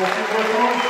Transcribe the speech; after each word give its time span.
j'ai 0.00 0.22
écrit 0.22 0.89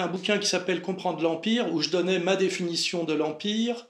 un 0.00 0.08
bouquin 0.08 0.38
qui 0.38 0.46
s'appelle 0.46 0.82
Comprendre 0.82 1.22
l'Empire, 1.22 1.72
où 1.72 1.80
je 1.80 1.90
donnais 1.90 2.18
ma 2.18 2.36
définition 2.36 3.04
de 3.04 3.12
l'Empire, 3.12 3.86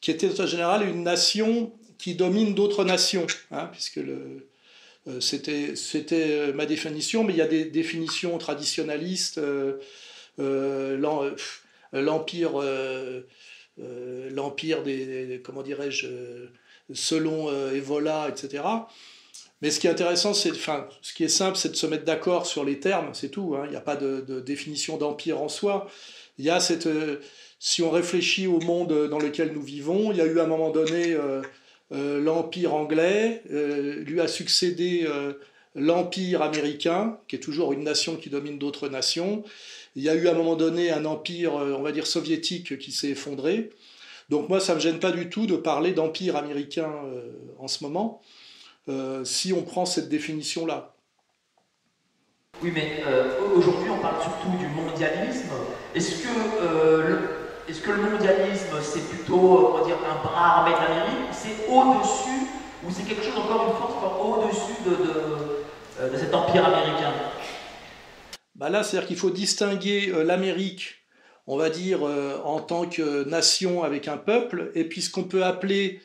qui 0.00 0.10
était 0.10 0.40
en 0.40 0.46
général 0.46 0.86
une 0.88 1.02
nation 1.02 1.72
qui 1.98 2.14
domine 2.14 2.54
d'autres 2.54 2.84
nations, 2.84 3.26
hein, 3.52 3.68
puisque 3.72 4.00
euh, 5.08 5.20
c'était, 5.20 5.76
c'était 5.76 6.30
euh, 6.30 6.52
ma 6.52 6.66
définition, 6.66 7.24
mais 7.24 7.32
il 7.32 7.36
y 7.36 7.42
a 7.42 7.46
des 7.46 7.64
définitions 7.64 8.36
traditionnalistes, 8.38 9.38
euh, 9.38 10.96
l'empire, 10.96 12.52
l'empire 14.30 14.82
des, 14.82 15.40
comment 15.44 15.62
dirais-je, 15.62 16.06
selon 16.92 17.50
Evola, 17.72 18.28
etc. 18.28 18.64
Mais 19.62 19.70
ce 19.70 19.78
qui 19.78 19.86
est 19.86 19.90
intéressant, 19.90 20.34
c'est, 20.34 20.50
enfin, 20.50 20.88
ce 21.02 21.14
qui 21.14 21.22
est 21.22 21.28
simple, 21.28 21.56
c'est 21.56 21.70
de 21.70 21.76
se 21.76 21.86
mettre 21.86 22.04
d'accord 22.04 22.46
sur 22.46 22.64
les 22.64 22.80
termes, 22.80 23.10
c'est 23.14 23.28
tout. 23.28 23.54
Hein. 23.56 23.62
Il 23.66 23.70
n'y 23.70 23.76
a 23.76 23.80
pas 23.80 23.94
de, 23.94 24.40
définition 24.40 24.96
d'empire 24.96 25.40
en 25.40 25.48
soi. 25.48 25.88
Il 26.38 26.44
y 26.44 26.50
a 26.50 26.58
cette, 26.58 26.86
euh, 26.88 27.20
si 27.60 27.80
on 27.80 27.90
réfléchit 27.90 28.48
au 28.48 28.58
monde 28.58 29.08
dans 29.08 29.20
lequel 29.20 29.52
nous 29.52 29.62
vivons, 29.62 30.10
il 30.10 30.18
y 30.18 30.20
a 30.20 30.26
eu 30.26 30.40
à 30.40 30.44
un 30.44 30.48
moment 30.48 30.70
donné 30.70 31.12
euh, 31.12 31.42
euh, 31.92 32.20
l'empire 32.20 32.74
anglais, 32.74 33.44
lui 33.50 34.20
a 34.20 34.26
succédé 34.26 35.08
l'empire 35.76 36.42
américain, 36.42 37.18
qui 37.28 37.36
est 37.36 37.40
toujours 37.40 37.72
une 37.72 37.84
nation 37.84 38.16
qui 38.16 38.30
domine 38.30 38.58
d'autres 38.58 38.88
nations. 38.88 39.44
Il 39.94 40.02
y 40.02 40.08
a 40.08 40.14
eu 40.16 40.26
à 40.26 40.32
un 40.32 40.34
moment 40.34 40.56
donné 40.56 40.90
un 40.90 41.04
empire, 41.04 41.54
on 41.54 41.82
va 41.82 41.92
dire 41.92 42.08
soviétique, 42.08 42.78
qui 42.78 42.90
s'est 42.90 43.10
effondré. 43.10 43.70
Donc 44.28 44.48
moi, 44.48 44.58
ça 44.58 44.74
me 44.74 44.80
gêne 44.80 44.98
pas 44.98 45.12
du 45.12 45.28
tout 45.28 45.46
de 45.46 45.54
parler 45.54 45.92
d'empire 45.92 46.34
américain 46.34 46.92
en 47.58 47.68
ce 47.68 47.84
moment. 47.84 48.22
Euh, 48.88 49.24
si 49.24 49.52
on 49.52 49.62
prend 49.62 49.86
cette 49.86 50.08
définition-là. 50.08 50.94
Oui, 52.62 52.72
mais 52.74 53.02
euh, 53.06 53.38
aujourd'hui, 53.54 53.88
on 53.90 53.98
parle 53.98 54.20
surtout 54.20 54.56
du 54.58 54.66
mondialisme. 54.68 55.50
Est-ce 55.94 56.22
que, 56.22 56.28
euh, 56.60 57.08
le, 57.08 57.18
est-ce 57.68 57.80
que 57.80 57.92
le 57.92 58.02
mondialisme, 58.02 58.76
c'est 58.82 59.08
plutôt 59.08 59.76
on 59.76 59.86
dire, 59.86 59.96
un 59.98 60.20
bras 60.22 60.58
armé 60.58 60.72
de 60.72 60.76
l'Amérique? 60.76 61.32
C'est 61.32 61.68
au-dessus 61.68 62.48
Ou 62.84 62.90
c'est 62.90 63.04
quelque 63.04 63.22
chose, 63.22 63.36
encore 63.36 63.66
une 63.68 63.76
fois, 63.76 64.20
au-dessus 64.20 64.82
de, 64.84 66.08
de, 66.10 66.16
cet 66.16 66.34
empire 66.34 66.66
américain? 66.66 67.12
Bah 68.56 68.68
Là, 68.68 68.82
c'est-à-dire 68.82 69.06
qu'il 69.06 69.16
faut 69.16 69.30
distinguer 69.30 70.12
l'Amérique, 70.24 71.06
on 71.46 71.56
va 71.56 71.70
dire, 71.70 72.02
en 72.02 72.60
tant 72.60 72.86
que 72.86 73.28
nation 73.28 73.84
avec 73.84 74.08
un 74.08 74.16
peuple, 74.16 74.72
et 74.74 74.84
puis 74.84 75.02
ce 75.02 75.10
qu'on 75.10 75.24
peut 75.24 75.44
appeler 75.44 76.00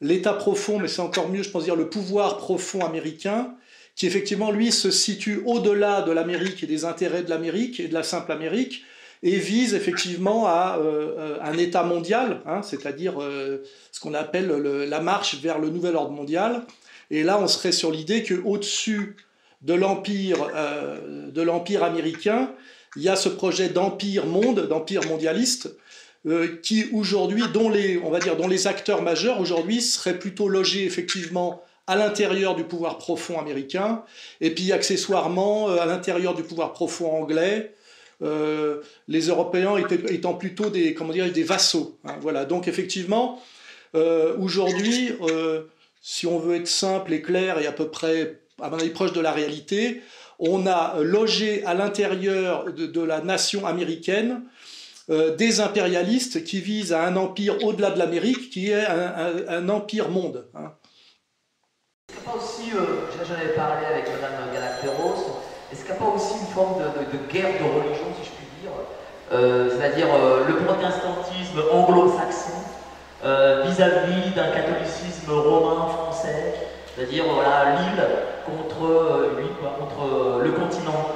l'État 0.00 0.32
profond, 0.32 0.78
mais 0.78 0.88
c'est 0.88 1.00
encore 1.00 1.28
mieux, 1.28 1.42
je 1.42 1.50
pense 1.50 1.64
dire, 1.64 1.76
le 1.76 1.88
pouvoir 1.88 2.38
profond 2.38 2.84
américain, 2.84 3.54
qui 3.94 4.06
effectivement, 4.06 4.50
lui, 4.50 4.72
se 4.72 4.90
situe 4.90 5.42
au-delà 5.46 6.02
de 6.02 6.12
l'Amérique 6.12 6.62
et 6.62 6.66
des 6.66 6.84
intérêts 6.84 7.22
de 7.22 7.30
l'Amérique 7.30 7.80
et 7.80 7.88
de 7.88 7.94
la 7.94 8.02
simple 8.02 8.32
Amérique, 8.32 8.84
et 9.22 9.36
vise 9.36 9.74
effectivement 9.74 10.46
à 10.46 10.78
euh, 10.78 11.38
un 11.42 11.56
État 11.56 11.82
mondial, 11.82 12.42
hein, 12.46 12.62
c'est-à-dire 12.62 13.20
euh, 13.22 13.62
ce 13.90 14.00
qu'on 14.00 14.14
appelle 14.14 14.48
la 14.48 15.00
marche 15.00 15.40
vers 15.40 15.58
le 15.58 15.70
nouvel 15.70 15.96
ordre 15.96 16.12
mondial. 16.12 16.62
Et 17.10 17.22
là, 17.22 17.38
on 17.40 17.48
serait 17.48 17.72
sur 17.72 17.90
l'idée 17.90 18.22
qu'au-dessus 18.22 19.16
de 19.62 19.74
l'empire 19.74 20.48
euh, 20.54 21.30
de 21.30 21.42
l'empire 21.42 21.82
américain, 21.82 22.52
il 22.96 23.02
y 23.02 23.08
a 23.08 23.16
ce 23.16 23.28
projet 23.28 23.68
d'empire 23.68 24.26
monde, 24.26 24.68
d'empire 24.68 25.02
mondialiste, 25.06 25.74
euh, 26.26 26.58
qui 26.62 26.86
aujourd'hui, 26.92 27.44
dont 27.52 27.68
les, 27.68 27.98
on 27.98 28.10
va 28.10 28.18
dire, 28.18 28.36
dont 28.36 28.48
les 28.48 28.66
acteurs 28.66 29.02
majeurs 29.02 29.40
aujourd'hui 29.40 29.80
seraient 29.80 30.18
plutôt 30.18 30.48
logés 30.48 30.84
effectivement 30.84 31.62
à 31.86 31.94
l'intérieur 31.94 32.56
du 32.56 32.64
pouvoir 32.64 32.98
profond 32.98 33.38
américain, 33.38 34.02
et 34.40 34.50
puis 34.50 34.72
accessoirement 34.72 35.70
euh, 35.70 35.78
à 35.78 35.86
l'intérieur 35.86 36.34
du 36.34 36.42
pouvoir 36.42 36.72
profond 36.72 37.12
anglais, 37.12 37.74
euh, 38.22 38.80
les 39.06 39.28
Européens 39.28 39.76
étant 40.08 40.34
plutôt 40.34 40.68
des, 40.68 40.94
comment 40.94 41.12
dire, 41.12 41.30
des 41.30 41.44
vassaux. 41.44 41.96
Hein, 42.04 42.16
voilà. 42.20 42.44
Donc 42.44 42.66
effectivement, 42.66 43.40
aujourd'hui, 44.38 45.12
si 46.02 46.26
on 46.26 46.38
veut 46.38 46.56
être 46.56 46.68
simple 46.68 47.14
et 47.14 47.22
clair 47.22 47.58
et 47.58 47.66
à 47.66 47.72
peu 47.72 47.88
près, 47.88 48.40
à 48.60 48.68
mon 48.68 48.78
avis, 48.78 48.90
proche 48.90 49.12
de 49.12 49.20
la 49.20 49.32
réalité, 49.32 50.02
on 50.38 50.66
a 50.66 50.98
logé 51.00 51.64
à 51.64 51.74
l'intérieur 51.74 52.72
de, 52.72 53.00
la 53.00 53.20
nation 53.20 53.66
américaine 53.66 54.42
euh, 55.08 55.36
des 55.36 55.60
impérialistes 55.60 56.42
qui 56.42 56.60
visent 56.60 56.92
à 56.92 57.04
un 57.04 57.14
empire 57.14 57.62
au-delà 57.62 57.90
de 57.90 57.98
l'Amérique, 58.00 58.50
qui 58.50 58.72
est 58.72 58.84
un, 58.84 59.68
empire 59.68 60.08
monde. 60.08 60.48
Hein. 60.52 60.72
Est-ce 62.08 62.16
qu'il 62.16 62.24
n'y 62.24 62.28
a 62.28 62.32
pas 62.32 62.36
aussi, 62.36 62.72
euh, 62.74 63.24
j'en 63.24 63.34
avais 63.34 63.54
parlé 63.54 63.86
avec 63.86 64.06
Mme 64.08 64.52
Galacteros, 64.52 65.42
est-ce 65.70 65.84
qu'il 65.84 65.92
n'y 65.92 65.96
a 65.96 66.00
pas 66.00 66.12
aussi 66.12 66.34
une 66.40 66.46
forme 66.46 66.82
de, 66.82 67.32
guerre 67.32 67.52
de 67.52 67.64
religion, 67.64 68.06
si 68.20 68.26
je 68.26 68.34
puis 68.34 68.46
dire, 68.60 68.72
euh, 69.30 69.70
c'est-à-dire 69.70 70.08
le 70.48 70.56
protestantisme 70.64 71.62
anglo-saxon 71.70 72.62
vis-à-vis 73.22 74.34
d'un 74.34 74.50
catholicisme 74.50 75.30
romain 75.30 75.86
français, 75.86 76.54
c'est-à-dire 76.96 77.24
voilà, 77.32 77.76
l'île 77.76 78.04
contre, 78.44 79.30
lui, 79.38 79.46
contre 79.60 80.42
le 80.42 80.50
continent? 80.50 81.10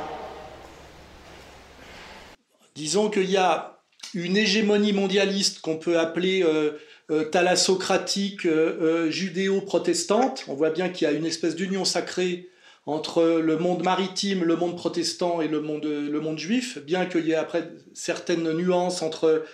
Disons 2.77 3.11
qu'il 3.11 3.31
y 3.31 3.37
a 3.37 3.80
une 4.15 4.37
hégémonie 4.37 4.93
mondialiste 4.93 5.61
qu'on 5.61 5.77
peut 5.77 5.99
appeler 5.99 6.43
euh, 6.43 6.73
euh, 7.11 7.25
thalassocratique 7.25 8.47
euh, 8.47 9.11
judéo-protestante. 9.11 10.45
On 10.49 10.55
voit 10.55 10.71
bien 10.71 10.89
qu'il 10.89 11.07
y 11.07 11.11
a 11.11 11.15
une 11.15 11.27
espèce 11.27 11.55
d'union 11.55 11.85
sacrée 11.85 12.49
entre 12.87 13.23
le 13.23 13.57
monde 13.59 13.85
maritime, 13.85 14.43
le 14.43 14.57
monde 14.57 14.77
protestant 14.77 15.41
et 15.41 15.49
le 15.49 15.61
monde, 15.61 15.85
le 15.85 16.21
monde 16.21 16.39
juif, 16.39 16.79
bien 16.79 17.07
qu'il 17.07 17.27
y 17.27 17.33
ait 17.33 17.37
après 17.37 17.71
certaines 17.95 18.53
nuances 18.53 19.03
entre 19.03 19.45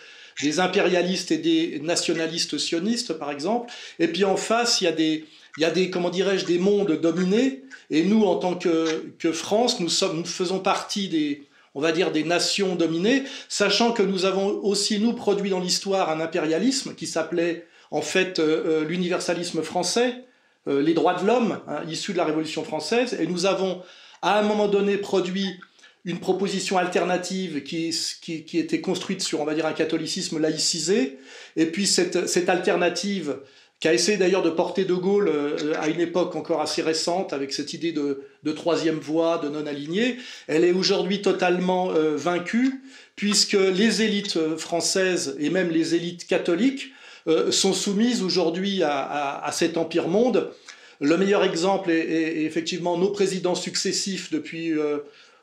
des 0.42 0.60
impérialistes 0.60 1.32
et 1.32 1.38
des 1.38 1.80
nationalistes 1.80 2.56
sionistes, 2.56 3.14
par 3.14 3.30
exemple. 3.30 3.72
Et 3.98 4.08
puis 4.08 4.24
en 4.24 4.36
face, 4.36 4.80
il 4.80 4.84
y 4.84 4.86
a 4.88 4.92
des, 4.92 5.24
il 5.56 5.62
y 5.62 5.64
a 5.64 5.70
des 5.70 5.90
comment 5.90 6.10
dirais-je, 6.10 6.46
des 6.46 6.58
mondes 6.58 7.00
dominés. 7.00 7.64
Et 7.90 8.04
nous, 8.04 8.24
en 8.24 8.36
tant 8.36 8.54
que, 8.54 9.12
que 9.18 9.32
France, 9.32 9.80
nous, 9.80 9.88
sommes, 9.88 10.18
nous 10.18 10.24
faisons 10.24 10.60
partie 10.60 11.08
des, 11.08 11.42
on 11.76 11.80
va 11.80 11.92
dire, 11.92 12.10
des 12.10 12.24
nations 12.24 12.74
dominées, 12.74 13.24
sachant 13.50 13.92
que 13.92 14.02
nous 14.02 14.24
avons 14.24 14.48
aussi, 14.64 14.98
nous, 14.98 15.12
produit 15.12 15.50
dans 15.50 15.60
l'histoire 15.60 16.08
un 16.10 16.20
impérialisme 16.20 16.94
qui 16.94 17.06
s'appelait 17.06 17.66
en 17.90 18.00
fait 18.00 18.38
euh, 18.38 18.82
euh, 18.82 18.84
l'universalisme 18.86 19.62
français, 19.62 20.24
euh, 20.68 20.80
les 20.80 20.94
droits 20.94 21.20
de 21.20 21.26
l'homme, 21.26 21.60
hein, 21.68 21.82
issus 21.86 22.14
de 22.14 22.16
la 22.16 22.24
Révolution 22.24 22.64
française, 22.64 23.14
et 23.20 23.26
nous 23.26 23.44
avons 23.44 23.82
à 24.22 24.38
un 24.38 24.42
moment 24.42 24.68
donné 24.68 24.96
produit 24.96 25.60
une 26.06 26.18
proposition 26.18 26.78
alternative 26.78 27.62
qui, 27.62 27.94
qui, 28.22 28.58
était 28.58 28.80
construite 28.80 29.20
sur, 29.20 29.42
on 29.42 29.44
va 29.44 29.54
dire, 29.54 29.66
un 29.66 29.74
catholicisme 29.74 30.40
laïcisé, 30.40 31.18
et 31.56 31.66
puis 31.66 31.86
cette, 31.86 32.26
cette 32.26 32.48
alternative 32.48 33.36
qui 33.80 33.88
a 33.88 33.94
essayé 33.94 34.16
d'ailleurs 34.16 34.42
de 34.42 34.50
porter 34.50 34.84
De 34.84 34.94
Gaulle 34.94 35.30
à 35.78 35.88
une 35.88 36.00
époque 36.00 36.34
encore 36.34 36.62
assez 36.62 36.80
récente 36.80 37.32
avec 37.32 37.52
cette 37.52 37.74
idée 37.74 37.92
de, 37.92 38.52
troisième 38.52 38.98
voie, 38.98 39.38
de 39.38 39.48
non-aligné, 39.50 40.16
elle 40.46 40.64
est 40.64 40.72
aujourd'hui 40.72 41.20
totalement 41.20 41.90
vaincue, 42.14 42.80
puisque 43.16 43.52
les 43.52 44.00
élites 44.00 44.56
françaises 44.56 45.36
et 45.38 45.50
même 45.50 45.68
les 45.68 45.94
élites 45.94 46.26
catholiques 46.26 46.92
euh, 47.28 47.50
sont 47.50 47.72
soumises 47.72 48.22
aujourd'hui 48.22 48.82
à, 48.84 49.48
cet 49.52 49.76
empire 49.76 50.06
monde. 50.06 50.52
Le 51.00 51.16
meilleur 51.16 51.42
exemple 51.42 51.90
est, 51.90 52.44
effectivement 52.44 52.96
nos 52.96 53.10
présidents 53.10 53.56
successifs 53.56 54.30
depuis, 54.30 54.72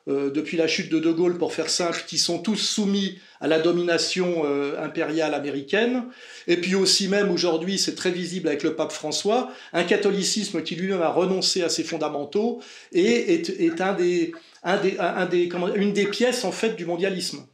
euh, 0.07 0.13
euh, 0.13 0.29
depuis 0.29 0.57
la 0.57 0.67
chute 0.67 0.91
de 0.91 0.99
De 0.99 1.11
Gaulle, 1.11 1.37
pour 1.37 1.53
faire 1.53 1.69
simple, 1.69 2.03
qui 2.07 2.17
sont 2.17 2.39
tous 2.39 2.55
soumis 2.55 3.19
à 3.39 3.47
la 3.47 3.59
domination 3.59 4.43
impériale 4.79 5.33
américaine. 5.33 6.05
Et 6.47 6.57
puis 6.57 6.75
aussi 6.75 7.07
même 7.07 7.29
aujourd'hui, 7.29 7.77
c'est 7.77 7.95
très 7.95 8.11
visible 8.11 8.47
avec 8.47 8.63
le 8.63 8.75
pape 8.75 8.91
François, 8.91 9.51
un 9.73 9.83
catholicisme 9.83 10.63
qui 10.63 10.75
lui-même 10.75 11.01
a 11.01 11.09
renoncé 11.09 11.61
à 11.61 11.69
ses 11.69 11.83
fondamentaux 11.83 12.61
et 12.93 13.33
est, 13.33 13.81
un 13.81 13.93
des, 13.93 14.31
un 14.63 14.77
des, 14.77 14.97
un 14.97 15.25
des, 15.25 15.49
une 15.75 15.91
des 15.91 16.05
pièces 16.05 16.45
en 16.45 16.51
fait 16.51 16.75
du 16.75 16.85
mondialisme. 16.85 17.45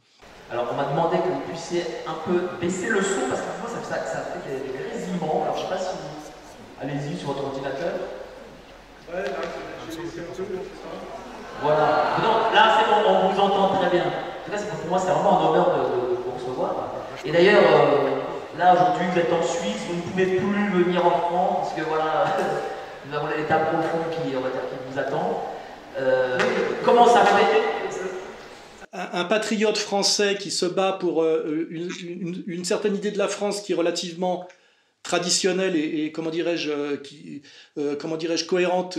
Alors 0.50 0.68
on 0.72 0.76
m'a 0.76 0.84
demandé 0.84 1.16
que 1.18 1.28
vous 1.28 1.52
puissiez 1.52 1.82
un 2.06 2.18
peu 2.24 2.40
baisser 2.60 2.88
le 2.88 3.02
son 3.02 3.26
parce 3.28 3.40
que 3.40 3.60
moi 3.60 3.70
ça, 3.82 3.96
ça, 3.96 4.26
fait 4.30 4.50
des, 4.50 4.58
des, 4.66 4.78
grésillements. 4.78 5.44
Alors 5.44 5.56
je 5.56 5.62
ne 5.62 5.68
sais 5.68 5.74
pas 5.74 5.78
si 5.78 5.96
vous. 5.96 6.82
Allez-y 6.82 7.18
sur 7.18 7.28
votre 7.28 7.44
ordinateur. 7.44 7.94
Ouais, 9.12 9.22
là, 9.22 9.38
Voilà. 11.62 12.16
Là 12.54 12.78
c'est 12.78 12.90
bon, 12.90 13.08
on 13.08 13.28
vous 13.28 13.40
entend 13.40 13.76
très 13.80 13.90
bien. 13.90 14.04
En 14.04 14.44
tout 14.44 14.50
cas, 14.50 14.58
pour 14.58 14.90
moi 14.90 14.98
c'est 14.98 15.12
vraiment 15.12 15.40
un 15.40 15.50
honneur 15.50 15.66
de, 15.76 16.16
vous 16.24 16.32
recevoir. 16.32 16.74
Et 17.24 17.30
d'ailleurs, 17.30 17.62
euh, 17.62 18.58
là 18.58 18.74
aujourd'hui 18.74 19.06
vous 19.12 19.18
êtes 19.18 19.32
en 19.32 19.42
Suisse, 19.42 19.82
vous 19.88 19.96
ne 19.96 20.02
pouvez 20.02 20.26
plus 20.26 20.84
venir 20.84 21.06
en 21.06 21.10
France 21.10 21.58
parce 21.60 21.74
que 21.74 21.88
voilà, 21.88 22.24
nous 23.06 23.16
avons 23.16 23.26
l'état 23.36 23.58
profond 23.58 23.98
qui, 24.10 24.34
on 24.36 24.40
va 24.40 24.48
dire, 24.48 24.60
qui 24.70 24.92
vous 24.92 24.98
attend. 24.98 25.42
Euh, 25.98 26.38
comment 26.84 27.06
ça 27.06 27.24
fait 27.24 27.60
un, 28.92 29.24
patriote 29.24 29.78
français 29.78 30.36
qui 30.38 30.50
se 30.50 30.66
bat 30.66 30.96
pour 30.98 31.22
euh, 31.22 31.68
une, 31.70 32.64
certaine 32.64 32.96
idée 32.96 33.10
de 33.10 33.18
la 33.18 33.28
France 33.28 33.60
qui 33.60 33.72
est 33.72 33.76
relativement 33.76 34.46
traditionnelle 35.02 35.76
et, 35.76 36.12
comment 36.12 36.30
dirais-je 36.30 36.70
euh, 36.70 36.96
euh, 37.78 37.96
comment 37.96 38.16
dirais-je 38.16 38.44
cohérente 38.44 38.98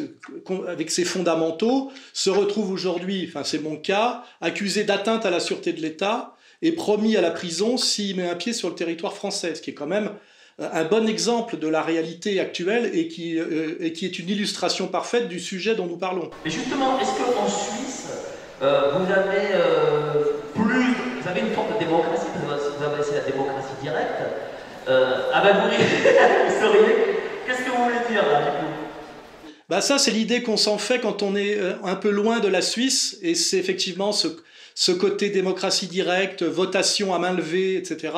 avec 0.68 0.90
ses 0.90 1.06
fondamentaux 1.06 1.92
se 2.14 2.30
retrouve 2.30 2.72
aujourd'hui 2.72 3.26
enfin 3.28 3.44
c'est 3.44 3.60
mon 3.60 3.78
cas 3.78 4.24
accusé 4.42 4.84
d'atteinte 4.84 5.26
à 5.26 5.30
la 5.30 5.40
sûreté 5.40 5.74
de 5.74 5.82
l'État 5.82 6.36
et 6.62 6.72
promis 6.72 7.18
à 7.18 7.22
la 7.22 7.32
prison 7.32 7.78
s'il 7.78 8.16
met 8.16 8.28
un 8.28 8.36
pied 8.36 8.54
sur 8.54 8.70
le 8.70 8.76
territoire 8.76 9.14
français 9.14 9.56
ce 9.56 9.62
qui 9.62 9.70
est 9.70 9.76
quand 9.76 9.88
même 9.88 10.12
un 10.60 10.84
bon 10.84 11.08
exemple 11.08 11.58
de 11.58 11.68
la 11.68 11.82
réalité 11.82 12.40
actuelle 12.40 12.92
et 12.94 13.08
qui, 13.08 13.38
est 13.38 14.20
une 14.20 14.30
illustration 14.30 14.88
parfaite 14.88 15.28
du 15.28 15.40
sujet 15.40 15.76
dont 15.76 15.88
nous 15.88 15.98
parlons. 15.98 16.30
Mais 16.46 16.52
justement, 16.52 17.00
est-ce 17.00 17.18
qu'en 17.18 17.48
Suisse, 17.48 18.10
euh, 18.62 18.92
vous 18.92 19.12
avez 19.12 19.56
euh, 19.56 20.24
plus, 20.54 20.94
vous 21.22 21.28
avez 21.28 21.42
une 21.42 21.52
forme 21.52 21.74
de 21.74 21.80
démocratie, 21.80 22.28
vous 22.46 22.84
avez 22.84 23.16
la 23.16 23.32
démocratie 23.32 23.74
directe. 23.82 24.22
Euh, 24.88 25.32
ah 25.34 25.44
vous 25.52 26.60
souriez. 26.60 26.96
Qu'est-ce 27.46 27.64
que 27.64 27.70
vous 27.70 27.84
voulez 27.84 28.10
dire 28.10 28.26
là, 28.28 28.42
du 28.42 28.58
coup? 28.58 29.52
Bah 29.70 29.82
ça, 29.82 29.98
c'est 29.98 30.12
l'idée 30.12 30.44
qu'on 30.44 30.58
s'en 30.58 30.78
fait 30.78 31.00
quand 31.00 31.24
on 31.24 31.36
est 31.36 31.58
un 31.84 31.96
peu 31.96 32.10
loin 32.10 32.40
de 32.40 32.48
la 32.48 32.62
Suisse, 32.62 33.18
et 33.22 33.36
c'est 33.36 33.58
effectivement 33.58 34.12
ce, 34.12 34.28
ce, 34.76 34.92
côté 34.92 35.30
démocratie 35.30 35.88
directe, 35.88 36.44
votation 36.44 37.14
à 37.14 37.20
main 37.20 37.32
levée, 37.32 37.78
etc. 37.78 38.14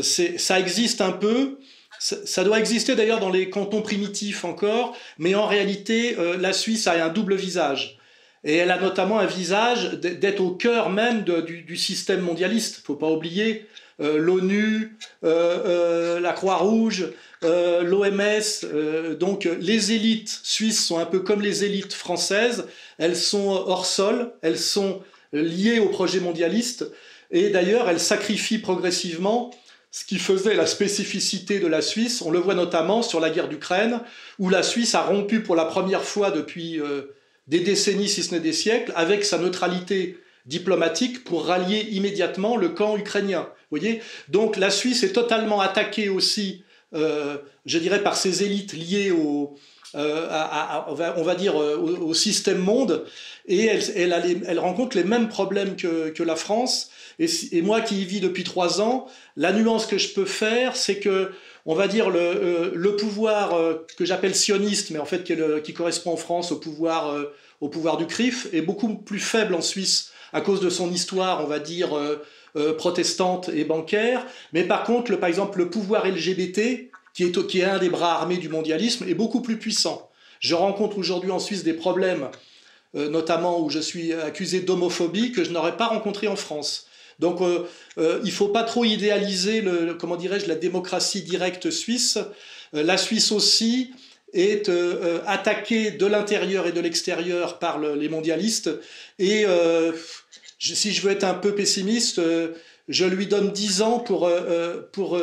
Ça 0.00 0.60
existe 0.60 1.00
un 1.00 1.10
peu. 1.10 1.58
Ça 1.98 2.44
doit 2.44 2.60
exister 2.60 2.94
d'ailleurs 2.94 3.18
dans 3.18 3.30
les 3.30 3.50
cantons 3.50 3.82
primitifs 3.82 4.44
encore, 4.44 4.96
mais 5.18 5.34
en 5.34 5.46
réalité, 5.46 6.16
la 6.38 6.52
Suisse 6.52 6.86
a 6.86 7.04
un 7.04 7.08
double 7.08 7.34
visage. 7.34 7.99
Et 8.42 8.56
elle 8.56 8.70
a 8.70 8.80
notamment 8.80 9.18
un 9.18 9.26
visage 9.26 9.92
d'être 10.00 10.40
au 10.40 10.52
cœur 10.52 10.90
même 10.90 11.24
du, 11.24 11.76
système 11.76 12.20
mondialiste. 12.20 12.76
Il 12.76 12.80
ne 12.80 12.84
faut 12.84 12.96
pas 12.96 13.10
oublier 13.10 13.66
euh, 14.00 14.16
l'ONU, 14.16 14.96
euh, 15.24 15.58
euh, 15.66 16.20
la 16.20 16.32
Croix-Rouge, 16.32 17.12
l'OMS. 17.42 19.16
donc 19.18 19.48
les 19.60 19.92
élites 19.92 20.40
suisses 20.42 20.86
sont 20.86 20.98
un 20.98 21.06
peu 21.06 21.20
comme 21.20 21.42
les 21.42 21.64
élites 21.64 21.92
françaises. 21.92 22.66
Elles 22.98 23.16
sont 23.16 23.48
hors 23.48 23.86
sol, 23.86 24.32
elles 24.42 24.58
sont 24.58 25.02
liées 25.32 25.78
au 25.78 25.88
projet 25.88 26.20
mondialiste. 26.20 26.90
Et 27.30 27.50
d'ailleurs, 27.50 27.88
elles 27.88 28.00
sacrifient 28.00 28.58
progressivement 28.58 29.50
ce 29.90 30.04
qui 30.04 30.18
faisait 30.18 30.54
la 30.54 30.66
spécificité 30.66 31.58
de 31.60 31.66
la 31.66 31.82
Suisse. 31.82 32.22
On 32.22 32.30
le 32.30 32.38
voit 32.38 32.54
notamment 32.54 33.02
sur 33.02 33.20
la 33.20 33.30
guerre 33.30 33.48
d'Ukraine, 33.48 34.00
où 34.38 34.48
la 34.48 34.62
Suisse 34.62 34.94
a 34.94 35.02
rompu 35.02 35.40
pour 35.40 35.56
la 35.56 35.64
première 35.64 36.04
fois 36.04 36.30
depuis 36.30 36.80
des 37.50 37.60
décennies, 37.60 38.08
si 38.08 38.22
ce 38.22 38.32
n'est 38.32 38.40
des 38.40 38.52
siècles, 38.52 38.92
avec 38.94 39.24
sa 39.24 39.36
neutralité 39.36 40.16
diplomatique 40.46 41.24
pour 41.24 41.46
rallier 41.46 41.80
immédiatement 41.90 42.56
le 42.56 42.70
camp 42.70 42.96
ukrainien. 42.96 43.48
voyez? 43.70 44.00
Donc 44.28 44.56
la 44.56 44.70
Suisse 44.70 45.02
est 45.02 45.12
totalement 45.12 45.60
attaquée 45.60 46.08
aussi, 46.08 46.62
euh, 46.94 47.38
je 47.66 47.78
dirais, 47.78 48.02
par 48.02 48.16
ses 48.16 48.44
élites 48.44 48.72
liées 48.72 49.10
au, 49.10 49.56
euh, 49.96 50.28
on, 50.86 51.22
va, 51.22 51.34
dire, 51.34 51.60
euh, 51.60 51.76
au, 51.76 52.14
système 52.14 52.58
monde, 52.58 53.04
et 53.48 53.66
elle, 53.66 54.42
elle, 54.46 54.58
rencontre 54.60 54.96
les 54.96 55.04
mêmes 55.04 55.28
problèmes 55.28 55.74
que, 55.74 56.22
la 56.22 56.36
France. 56.36 56.90
Et, 57.18 57.26
et, 57.50 57.62
moi 57.62 57.80
qui 57.80 58.02
y 58.02 58.04
vis 58.04 58.20
depuis 58.20 58.44
trois 58.44 58.80
ans, 58.80 59.06
la 59.36 59.52
nuance 59.52 59.86
que 59.86 59.98
je 59.98 60.14
peux 60.14 60.24
faire, 60.24 60.76
c'est 60.76 61.00
que 61.00 61.32
on 61.66 61.74
va 61.74 61.88
dire, 61.88 62.10
le, 62.10 62.20
euh, 62.20 62.70
le 62.74 62.96
pouvoir 62.96 63.54
euh, 63.54 63.86
que 63.96 64.04
j'appelle 64.04 64.34
sioniste, 64.34 64.90
mais 64.90 64.98
en 64.98 65.04
fait 65.04 65.24
qui, 65.24 65.74
correspond 65.74 66.12
en 66.12 66.16
France 66.16 66.52
au 66.52 66.56
pouvoir, 66.56 67.10
euh, 67.10 67.34
au 67.60 67.68
pouvoir 67.68 67.96
du 67.96 68.06
CRIF, 68.06 68.48
est 68.52 68.62
beaucoup 68.62 68.96
plus 68.96 69.20
faible 69.20 69.54
en 69.54 69.60
Suisse 69.60 70.12
à 70.32 70.40
cause 70.40 70.60
de 70.60 70.70
son 70.70 70.92
histoire, 70.92 71.42
on 71.42 71.48
va 71.48 71.58
dire, 71.58 71.88
protestante 72.78 73.48
et 73.48 73.64
bancaire. 73.64 74.24
Mais 74.52 74.62
par 74.62 74.84
contre, 74.84 75.16
par 75.16 75.28
exemple, 75.28 75.58
le 75.58 75.70
pouvoir 75.70 76.06
LGBT, 76.06 76.88
qui 77.14 77.24
est 77.24 77.64
un 77.64 77.78
des 77.78 77.90
bras 77.90 78.12
armés 78.12 78.36
du 78.36 78.48
mondialisme, 78.48 79.06
est 79.08 79.14
beaucoup 79.14 79.42
plus 79.42 79.58
puissant. 79.58 80.08
Je 80.38 80.54
rencontre 80.54 80.98
aujourd'hui 80.98 81.32
en 81.32 81.40
Suisse 81.40 81.64
des 81.64 81.72
problèmes, 81.72 82.28
notamment 82.94 83.60
où 83.60 83.70
je 83.70 83.80
suis 83.80 84.12
accusé 84.12 84.60
d'homophobie, 84.60 85.32
que 85.32 85.42
je 85.42 85.50
n'aurais 85.50 85.76
pas 85.76 85.88
rencontré 85.88 86.28
en 86.28 86.36
France. 86.36 86.86
Donc 87.20 87.42
euh, 87.42 87.66
euh, 87.98 88.18
il 88.24 88.30
ne 88.30 88.34
faut 88.34 88.48
pas 88.48 88.64
trop 88.64 88.84
idéaliser 88.84 89.62
la 89.62 90.54
démocratie 90.54 91.22
directe 91.22 91.70
suisse. 91.70 92.18
Euh, 92.74 92.82
la 92.82 92.96
Suisse 92.96 93.30
aussi 93.30 93.92
est 94.32 94.70
attaquée 95.26 95.90
de 95.90 96.06
l'intérieur 96.06 96.66
et 96.66 96.72
de 96.72 96.80
l'extérieur 96.80 97.58
par 97.58 97.80
les 97.80 98.08
mondialistes. 98.08 98.70
Et 99.18 99.44
si 100.60 100.92
je 100.92 101.02
veux 101.02 101.10
être 101.10 101.24
un 101.24 101.34
peu 101.34 101.52
pessimiste, 101.52 102.20
je 102.88 103.04
lui 103.06 103.26
donne 103.26 103.50
10 103.50 103.82
ans 103.82 103.98
pour, 103.98 104.30
pour, 104.92 105.20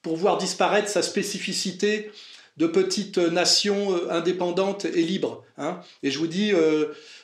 pour 0.00 0.16
voir 0.16 0.38
disparaître 0.38 0.88
sa 0.88 1.02
spécificité 1.02 2.10
de 2.56 2.66
petite 2.66 3.18
nation 3.18 3.94
indépendante 4.10 4.84
et 4.84 5.02
libre. 5.02 5.42
Hein. 5.58 5.80
Et 6.02 6.10
je 6.10 6.18
vous 6.18 6.28
dis, 6.28 6.52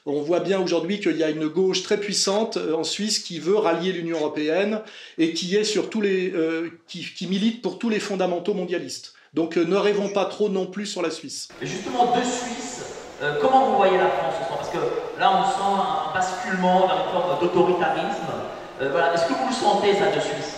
on 0.06 0.22
voit 0.22 0.40
bien 0.40 0.60
aujourd'hui 0.60 1.00
qu'il 1.00 1.16
y 1.16 1.24
a 1.24 1.30
une 1.30 1.46
gauche 1.46 1.82
très 1.82 1.98
puissante 1.98 2.56
euh, 2.56 2.74
en 2.74 2.84
Suisse 2.84 3.18
qui 3.18 3.38
veut 3.38 3.56
rallier 3.56 3.92
l'Union 3.92 4.18
européenne 4.18 4.80
et 5.18 5.32
qui, 5.34 5.54
est 5.56 5.64
sur 5.64 5.90
tous 5.90 6.00
les, 6.00 6.32
euh, 6.32 6.70
qui, 6.88 7.26
milite 7.26 7.62
pour 7.62 7.78
tous 7.78 7.88
les 7.88 8.00
fondamentaux 8.00 8.54
mondialistes. 8.54 9.14
Donc 9.34 9.56
euh, 9.56 9.64
ne 9.64 9.76
rêvons 9.76 10.08
pas 10.08 10.24
trop 10.24 10.48
non 10.48 10.66
plus 10.66 10.86
sur 10.86 11.02
la 11.02 11.10
Suisse. 11.10 11.48
Et 11.60 11.66
justement, 11.66 12.16
de 12.16 12.22
Suisse, 12.22 12.82
comment 13.40 13.70
vous 13.70 13.76
voyez 13.76 13.98
la 13.98 14.08
France 14.08 14.34
Parce 14.48 14.70
que 14.70 14.78
là, 15.18 15.30
on 15.32 15.44
sent 15.44 15.58
un 15.60 16.14
basculement 16.14 16.86
vers 16.86 16.96
une 16.96 17.12
forme 17.12 17.40
d'autoritarisme. 17.40 18.26
voilà. 18.80 19.14
Est-ce 19.14 19.26
que 19.26 19.34
vous 19.34 19.48
le 19.48 19.54
sentez, 19.54 19.94
ça, 19.94 20.06
de 20.06 20.20
Suisse? 20.20 20.54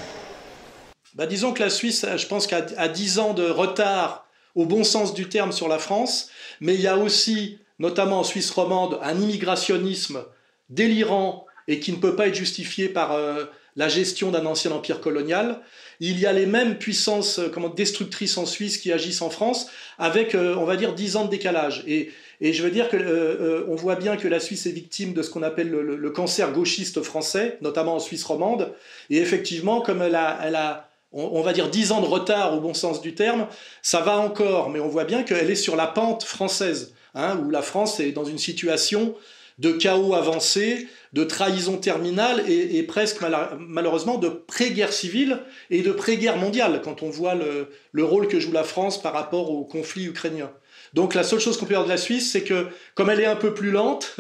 Bah, 1.14 1.26
Disons 1.26 1.52
que 1.52 1.62
la 1.62 1.70
Suisse, 1.70 2.06
je 2.16 2.26
pense 2.26 2.46
qu'à 2.46 2.60
10 2.88 3.18
ans 3.18 3.34
de 3.34 3.50
retard, 3.50 4.26
au 4.54 4.66
bon 4.66 4.84
sens 4.84 5.14
du 5.14 5.28
terme, 5.28 5.52
sur 5.52 5.68
la 5.68 5.78
France, 5.78 6.30
mais 6.60 6.74
il 6.74 6.80
y 6.80 6.86
a 6.86 6.98
aussi 6.98 7.58
notamment 7.78 8.20
en 8.20 8.24
Suisse 8.24 8.50
romande, 8.50 8.98
un 9.02 9.20
immigrationnisme 9.20 10.24
délirant 10.70 11.46
et 11.68 11.80
qui 11.80 11.92
ne 11.92 11.96
peut 11.96 12.14
pas 12.14 12.28
être 12.28 12.34
justifié 12.34 12.88
par 12.88 13.12
euh, 13.12 13.44
la 13.76 13.88
gestion 13.88 14.30
d'un 14.30 14.46
ancien 14.46 14.70
empire 14.70 15.00
colonial. 15.00 15.60
Il 15.98 16.18
y 16.18 16.26
a 16.26 16.32
les 16.32 16.46
mêmes 16.46 16.78
puissances 16.78 17.40
comment, 17.52 17.68
destructrices 17.68 18.36
en 18.36 18.46
Suisse 18.46 18.78
qui 18.78 18.92
agissent 18.92 19.22
en 19.22 19.30
France, 19.30 19.68
avec, 19.98 20.34
on 20.34 20.64
va 20.64 20.76
dire, 20.76 20.94
10 20.94 21.16
ans 21.16 21.24
de 21.24 21.30
décalage. 21.30 21.82
Et, 21.86 22.10
et 22.40 22.52
je 22.52 22.62
veux 22.62 22.70
dire 22.70 22.88
que 22.88 23.64
on 23.68 23.74
voit 23.76 23.96
bien 23.96 24.16
que 24.16 24.28
la 24.28 24.40
Suisse 24.40 24.66
est 24.66 24.72
victime 24.72 25.12
de 25.12 25.22
ce 25.22 25.30
qu'on 25.30 25.42
appelle 25.42 25.70
le, 25.70 26.10
cancer 26.10 26.52
gauchiste 26.52 27.02
français, 27.02 27.58
notamment 27.62 27.94
en 27.94 28.00
Suisse 28.00 28.24
romande. 28.24 28.74
Et 29.10 29.18
effectivement, 29.18 29.80
comme 29.80 30.02
elle 30.02 30.18
elle 30.42 30.56
a 30.56 30.91
on, 31.12 31.42
va 31.42 31.52
dire 31.52 31.68
10 31.68 31.92
ans 31.92 32.00
de 32.00 32.06
retard 32.06 32.56
au 32.56 32.60
bon 32.60 32.74
sens 32.74 33.00
du 33.00 33.14
terme, 33.14 33.46
ça 33.82 34.00
va 34.00 34.18
encore, 34.18 34.70
mais 34.70 34.80
on 34.80 34.88
voit 34.88 35.04
bien 35.04 35.22
qu'elle 35.22 35.50
est 35.50 35.56
sur 35.56 35.76
la 35.76 35.86
pente 35.86 36.24
française, 36.24 36.94
hein, 37.14 37.38
où 37.44 37.50
la 37.50 37.62
France 37.62 38.00
est 38.00 38.12
dans 38.12 38.24
une 38.24 38.38
situation 38.38 39.14
de 39.58 39.72
chaos 39.72 40.14
avancé, 40.14 40.88
de 41.12 41.24
trahison 41.24 41.76
terminale 41.76 42.42
et, 42.50 42.82
presque 42.84 43.22
malheureusement 43.58 44.16
de 44.16 44.28
pré-guerre 44.28 44.92
civile 44.92 45.40
et 45.70 45.82
de 45.82 45.92
pré-guerre 45.92 46.38
mondiale, 46.38 46.80
quand 46.82 47.02
on 47.02 47.10
voit 47.10 47.34
le, 47.34 48.04
rôle 48.04 48.28
que 48.28 48.40
joue 48.40 48.52
la 48.52 48.64
France 48.64 49.00
par 49.00 49.12
rapport 49.12 49.50
au 49.50 49.64
conflit 49.64 50.06
ukrainien. 50.06 50.50
Donc 50.94 51.14
la 51.14 51.22
seule 51.22 51.40
chose 51.40 51.56
qu'on 51.56 51.64
peut 51.64 51.72
dire 51.74 51.84
de 51.84 51.88
la 51.88 51.96
Suisse, 51.96 52.32
c'est 52.32 52.42
que 52.42 52.66
comme 52.94 53.08
elle 53.08 53.20
est 53.20 53.26
un 53.26 53.36
peu 53.36 53.54
plus 53.54 53.70
lente, 53.70 54.14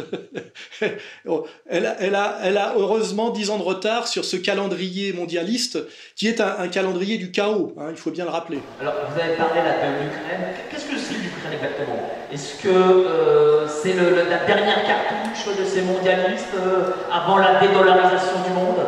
elle, 1.68 1.84
a, 1.86 2.74
heureusement 2.76 3.28
10 3.30 3.50
ans 3.50 3.58
de 3.58 3.62
retard 3.62 4.08
sur 4.08 4.24
ce 4.24 4.36
calendrier 4.36 5.12
mondialiste 5.12 5.78
qui 6.16 6.28
est 6.28 6.40
un, 6.40 6.68
calendrier 6.68 7.18
du 7.18 7.30
chaos, 7.30 7.74
hein, 7.78 7.88
il 7.90 7.96
faut 7.96 8.10
bien 8.10 8.24
le 8.24 8.30
rappeler. 8.30 8.60
Alors 8.80 8.94
vous 9.10 9.20
avez 9.20 9.34
parlé 9.34 9.60
là 9.60 9.74
de 9.74 10.04
l'Ukraine. 10.04 10.54
Qu'est-ce 10.70 10.86
que 10.86 10.96
c'est 10.96 11.14
l'Ukraine 11.14 11.52
exactement? 11.52 12.10
Est-ce 12.32 12.62
que 12.62 12.68
euh, 12.68 13.68
c'est 13.68 13.94
la 13.94 14.44
dernière 14.46 14.82
cartouche 14.86 15.54
de 15.58 15.64
ces 15.66 15.82
mondialistes 15.82 16.46
euh, 16.56 16.92
avant 17.12 17.36
la 17.36 17.60
dédollarisation 17.60 18.42
du 18.46 18.54
monde? 18.54 18.86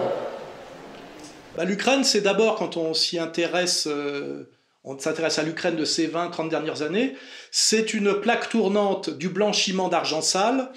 Bah, 1.54 1.64
L'Ukraine, 1.64 2.02
c'est 2.02 2.22
d'abord 2.22 2.56
quand 2.56 2.78
on 2.78 2.94
s'y 2.94 3.18
intéresse... 3.18 3.86
Euh, 3.86 4.48
on 4.84 4.98
s'intéresse 4.98 5.38
à 5.38 5.42
l'Ukraine 5.42 5.76
de 5.76 5.84
ces 5.84 6.06
20-30 6.06 6.50
dernières 6.50 6.82
années, 6.82 7.16
c'est 7.50 7.94
une 7.94 8.20
plaque 8.20 8.50
tournante 8.50 9.10
du 9.10 9.30
blanchiment 9.30 9.88
d'argent 9.88 10.20
sale, 10.20 10.70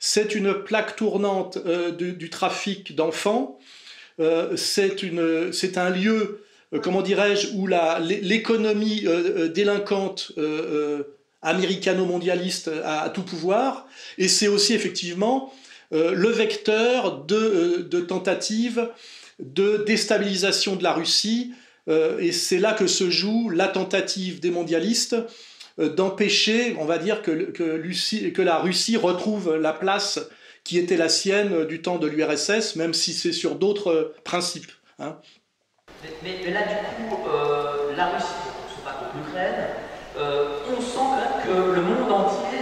c'est 0.00 0.34
une 0.34 0.54
plaque 0.54 0.96
tournante 0.96 1.58
euh, 1.66 1.90
du, 1.90 2.30
trafic 2.30 2.94
d'enfants, 2.94 3.58
euh, 4.18 4.56
c'est 4.56 5.76
un 5.76 5.90
lieu, 5.90 6.42
euh, 6.72 6.80
comment 6.80 7.02
dirais-je, 7.02 7.48
où 7.54 7.66
l'économie 7.66 9.06
délinquante 9.52 10.32
américano-mondialiste 11.42 12.70
a, 12.82 13.10
tout 13.10 13.22
pouvoir, 13.22 13.86
et 14.16 14.28
c'est 14.28 14.48
aussi 14.48 14.74
effectivement 14.74 15.52
le 15.92 16.28
vecteur 16.28 17.24
de, 17.24 18.00
tentatives 18.00 18.88
de 19.38 19.82
déstabilisation 19.86 20.76
de 20.76 20.82
la 20.82 20.92
Russie, 20.92 21.52
et 21.88 22.32
c'est 22.32 22.58
là 22.58 22.72
que 22.72 22.86
se 22.86 23.10
joue 23.10 23.50
la 23.50 23.68
tentative 23.68 24.40
des 24.40 24.50
mondialistes 24.50 25.16
euh, 25.80 25.88
d'empêcher, 25.88 26.76
on 26.78 26.84
va 26.84 26.98
dire, 26.98 27.22
que, 27.22 27.30
que, 27.30 28.42
la 28.42 28.58
Russie 28.58 28.96
retrouve 28.96 29.56
la 29.56 29.72
place 29.72 30.20
qui 30.64 30.78
était 30.78 30.96
la 30.96 31.08
sienne 31.08 31.64
du 31.64 31.80
temps 31.80 31.98
de 31.98 32.06
l'URSS, 32.06 32.76
même 32.76 32.92
si 32.92 33.12
c'est 33.12 33.32
sur 33.32 33.54
d'autres 33.54 34.14
principes. 34.24 34.72
Hein. 34.98 35.16
Mais, 36.22 36.50
là, 36.50 36.60
du 36.62 37.06
coup, 37.08 37.18
euh, 37.28 37.96
la 37.96 38.08
Russie, 38.08 38.26
c'est 38.74 38.84
pas 38.84 38.92
contre 38.92 39.26
l'Ukraine, 39.26 39.54
on 40.16 40.80
sent 40.80 40.96
quand 40.96 41.16
même 41.16 41.46
que 41.46 41.74
le 41.76 41.82
monde 41.82 42.12
entier, 42.12 42.58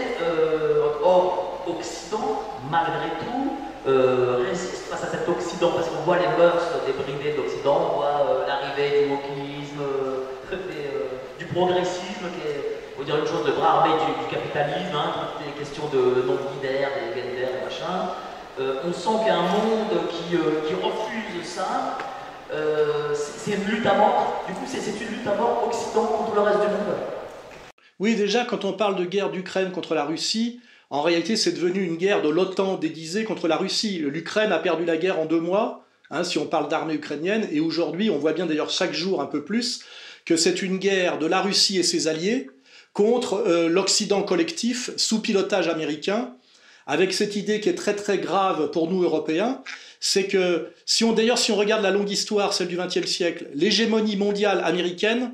hors 1.02 1.64
Occident, 1.66 2.42
malgré 2.70 3.08
tout, 3.20 3.56
résiste 3.88 4.88
face 4.90 5.04
à 5.04 5.06
cet 5.08 5.28
Occident, 5.28 5.72
parce 5.74 5.88
qu'on 5.88 6.02
voit 6.04 6.18
les 6.18 6.28
mœurs 6.36 6.64
débridées 6.86 7.36
d'Occident, 7.36 7.92
on 7.92 7.96
voit 7.96 8.44
l'arrivée 8.46 9.04
du 9.04 9.10
wokisme, 9.12 9.80
euh, 9.80 10.24
euh, 10.52 11.18
du 11.38 11.44
progressisme, 11.46 12.26
qui 12.34 12.48
est, 12.48 12.80
on 12.98 13.02
dire, 13.02 13.16
une 13.16 13.26
chose 13.26 13.46
de 13.46 13.52
bras 13.52 13.80
armé 13.80 13.94
du, 13.94 14.34
capitalisme, 14.34 14.94
hein, 14.94 15.12
toutes 15.36 15.46
les 15.46 15.52
questions 15.52 15.88
de 15.92 16.22
non-binaire, 16.26 16.90
des 16.96 17.20
Gender 17.20 17.64
machin. 17.64 18.10
Euh, 18.60 18.82
on 18.84 18.92
sent 18.92 19.18
qu'il 19.18 19.28
y 19.28 19.30
a 19.30 19.38
un 19.38 19.42
monde 19.42 20.08
qui 20.10 20.36
refuse 20.36 21.46
ça. 21.46 21.98
c'est 23.14 23.52
une 23.52 23.64
lutte 23.64 23.86
à 23.86 23.94
mort. 23.94 24.44
Du 24.46 24.54
coup, 24.54 24.64
c'est 24.66 24.78
une 24.78 25.16
lutte 25.16 25.26
à 25.26 25.34
mort 25.34 25.64
Occident 25.66 26.06
contre 26.06 26.34
le 26.34 26.40
reste 26.40 26.60
du 26.60 26.66
monde. 26.66 26.96
Oui, 28.00 28.16
déjà, 28.16 28.44
quand 28.44 28.64
on 28.64 28.72
parle 28.72 28.96
de 28.96 29.04
guerre 29.04 29.30
d'Ukraine 29.30 29.70
contre 29.70 29.94
la 29.94 30.04
Russie, 30.04 30.60
en 30.90 31.02
réalité, 31.02 31.36
c'est 31.36 31.52
devenu 31.52 31.84
une 31.84 31.96
guerre 31.96 32.22
de 32.22 32.28
l'OTAN 32.28 32.76
déguisée 32.76 33.24
contre 33.24 33.46
la 33.46 33.56
Russie. 33.56 33.98
L'Ukraine 33.98 34.52
a 34.52 34.58
perdu 34.58 34.84
la 34.84 34.96
guerre 34.96 35.18
en 35.18 35.26
deux 35.26 35.40
mois. 35.40 35.84
Hein, 36.10 36.24
si 36.24 36.38
on 36.38 36.46
parle 36.46 36.68
d'armée 36.68 36.94
ukrainienne. 36.94 37.46
Et 37.52 37.60
aujourd'hui, 37.60 38.08
on 38.10 38.18
voit 38.18 38.32
bien 38.32 38.46
d'ailleurs 38.46 38.70
chaque 38.70 38.94
jour 38.94 39.20
un 39.20 39.26
peu 39.26 39.44
plus 39.44 39.84
que 40.24 40.36
c'est 40.36 40.62
une 40.62 40.78
guerre 40.78 41.18
de 41.18 41.26
la 41.26 41.40
Russie 41.40 41.78
et 41.78 41.82
ses 41.82 42.08
alliés 42.08 42.48
contre 42.92 43.34
euh, 43.46 43.68
l'Occident 43.68 44.22
collectif 44.22 44.90
sous 44.96 45.20
pilotage 45.20 45.68
américain, 45.68 46.34
avec 46.86 47.12
cette 47.12 47.36
idée 47.36 47.60
qui 47.60 47.68
est 47.68 47.74
très 47.74 47.94
très 47.94 48.18
grave 48.18 48.70
pour 48.70 48.90
nous 48.90 49.02
Européens, 49.02 49.62
c'est 50.00 50.26
que 50.26 50.68
si 50.86 51.04
on 51.04 51.12
d'ailleurs 51.12 51.38
si 51.38 51.52
on 51.52 51.56
regarde 51.56 51.82
la 51.82 51.90
longue 51.90 52.10
histoire, 52.10 52.52
celle 52.54 52.68
du 52.68 52.76
XXe 52.76 53.06
siècle, 53.06 53.46
l'hégémonie 53.54 54.16
mondiale 54.16 54.62
américaine 54.64 55.32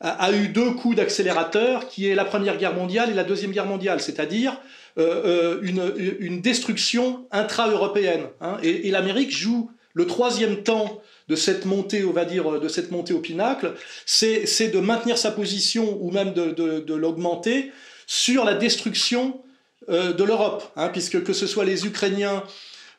a, 0.00 0.32
eu 0.32 0.48
deux 0.48 0.72
coups 0.72 0.96
d'accélérateur, 0.96 1.88
qui 1.88 2.08
est 2.08 2.14
la 2.14 2.24
Première 2.24 2.56
Guerre 2.56 2.74
mondiale 2.74 3.10
et 3.10 3.14
la 3.14 3.24
Deuxième 3.24 3.50
Guerre 3.50 3.66
mondiale, 3.66 4.00
c'est-à-dire 4.00 4.60
euh, 4.98 5.58
euh, 5.58 6.16
une, 6.20 6.40
destruction 6.40 7.26
intra-européenne. 7.30 8.26
Hein. 8.40 8.58
et 8.62 8.90
l'Amérique 8.90 9.36
joue 9.36 9.70
le 9.98 10.06
troisième 10.06 10.62
temps 10.62 11.02
de 11.28 11.36
cette 11.36 11.64
montée, 11.64 12.04
on 12.04 12.12
va 12.12 12.24
dire, 12.24 12.60
de 12.60 12.68
cette 12.68 12.90
montée 12.90 13.12
au 13.12 13.18
pinacle, 13.18 13.74
c'est 14.06 14.68
de 14.68 14.78
maintenir 14.80 15.18
sa 15.18 15.30
position 15.30 15.98
ou 16.00 16.10
même 16.10 16.32
de, 16.32 16.94
l'augmenter 16.94 17.72
sur 18.06 18.44
la 18.44 18.54
destruction 18.54 19.40
euh, 19.88 20.12
de 20.12 20.24
l'Europe, 20.24 20.70
hein, 20.76 20.88
puisque 20.88 21.22
que 21.24 21.32
ce 21.32 21.46
soit 21.46 21.64
les 21.64 21.86
Ukrainiens, 21.86 22.36
euh, 22.36 22.40
euh, 22.40 22.44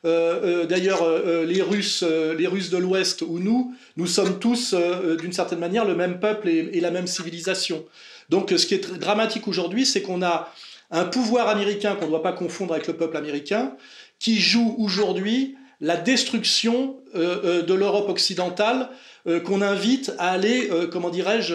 d'ailleurs 0.02 1.02
les 1.44 1.62
Russes, 1.62 2.04
les 2.38 2.46
Russes 2.46 2.70
de 2.70 2.78
l'Ouest 2.78 3.22
ou 3.22 3.38
nous, 3.38 3.74
nous 3.96 4.06
sommes 4.06 4.38
tous 4.38 4.74
d'une 5.20 5.32
certaine 5.32 5.58
manière 5.58 5.84
le 5.84 5.94
même 5.94 6.20
peuple 6.20 6.48
et, 6.48 6.80
la 6.80 6.90
même 6.90 7.06
civilisation. 7.06 7.84
Donc 8.30 8.54
ce 8.56 8.64
qui 8.66 8.74
est 8.74 8.98
dramatique 8.98 9.46
aujourd'hui, 9.46 9.84
c'est 9.84 10.00
qu'on 10.00 10.22
a 10.22 10.52
un 10.90 11.04
pouvoir 11.04 11.48
américain 11.48 11.94
qu'on 11.94 12.06
ne 12.06 12.10
doit 12.10 12.22
pas 12.22 12.32
confondre 12.32 12.74
avec 12.74 12.86
le 12.86 12.94
peuple 12.94 13.16
américain, 13.16 13.76
qui 14.18 14.40
joue 14.40 14.74
aujourd'hui 14.78 15.56
la 15.80 15.96
destruction 15.96 16.96
euh, 17.14 17.40
euh, 17.44 17.62
de 17.62 17.74
l'Europe 17.74 18.08
occidentale 18.08 18.90
euh, 19.26 19.40
qu'on 19.40 19.62
invite 19.62 20.12
à 20.18 20.30
aller, 20.30 20.70
comment 20.92 21.10
dirais-je, 21.10 21.54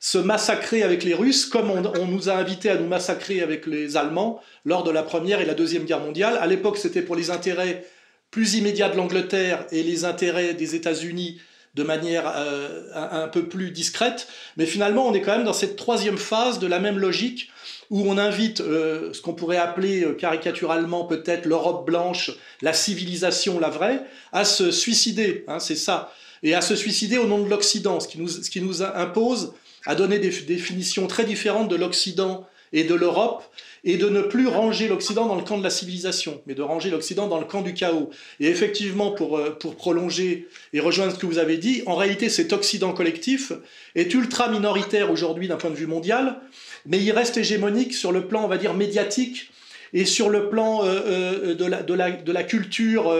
se 0.00 0.18
massacrer 0.18 0.82
avec 0.82 1.02
les 1.02 1.14
Russes, 1.14 1.46
comme 1.46 1.70
on, 1.70 2.06
nous 2.06 2.28
a 2.28 2.34
invités 2.34 2.70
à 2.70 2.76
nous 2.76 2.86
massacrer 2.86 3.42
avec 3.42 3.66
les 3.66 3.96
Allemands 3.96 4.40
lors 4.64 4.84
de 4.84 4.90
la 4.90 5.02
Première 5.02 5.40
et 5.40 5.44
la 5.44 5.54
Deuxième 5.54 5.84
Guerre 5.84 6.00
mondiale. 6.00 6.38
À 6.40 6.46
l'époque, 6.46 6.78
c'était 6.78 7.02
pour 7.02 7.16
les 7.16 7.30
intérêts 7.30 7.84
plus 8.30 8.54
immédiats 8.54 8.90
de 8.90 8.96
l'Angleterre 8.96 9.66
et 9.72 9.82
les 9.82 10.04
intérêts 10.04 10.54
des 10.54 10.74
États-Unis 10.74 11.40
de 11.74 11.82
manière 11.82 12.26
un, 12.26 13.22
un, 13.22 13.28
peu 13.28 13.46
plus 13.46 13.70
discrète. 13.70 14.28
Mais 14.56 14.66
finalement, 14.66 15.06
on 15.06 15.14
est 15.14 15.20
quand 15.20 15.36
même 15.36 15.44
dans 15.44 15.52
cette 15.52 15.76
troisième 15.76 16.18
phase 16.18 16.58
de 16.58 16.66
la 16.66 16.78
même 16.78 16.98
logique 16.98 17.50
où 17.90 18.02
on 18.08 18.18
invite 18.18 18.60
euh, 18.60 19.12
ce 19.12 19.22
qu'on 19.22 19.32
pourrait 19.32 19.56
appeler 19.56 20.04
euh, 20.04 20.12
caricaturalement 20.12 21.04
peut-être 21.04 21.46
l'Europe 21.46 21.86
blanche, 21.86 22.32
la 22.60 22.72
civilisation, 22.72 23.58
la 23.58 23.70
vraie, 23.70 24.02
à 24.32 24.44
se 24.44 24.70
suicider, 24.70 25.44
hein, 25.48 25.58
c'est 25.58 25.76
ça, 25.76 26.12
et 26.42 26.54
à 26.54 26.60
se 26.60 26.76
suicider 26.76 27.18
au 27.18 27.26
nom 27.26 27.42
de 27.42 27.48
l'Occident, 27.48 27.98
ce, 28.00 28.08
ce 28.08 28.50
qui 28.50 28.60
nous 28.60 28.82
impose 28.82 29.54
à 29.86 29.94
donner 29.94 30.18
des 30.18 30.30
définitions 30.30 31.06
très 31.06 31.24
différentes 31.24 31.68
de 31.68 31.76
l'Occident 31.76 32.46
et 32.72 32.84
de 32.84 32.94
l'Europe, 32.94 33.44
et 33.84 33.96
de 33.96 34.08
ne 34.08 34.20
plus 34.20 34.46
ranger 34.46 34.88
l'Occident 34.88 35.26
dans 35.26 35.36
le 35.36 35.42
camp 35.42 35.58
de 35.58 35.62
la 35.62 35.70
civilisation, 35.70 36.42
mais 36.46 36.54
de 36.54 36.62
ranger 36.62 36.90
l'Occident 36.90 37.26
dans 37.26 37.38
le 37.38 37.46
camp 37.46 37.62
du 37.62 37.74
chaos. 37.74 38.10
Et 38.40 38.48
effectivement, 38.48 39.12
pour, 39.12 39.38
euh, 39.38 39.50
pour 39.50 39.76
prolonger 39.76 40.48
et 40.72 40.80
rejoindre 40.80 41.14
ce 41.14 41.18
que 41.18 41.26
vous 41.26 41.38
avez 41.38 41.56
dit, 41.56 41.82
en 41.86 41.94
réalité, 41.94 42.28
cet 42.28 42.52
Occident 42.52 42.92
collectif 42.92 43.52
est 43.94 44.12
ultra 44.14 44.50
minoritaire 44.50 45.10
aujourd'hui 45.10 45.48
d'un 45.48 45.56
point 45.56 45.70
de 45.70 45.76
vue 45.76 45.86
mondial, 45.86 46.40
mais 46.86 46.98
il 46.98 47.10
reste 47.12 47.36
hégémonique 47.36 47.94
sur 47.94 48.12
le 48.12 48.26
plan, 48.26 48.44
on 48.44 48.48
va 48.48 48.58
dire, 48.58 48.74
médiatique 48.74 49.50
et 49.94 50.04
sur 50.04 50.28
le 50.28 50.50
plan 50.50 50.84
euh, 50.84 51.54
euh, 51.54 51.54
de, 51.54 52.32
la, 52.32 52.42
culture. 52.42 53.10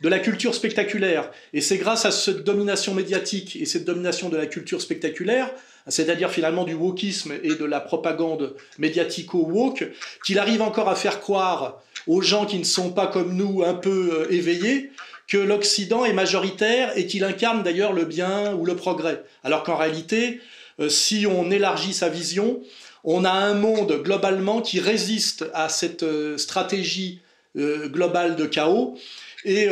De 0.00 0.08
la 0.08 0.18
culture 0.18 0.54
spectaculaire. 0.54 1.30
Et 1.52 1.60
c'est 1.60 1.78
grâce 1.78 2.04
à 2.04 2.10
cette 2.10 2.44
domination 2.44 2.94
médiatique 2.94 3.56
et 3.56 3.64
cette 3.64 3.84
domination 3.84 4.28
de 4.28 4.36
la 4.36 4.46
culture 4.46 4.80
spectaculaire 4.80 5.50
c'est-à-dire 5.88 6.30
finalement 6.30 6.64
du 6.64 6.74
wokisme 6.74 7.32
et 7.42 7.54
de 7.54 7.64
la 7.64 7.80
propagande 7.80 8.54
médiatico-woke, 8.78 9.90
qu'il 10.24 10.38
arrive 10.38 10.62
encore 10.62 10.88
à 10.88 10.94
faire 10.94 11.20
croire 11.20 11.82
aux 12.06 12.22
gens 12.22 12.46
qui 12.46 12.58
ne 12.58 12.64
sont 12.64 12.90
pas 12.90 13.06
comme 13.06 13.34
nous 13.34 13.62
un 13.62 13.74
peu 13.74 14.10
euh, 14.12 14.32
éveillés 14.32 14.90
que 15.26 15.38
l'Occident 15.38 16.04
est 16.04 16.12
majoritaire 16.12 16.92
et 16.96 17.06
qu'il 17.06 17.24
incarne 17.24 17.62
d'ailleurs 17.62 17.94
le 17.94 18.04
bien 18.04 18.54
ou 18.54 18.66
le 18.66 18.76
progrès. 18.76 19.22
Alors 19.42 19.62
qu'en 19.62 19.76
réalité, 19.76 20.40
euh, 20.80 20.88
si 20.88 21.26
on 21.26 21.50
élargit 21.50 21.94
sa 21.94 22.08
vision, 22.08 22.60
on 23.04 23.24
a 23.24 23.30
un 23.30 23.54
monde 23.54 24.02
globalement 24.02 24.60
qui 24.60 24.80
résiste 24.80 25.46
à 25.54 25.68
cette 25.68 26.02
euh, 26.02 26.38
stratégie 26.38 27.20
globale 27.56 28.34
de 28.34 28.46
chaos 28.46 28.98
et 29.44 29.68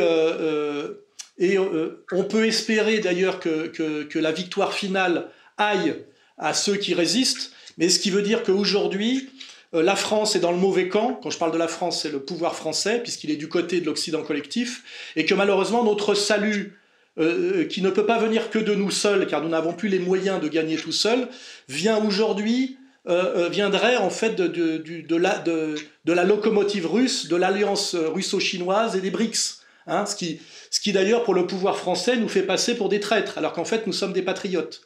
Et 1.39 1.57
on 1.57 2.23
peut 2.23 2.45
espérer 2.45 2.99
d'ailleurs 2.99 3.39
que, 3.39 4.19
la 4.19 4.31
victoire 4.31 4.73
finale 4.73 5.29
aille 5.57 5.95
à 6.37 6.53
ceux 6.53 6.75
qui 6.75 6.93
résistent, 6.93 7.51
mais 7.77 7.89
ce 7.89 7.99
qui 7.99 8.11
veut 8.11 8.21
dire 8.21 8.43
qu'aujourd'hui, 8.43 9.29
la 9.71 9.95
France 9.95 10.35
est 10.35 10.39
dans 10.39 10.51
le 10.51 10.57
mauvais 10.57 10.87
camp. 10.87 11.19
Quand 11.21 11.31
je 11.31 11.37
parle 11.37 11.51
de 11.51 11.57
la 11.57 11.67
France, 11.67 12.01
c'est 12.01 12.11
le 12.11 12.19
pouvoir 12.19 12.55
français, 12.55 12.99
puisqu'il 13.01 13.31
est 13.31 13.35
du 13.35 13.49
côté 13.49 13.81
de 13.81 13.85
l'Occident 13.85 14.21
collectif, 14.21 14.83
et 15.15 15.25
que 15.25 15.33
malheureusement, 15.33 15.83
notre 15.83 16.13
salut 16.13 16.77
euh, 17.19 17.61
euh, 17.61 17.65
qui 17.65 17.83
ne 17.83 17.91
peut 17.91 18.07
pas 18.07 18.17
venir 18.17 18.49
que 18.49 18.57
de 18.57 18.73
nous 18.73 18.89
seuls, 18.89 19.27
car 19.27 19.43
nous 19.43 19.49
n'avons 19.49 19.73
plus 19.73 19.87
les 19.87 19.99
moyens 19.99 20.41
de 20.41 20.47
gagner 20.47 20.77
tout 20.77 20.91
seuls, 20.91 21.27
vient 21.69 22.03
aujourd'hui, 22.03 22.77
euh, 23.07 23.49
viendrait 23.49 23.97
en 23.97 24.09
fait 24.09 24.35
de, 24.35 25.15
la, 25.15 25.37
de, 25.37 25.75
la, 26.07 26.23
locomotive 26.23 26.87
russe, 26.87 27.27
de 27.27 27.35
l'alliance 27.35 27.93
russo-chinoise 27.93 28.95
et 28.95 29.01
des 29.01 29.11
BRICS. 29.11 29.59
Hein, 29.85 30.05
ce 30.05 30.15
qui, 30.15 30.41
ce 30.71 30.79
qui 30.79 30.93
d'ailleurs 30.93 31.23
pour 31.23 31.33
le 31.33 31.45
pouvoir 31.45 31.77
français 31.77 32.15
nous 32.15 32.29
fait 32.29 32.43
passer 32.43 32.77
pour 32.77 32.89
des 32.89 32.99
traîtres, 32.99 33.37
alors 33.37 33.53
qu'en 33.53 33.65
fait 33.65 33.85
nous 33.85 33.93
sommes 33.93 34.13
des 34.13 34.21
patriotes. 34.21 34.81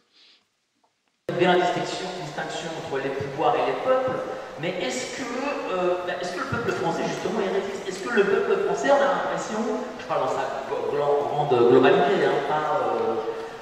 Bien 1.37 1.53
la 1.55 1.65
distinction, 1.65 2.07
distinction 2.25 2.69
entre 2.83 3.03
les 3.03 3.09
pouvoirs 3.09 3.55
et 3.55 3.67
les 3.67 3.77
peuples, 3.85 4.17
mais 4.59 4.73
est-ce 4.81 5.17
que, 5.17 5.27
ben, 6.07 6.15
est-ce 6.19 6.33
que 6.33 6.39
le 6.39 6.45
peuple 6.45 6.71
français 6.71 7.03
justement 7.07 7.41
est 7.41 7.53
résiste 7.53 7.87
Est-ce 7.87 7.99
que 7.99 8.15
le 8.15 8.23
peuple 8.23 8.65
français, 8.65 8.89
on 8.89 8.95
a 8.95 9.21
l'impression, 9.21 9.59
je 9.99 10.05
parle 10.05 10.21
dans 10.21 10.33
sa 10.33 10.65
grande 10.67 11.69
globalité, 11.69 12.25
hein, 12.25 12.41
pas 12.47 12.89
euh, 12.97 13.15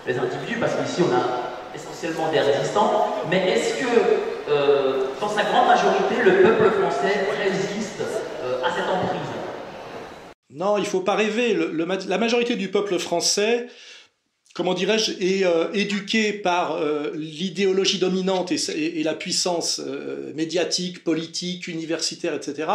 les 0.07 0.17
individus, 0.17 0.57
parce 0.59 0.75
qu'ici 0.75 1.01
on 1.03 1.13
a 1.13 1.75
essentiellement 1.75 2.31
des 2.31 2.39
résistants, 2.39 3.07
mais 3.29 3.51
est-ce 3.51 3.81
que 3.81 3.91
euh, 4.47 5.07
dans 5.19 5.29
sa 5.29 5.43
grande 5.43 5.67
majorité, 5.67 6.23
le 6.23 6.43
peuple 6.43 6.71
français 6.79 7.27
résiste 7.37 8.01
euh, 8.01 8.63
à 8.63 8.69
cette 8.71 8.87
emprise? 8.87 9.34
Non, 10.49 10.77
il 10.77 10.81
ne 10.81 10.85
faut 10.85 11.01
pas 11.01 11.15
rêver. 11.15 11.57
la 11.73 12.17
majorité 12.17 12.55
du 12.55 12.69
peuple 12.69 12.97
français 12.99 13.67
comment 14.53 14.73
dirais-je, 14.73 15.11
est 15.19 15.43
éduqué 15.73 16.31
par 16.31 16.79
l'idéologie 17.13 17.99
dominante 17.99 18.53
et, 18.53 19.03
la 19.03 19.13
puissance 19.13 19.81
médiatique, 20.33 21.03
politique, 21.03 21.67
universitaire, 21.67 22.33
etc. 22.33 22.69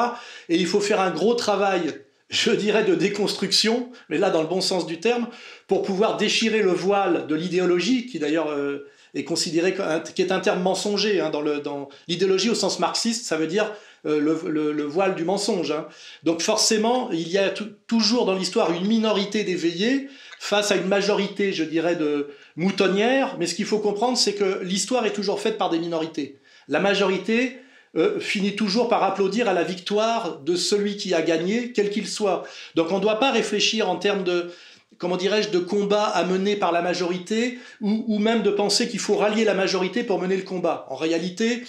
Et 0.50 0.56
il 0.56 0.66
faut 0.66 0.80
faire 0.80 1.00
un 1.00 1.10
gros 1.10 1.32
travail 1.32 1.94
je 2.30 2.52
dirais, 2.52 2.84
de 2.84 2.94
déconstruction, 2.94 3.90
mais 4.08 4.16
là 4.16 4.30
dans 4.30 4.40
le 4.40 4.48
bon 4.48 4.60
sens 4.60 4.86
du 4.86 5.00
terme, 5.00 5.26
pour 5.66 5.82
pouvoir 5.82 6.16
déchirer 6.16 6.62
le 6.62 6.70
voile 6.70 7.26
de 7.26 7.34
l'idéologie, 7.34 8.06
qui 8.06 8.20
d'ailleurs 8.20 8.48
euh, 8.48 8.88
est 9.14 9.24
considéré, 9.24 9.74
qui 10.14 10.22
est 10.22 10.30
un 10.30 10.38
terme 10.38 10.62
mensonger, 10.62 11.20
hein, 11.20 11.30
dans 11.30 11.88
l'idéologie 12.06 12.48
au 12.48 12.54
sens 12.54 12.78
marxiste, 12.78 13.26
ça 13.26 13.36
veut 13.36 13.48
dire 13.48 13.72
euh, 14.06 14.20
le, 14.20 14.82
voile 14.84 15.14
du 15.14 15.24
mensonge. 15.24 15.70
Hein. 15.70 15.86
Donc 16.22 16.40
forcément, 16.40 17.10
il 17.12 17.28
y 17.28 17.38
a 17.38 17.52
toujours 17.86 18.26
dans 18.26 18.34
l'histoire 18.34 18.72
une 18.72 18.86
minorité 18.86 19.44
d'éveillés 19.44 20.08
face 20.38 20.70
à 20.70 20.76
une 20.76 20.88
majorité, 20.88 21.52
je 21.52 21.64
dirais, 21.64 21.96
de 21.96 22.28
moutonnières, 22.56 23.36
mais 23.38 23.46
ce 23.46 23.54
qu'il 23.54 23.66
faut 23.66 23.78
comprendre, 23.78 24.16
c'est 24.16 24.34
que 24.34 24.60
l'histoire 24.62 25.04
est 25.06 25.12
toujours 25.12 25.40
faite 25.40 25.58
par 25.58 25.70
des 25.70 25.78
minorités. 25.78 26.38
La 26.68 26.80
majorité, 26.80 27.58
euh, 27.96 28.20
finit 28.20 28.54
toujours 28.54 28.88
par 28.88 29.02
applaudir 29.02 29.48
à 29.48 29.52
la 29.52 29.64
victoire 29.64 30.38
de 30.38 30.54
celui 30.54 30.96
qui 30.96 31.12
a 31.12 31.22
gagné, 31.22 31.72
quel 31.72 31.90
qu'il 31.90 32.06
soit. 32.06 32.44
Donc 32.76 32.92
on 32.92 32.98
ne 32.98 33.02
doit 33.02 33.18
pas 33.18 33.32
réfléchir 33.32 33.90
en 33.90 33.96
termes 33.96 34.22
de, 34.22 34.52
comment 34.98 35.16
dirais-je, 35.16 35.48
de 35.48 35.58
combat 35.58 36.04
à 36.04 36.22
mener 36.22 36.54
par 36.54 36.70
la 36.70 36.82
majorité, 36.82 37.58
ou, 37.80 38.20
même 38.20 38.42
de 38.42 38.50
penser 38.50 38.88
qu'il 38.88 39.00
faut 39.00 39.16
rallier 39.16 39.44
la 39.44 39.54
majorité 39.54 40.04
pour 40.04 40.20
mener 40.20 40.36
le 40.36 40.44
combat. 40.44 40.86
En 40.88 40.94
réalité, 40.94 41.64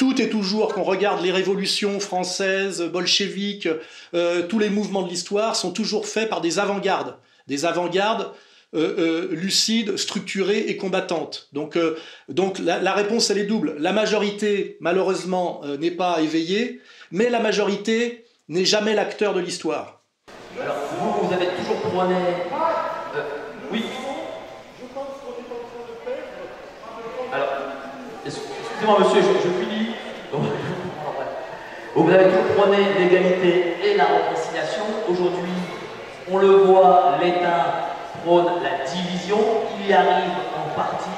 tout 0.00 0.22
est 0.22 0.30
toujours, 0.30 0.72
qu'on 0.72 0.82
regarde 0.82 1.22
les 1.22 1.30
révolutions 1.30 2.00
françaises, 2.00 2.80
bolcheviques, 2.80 3.68
euh, 4.14 4.46
tous 4.46 4.58
les 4.58 4.70
mouvements 4.70 5.02
de 5.02 5.10
l'histoire 5.10 5.56
sont 5.56 5.72
toujours 5.72 6.06
faits 6.06 6.30
par 6.30 6.40
des 6.40 6.58
avant-gardes. 6.58 7.16
Des 7.48 7.66
avant-gardes 7.66 8.30
euh, 8.74 8.94
euh, 8.98 9.28
lucide, 9.32 9.98
structurée 9.98 10.60
et 10.68 10.78
combattante. 10.78 11.50
Donc, 11.52 11.76
donc 12.30 12.58
la, 12.60 12.94
réponse, 12.94 13.28
elle 13.28 13.36
est 13.36 13.44
double. 13.44 13.76
La 13.78 13.92
majorité, 13.92 14.78
malheureusement, 14.80 15.60
n'est 15.78 15.90
pas 15.90 16.22
éveillée, 16.22 16.80
mais 17.10 17.28
la 17.28 17.40
majorité 17.40 18.24
n'est 18.48 18.64
jamais 18.64 18.94
l'acteur 18.94 19.34
de 19.34 19.40
l'histoire. 19.40 20.00
Alors, 20.58 20.76
vous, 20.98 21.26
vous 21.26 21.34
avez 21.34 21.48
toujours 21.58 21.76
prôné... 21.82 22.16
oui 23.70 23.84
Alors, 27.30 27.48
excusez-moi 28.24 28.98
monsieur, 29.00 29.20
je, 29.20 29.46
je 29.46 29.62
finis. 29.62 29.79
Vous 31.94 32.08
avez 32.08 32.24
toujours 32.24 32.44
prôné 32.56 32.76
l'égalité 32.98 33.74
et 33.84 33.96
la 33.96 34.04
réconciliation. 34.04 34.84
Aujourd'hui, 35.08 35.50
on 36.30 36.38
le 36.38 36.48
voit, 36.48 37.18
l'État 37.20 37.96
prône 38.22 38.46
la 38.62 38.84
division, 38.88 39.38
il 39.80 39.90
y 39.90 39.92
arrive 39.92 40.30
en 40.56 40.74
partie. 40.76 41.10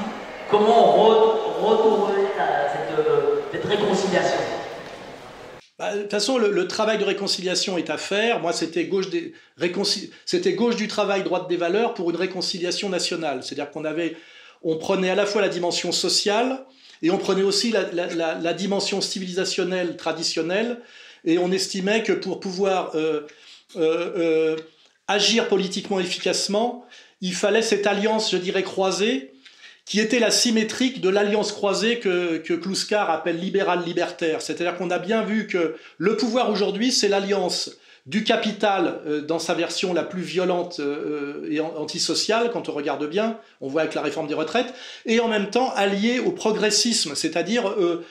Comment 0.50 0.92
retourner 0.92 2.24
à 2.38 2.68
cette, 3.52 3.64
réconciliation? 3.66 4.38
Bah, 5.78 5.94
de 5.94 6.02
toute 6.02 6.10
façon, 6.10 6.38
le, 6.38 6.66
travail 6.66 6.96
de 6.96 7.04
réconciliation 7.04 7.76
est 7.76 7.90
à 7.90 7.98
faire. 7.98 8.40
Moi, 8.40 8.54
c'était 8.54 8.84
gauche, 8.84 9.08
gauche 10.56 10.76
du 10.76 10.88
travail, 10.88 11.22
droite 11.22 11.48
des 11.48 11.58
valeurs 11.58 11.92
pour 11.92 12.08
une 12.08 12.16
réconciliation 12.16 12.88
nationale. 12.88 13.42
C'est-à-dire 13.42 13.70
qu'on 13.70 13.84
avait, 13.84 14.16
on 14.62 14.78
prenait 14.78 15.10
à 15.10 15.16
la 15.16 15.26
fois 15.26 15.42
la 15.42 15.50
dimension 15.50 15.92
sociale 15.92 16.64
et 17.02 17.10
on 17.10 17.18
prenait 17.18 17.42
aussi 17.42 17.72
la, 17.72 18.54
dimension 18.54 19.00
civilisationnelle 19.00 19.96
traditionnelle. 19.96 20.80
Et 21.24 21.38
on 21.38 21.50
estimait 21.52 22.02
que 22.02 22.12
pour 22.12 22.40
pouvoir 22.40 22.92
euh, 22.94 23.26
euh, 23.76 24.12
euh, 24.16 24.56
agir 25.08 25.48
politiquement 25.48 26.00
efficacement, 26.00 26.86
il 27.20 27.34
fallait 27.34 27.62
cette 27.62 27.86
alliance, 27.86 28.30
je 28.30 28.36
dirais, 28.36 28.62
croisée, 28.62 29.32
qui 29.84 29.98
était 29.98 30.20
la 30.20 30.30
symétrique 30.30 31.00
de 31.00 31.08
l'alliance 31.08 31.50
croisée 31.50 31.98
que, 31.98 32.38
que 32.38 32.54
appelle 32.96 33.38
libéral-libertaire. 33.38 34.40
C'est-à-dire 34.40 34.76
qu'on 34.76 34.90
a 34.90 34.98
bien 34.98 35.22
vu 35.22 35.48
que 35.48 35.76
le 35.98 36.16
pouvoir 36.16 36.50
aujourd'hui, 36.50 36.92
c'est 36.92 37.08
l'alliance 37.08 37.78
du 38.06 38.24
capital 38.24 39.00
euh, 39.06 39.20
dans 39.20 39.38
sa 39.38 39.54
version 39.54 39.94
la 39.94 40.02
plus 40.02 40.22
violente 40.22 40.80
euh, 40.80 41.46
et 41.50 41.60
antisociale, 41.60 42.50
quand 42.52 42.68
on 42.68 42.72
regarde 42.72 43.08
bien, 43.08 43.38
on 43.60 43.68
voit 43.68 43.82
avec 43.82 43.94
la 43.94 44.02
réforme 44.02 44.26
des 44.26 44.34
retraites, 44.34 44.74
et 45.06 45.20
en 45.20 45.28
même 45.28 45.50
temps 45.50 45.72
allié 45.74 46.18
au 46.18 46.32
progressisme, 46.32 47.14
c'est-à-dire 47.14 47.68
euh, 47.68 48.04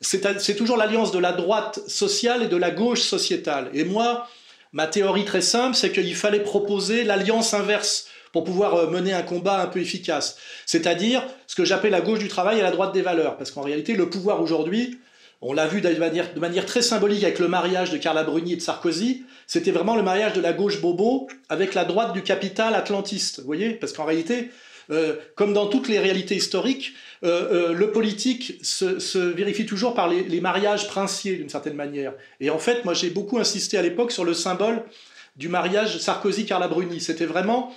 c'est 0.00 0.56
toujours 0.56 0.76
l'alliance 0.76 1.12
de 1.12 1.18
la 1.18 1.32
droite 1.32 1.80
sociale 1.86 2.42
et 2.44 2.48
de 2.48 2.56
la 2.56 2.70
gauche 2.70 3.02
sociétale. 3.02 3.68
Et 3.74 3.84
moi, 3.84 4.26
Ma 4.74 4.88
théorie 4.88 5.24
très 5.24 5.40
simple, 5.40 5.76
c'est 5.76 5.92
qu'il 5.92 6.16
fallait 6.16 6.42
proposer 6.42 7.04
l'alliance 7.04 7.54
inverse 7.54 8.08
pour 8.32 8.42
pouvoir 8.42 8.74
euh, 8.74 8.90
mener 8.90 9.12
un 9.12 9.22
combat 9.22 9.62
un 9.62 9.68
peu 9.68 9.78
efficace. 9.78 10.36
C'est-à-dire 10.66 11.22
ce 11.46 11.54
que 11.54 11.64
j'appelle 11.64 11.92
la 11.92 12.00
gauche 12.00 12.18
du 12.18 12.26
travail 12.26 12.58
et 12.58 12.62
la 12.62 12.72
droite 12.72 12.92
des 12.92 13.00
valeurs. 13.00 13.36
Parce 13.36 13.52
qu'en 13.52 13.62
réalité, 13.62 13.94
le 13.94 14.10
pouvoir 14.10 14.42
aujourd'hui, 14.42 14.98
on 15.46 15.52
l'a 15.52 15.66
vu 15.66 15.82
de 15.82 16.40
manière, 16.40 16.66
très 16.66 16.80
symbolique 16.80 17.22
avec 17.22 17.38
le 17.38 17.48
mariage 17.48 17.90
de 17.90 17.98
Carla 17.98 18.24
Bruni 18.24 18.54
et 18.54 18.56
de 18.56 18.62
Sarkozy, 18.62 19.24
c'était 19.46 19.72
vraiment 19.72 19.94
le 19.94 20.02
mariage 20.02 20.32
de 20.32 20.40
la 20.40 20.54
gauche 20.54 20.80
bobo 20.80 21.28
avec 21.50 21.74
la 21.74 21.84
droite 21.84 22.14
du 22.14 22.22
capital 22.22 22.74
atlantiste. 22.74 23.40
Vous 23.40 23.46
voyez? 23.46 23.74
Parce 23.74 23.92
qu'en 23.92 24.06
réalité, 24.06 24.48
euh, 24.90 25.16
comme 25.34 25.52
dans 25.52 25.66
toutes 25.66 25.88
les 25.88 25.98
réalités 25.98 26.34
historiques, 26.34 26.94
euh, 27.24 27.68
euh, 27.70 27.72
le 27.74 27.92
politique 27.92 28.58
se, 28.62 29.18
vérifie 29.18 29.66
toujours 29.66 29.92
par 29.92 30.08
les, 30.08 30.40
mariages 30.40 30.88
princiers 30.88 31.36
d'une 31.36 31.50
certaine 31.50 31.74
manière. 31.74 32.14
Et 32.40 32.48
en 32.48 32.58
fait, 32.58 32.86
moi 32.86 32.94
j'ai 32.94 33.10
beaucoup 33.10 33.38
insisté 33.38 33.76
à 33.76 33.82
l'époque 33.82 34.12
sur 34.12 34.24
le 34.24 34.32
symbole 34.32 34.82
du 35.36 35.50
mariage 35.50 35.98
Sarkozy-Carla 35.98 36.68
Bruni. 36.68 37.02
C'était 37.02 37.26
vraiment 37.26 37.74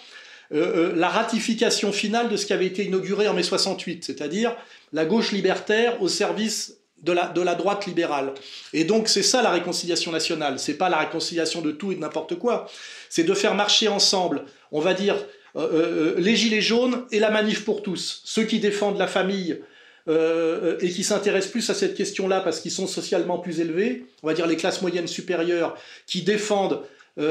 la 0.52 1.10
ratification 1.10 1.92
finale 1.92 2.30
de 2.30 2.38
ce 2.38 2.46
qui 2.46 2.54
avait 2.54 2.68
été 2.68 2.86
inauguré 2.86 3.28
en 3.28 3.34
mai 3.34 3.44
68, 3.44 4.06
c'est-à-dire 4.06 4.56
la 4.94 5.04
gauche 5.04 5.34
libertaire 5.34 6.02
au 6.02 6.08
service 6.08 6.77
de 7.04 7.42
la, 7.42 7.56
droite 7.56 7.86
libérale. 7.86 8.34
Et 8.74 8.84
donc 8.84 9.08
c'est 9.08 9.24
ça 9.24 9.42
la 9.42 9.52
réconciliation 9.52 10.12
nationale. 10.12 10.60
C'est 10.60 10.76
pas 10.76 10.90
la 10.90 10.98
réconciliation 10.98 11.62
de 11.62 11.72
tout 11.72 11.92
et 11.92 11.96
de 11.96 12.00
n'importe 12.00 12.38
quoi. 12.38 12.70
C'est 13.10 13.24
de 13.24 13.34
faire 13.34 13.56
marcher 13.56 13.88
ensemble, 13.88 14.46
on 14.72 14.80
va 14.80 14.94
dire, 14.94 15.16
euh, 15.56 15.70
euh, 15.72 16.16
les 16.18 16.36
Gilets 16.36 16.62
jaunes 16.62 17.06
et 17.12 17.20
la 17.20 17.30
manif 17.30 17.66
pour 17.66 17.82
tous. 17.82 18.22
Ceux 18.26 18.44
qui 18.44 18.60
défendent 18.60 18.98
la 18.98 19.08
famille 19.08 19.60
euh, 20.08 20.78
et 20.82 20.90
qui 20.90 21.04
s'intéressent 21.04 21.52
plus 21.52 21.70
à 21.70 21.74
cette 21.74 21.96
question-là 21.96 22.42
parce 22.42 22.60
qu'ils 22.60 22.72
sont 22.72 22.88
socialement 22.88 23.38
plus 23.38 23.60
élevés, 23.60 24.06
on 24.24 24.28
va 24.28 24.34
dire 24.34 24.48
les 24.48 24.58
classes 24.58 24.82
moyennes 24.82 25.08
supérieures, 25.08 25.78
qui 26.06 26.22
défendent 26.22 26.82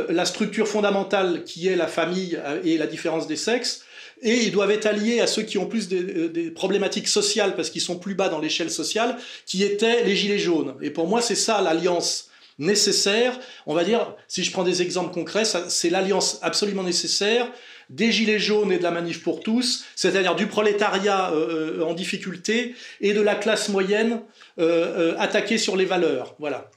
la 0.09 0.25
structure 0.25 0.67
fondamentale 0.67 1.45
qui 1.45 1.69
est 1.69 1.77
la 1.77 1.87
famille 1.87 2.37
et 2.65 2.77
la 2.77 2.89
différence 2.89 3.29
des 3.29 3.37
sexes, 3.37 3.85
et 4.23 4.45
ils 4.45 4.53
doivent 4.53 4.71
être 4.71 4.87
alliés 4.87 5.21
à 5.21 5.27
ceux 5.27 5.43
qui 5.43 5.59
ont 5.59 5.67
plus 5.67 5.89
des, 5.89 6.51
problématiques 6.51 7.09
sociales 7.09 7.55
parce 7.55 7.71
qu'ils 7.71 7.83
sont 7.83 7.99
plus 7.99 8.15
bas 8.15 8.29
dans 8.29 8.39
l'échelle 8.39 8.71
sociale, 8.71 9.17
qui 9.45 9.63
étaient 9.63 10.05
les 10.05 10.17
gilets 10.17 10.39
jaunes. 10.39 10.75
Et 10.81 10.91
pour 10.91 11.07
moi, 11.07 11.21
c'est 11.21 11.35
ça 11.35 11.61
l'alliance 11.61 12.31
nécessaire. 12.59 13.39
On 13.67 13.75
va 13.75 13.85
dire, 13.85 14.15
si 14.29 14.43
je 14.43 14.51
prends 14.51 14.65
des 14.65 14.83
exemples 14.83 15.13
concrets, 15.13 15.45
c'est 15.45 15.91
l'alliance 15.91 16.39
absolument 16.43 16.83
nécessaire 16.83 17.51
des 17.91 18.11
gilets 18.11 18.39
jaunes 18.39 18.73
et 18.73 18.79
de 18.79 18.83
la 18.83 18.91
manif 18.91 19.23
pour 19.23 19.41
tous, 19.41 19.85
c'est-à-dire 19.95 20.35
du 20.35 20.47
prolétariat 20.47 21.31
euh, 21.31 21.79
euh, 21.79 21.85
en 21.85 21.95
difficulté 21.95 22.75
et 23.01 23.13
de 23.13 23.21
la 23.21 23.37
classe 23.37 23.69
moyenne 23.69 24.23
euh, 24.59 25.15
attaquée 25.19 25.59
sur 25.59 25.77
les 25.77 25.85
valeurs. 25.85 26.35
Voilà. 26.39 26.69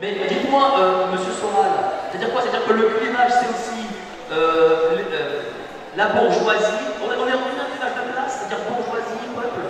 Mais 0.00 0.12
dites-moi, 0.28 1.10
Monsieur 1.12 1.32
Soral, 1.40 1.70
C'est-à-dire 2.10 2.32
quoi? 2.32 2.42
C'est-à-dire 2.42 2.66
que 2.66 2.72
le 2.72 2.88
clivage, 2.88 3.30
c'est 3.30 3.48
aussi 3.48 3.69
euh, 4.30 4.96
euh, 5.12 5.42
la 5.96 6.08
bourgeoisie. 6.08 6.64
On 7.02 7.12
est, 7.12 7.16
on 7.16 7.24
un 7.24 7.66
clivage 7.70 7.94
de 7.94 8.12
classe, 8.12 8.38
c'est-à-dire 8.38 8.58
bourgeoisie, 8.68 9.18
peuple. 9.34 9.60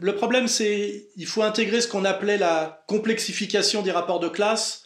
Le 0.00 0.14
problème, 0.14 0.48
c'est 0.48 1.06
il 1.16 1.26
faut 1.26 1.42
intégrer 1.42 1.80
ce 1.80 1.88
qu'on 1.88 2.04
appelait 2.04 2.36
la 2.36 2.84
complexification 2.86 3.80
des 3.82 3.90
rapports 3.90 4.20
de 4.20 4.28
classe, 4.28 4.84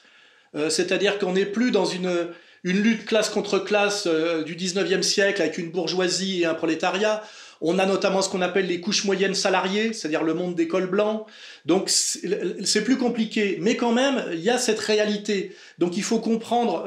euh, 0.55 0.71
c'est-à-dire 0.71 1.18
qu'on 1.18 1.33
n'est 1.33 1.47
plus 1.47 1.73
dans 1.73 1.85
une, 1.85 2.29
lutte 2.62 3.05
classe 3.05 3.29
contre 3.29 3.59
classe 3.59 4.07
du 4.07 4.55
19e 4.55 5.03
siècle 5.03 5.42
avec 5.42 5.59
une 5.59 5.73
bourgeoisie 5.73 6.42
et 6.42 6.47
un 6.47 6.55
prolétariat. 6.55 7.25
On 7.61 7.81
a 7.81 7.87
notamment 7.87 8.23
ce 8.23 8.29
qu'on 8.29 8.42
appelle 8.42 8.66
les 8.66 8.81
couches 8.81 9.05
moyennes 9.05 9.35
salariées, 9.35 9.92
c'est-à-dire 9.92 10.23
le 10.23 10.35
monde 10.35 10.55
des 10.55 10.68
cols 10.68 10.88
blancs. 10.88 11.27
Donc 11.66 11.90
c'est 11.90 12.85
plus 12.85 12.99
compliqué, 12.99 13.59
mais 13.61 13.77
quand 13.77 13.92
même, 13.92 14.25
il 14.33 14.40
y 14.40 14.51
a 14.51 14.59
cette 14.59 14.79
réalité. 14.79 15.57
Donc 15.79 15.97
il 15.97 16.05
faut 16.05 16.21
comprendre 16.21 16.85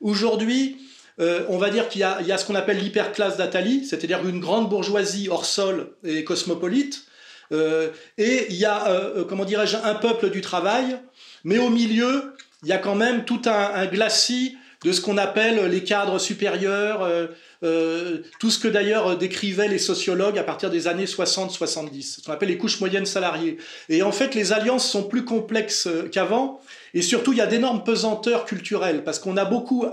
aujourd'hui, 0.00 0.76
euh, 1.20 1.44
on 1.48 1.58
va 1.58 1.70
dire 1.70 1.88
qu'il 1.88 2.00
y 2.00 2.04
a, 2.04 2.22
y 2.22 2.32
a 2.32 2.38
ce 2.38 2.44
qu'on 2.44 2.54
appelle 2.54 2.78
l'hyperclasse 2.78 3.36
d'Atali, 3.36 3.84
c'est-à-dire 3.84 4.26
une 4.26 4.40
grande 4.40 4.68
bourgeoisie 4.68 5.28
hors 5.28 5.44
sol 5.44 5.92
et 6.04 6.24
cosmopolite. 6.24 7.04
Euh, 7.52 7.90
et 8.16 8.46
il 8.48 8.56
y 8.56 8.64
a, 8.64 8.88
euh, 8.88 9.24
comment 9.24 9.44
dirais-je, 9.44 9.76
un 9.76 9.94
peuple 9.94 10.30
du 10.30 10.40
travail, 10.40 10.98
mais 11.44 11.58
au 11.58 11.68
milieu, 11.68 12.34
il 12.62 12.68
y 12.68 12.72
a 12.72 12.78
quand 12.78 12.94
même 12.94 13.24
tout 13.24 13.42
un, 13.46 13.74
un 13.74 13.86
glacis 13.86 14.56
de 14.84 14.92
ce 14.92 15.00
qu'on 15.00 15.18
appelle 15.18 15.66
les 15.66 15.84
cadres 15.84 16.18
supérieurs, 16.18 17.02
euh, 17.02 17.26
euh, 17.62 18.18
tout 18.38 18.50
ce 18.50 18.58
que 18.58 18.68
d'ailleurs 18.68 19.18
décrivaient 19.18 19.68
les 19.68 19.78
sociologues 19.78 20.38
à 20.38 20.42
partir 20.42 20.70
des 20.70 20.86
années 20.86 21.04
60-70, 21.04 22.16
ce 22.16 22.22
qu'on 22.22 22.32
appelle 22.32 22.48
les 22.48 22.56
couches 22.56 22.80
moyennes 22.80 23.06
salariées. 23.06 23.58
Et 23.90 24.02
en 24.02 24.12
fait, 24.12 24.34
les 24.34 24.52
alliances 24.52 24.90
sont 24.90 25.02
plus 25.02 25.24
complexes 25.24 25.86
euh, 25.86 26.08
qu'avant, 26.10 26.60
et 26.94 27.02
surtout, 27.02 27.32
il 27.32 27.38
y 27.38 27.42
a 27.42 27.46
d'énormes 27.46 27.84
pesanteurs 27.84 28.46
culturelles, 28.46 29.04
parce 29.04 29.18
qu'on 29.18 29.36
a 29.36 29.44
beaucoup, 29.44 29.86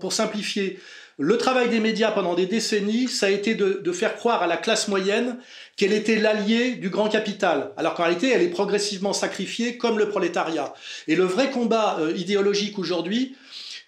pour 0.00 0.12
simplifier, 0.12 0.78
le 1.22 1.36
travail 1.36 1.68
des 1.68 1.80
médias 1.80 2.12
pendant 2.12 2.34
des 2.34 2.46
décennies, 2.46 3.06
ça 3.06 3.26
a 3.26 3.28
été 3.28 3.54
de, 3.54 3.92
faire 3.92 4.16
croire 4.16 4.42
à 4.42 4.46
la 4.46 4.56
classe 4.56 4.88
moyenne 4.88 5.36
qu'elle 5.76 5.92
était 5.92 6.16
l'allié 6.16 6.76
du 6.76 6.88
grand 6.88 7.10
capital, 7.10 7.72
alors 7.76 7.92
qu'en 7.92 8.04
réalité, 8.04 8.30
elle 8.30 8.40
est 8.40 8.48
progressivement 8.48 9.12
sacrifiée 9.12 9.76
comme 9.76 9.98
le 9.98 10.08
prolétariat. 10.08 10.72
Et 11.08 11.16
le 11.16 11.24
vrai 11.24 11.50
combat 11.50 11.98
euh, 12.00 12.16
idéologique 12.16 12.78
aujourd'hui, 12.78 13.36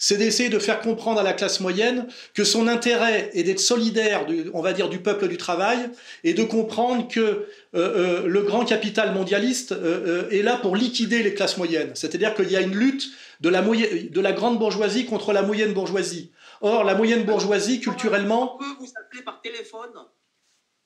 c'est 0.03 0.17
d'essayer 0.17 0.49
de 0.49 0.59
faire 0.59 0.81
comprendre 0.81 1.21
à 1.21 1.23
la 1.23 1.33
classe 1.33 1.61
moyenne 1.61 2.09
que 2.35 2.43
son 2.43 2.67
intérêt 2.67 3.31
est 3.35 3.45
d'être 3.45 3.61
solidaire, 3.61 4.27
du, 4.27 4.51
on 4.53 4.61
va 4.61 4.73
dire, 4.73 4.89
du 4.89 4.99
peuple 4.99 5.29
du 5.29 5.37
travail, 5.37 5.79
et 6.25 6.35
de 6.35 6.43
comprendre 6.43 7.07
que 7.07 7.21
euh, 7.21 7.47
euh, 7.75 8.27
le 8.27 8.43
grand 8.43 8.65
capital 8.65 9.15
mondialiste 9.15 9.71
euh, 9.71 10.29
est 10.31 10.43
là 10.43 10.57
pour 10.57 10.75
liquider 10.75 11.23
les 11.23 11.35
classes 11.35 11.57
moyennes. 11.57 11.93
C'est-à-dire 11.95 12.35
qu'il 12.35 12.51
y 12.51 12.57
a 12.57 12.63
une 12.63 12.75
lutte 12.75 13.13
de 13.43 13.49
la, 13.49 13.63
moyenne, 13.63 14.09
de 14.09 14.21
la 14.21 14.33
grande 14.33 14.59
bourgeoisie 14.59 15.07
contre 15.07 15.33
la 15.33 15.43
moyenne 15.43 15.73
bourgeoisie. 15.73 16.33
Or, 16.63 16.83
la 16.83 16.97
moyenne 16.97 17.23
bourgeoisie, 17.23 17.79
culturellement... 17.79 18.57
On 18.57 18.59
peut 18.59 18.75
vous 18.81 18.93
appeler 19.01 19.23
par 19.23 19.41
téléphone 19.41 19.93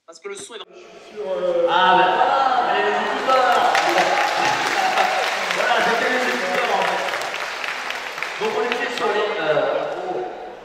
parce 0.07 0.21
que 0.21 0.29
le 0.29 0.37
son 0.37 0.57
est... 0.57 0.59
Ah, 1.71 1.97
ben 1.97 2.05
voilà, 2.05 2.67
allez, 2.69 2.83
les 2.83 2.97
écouteurs 2.97 3.73
Voilà, 5.55 5.75
c'était 5.87 6.11
les 6.13 6.23
écouteurs 6.29 6.77
en 6.77 6.83
fait. 6.83 7.17
Donc 8.45 8.51
on 8.59 8.65
était 8.67 8.86
euh, 9.03 9.85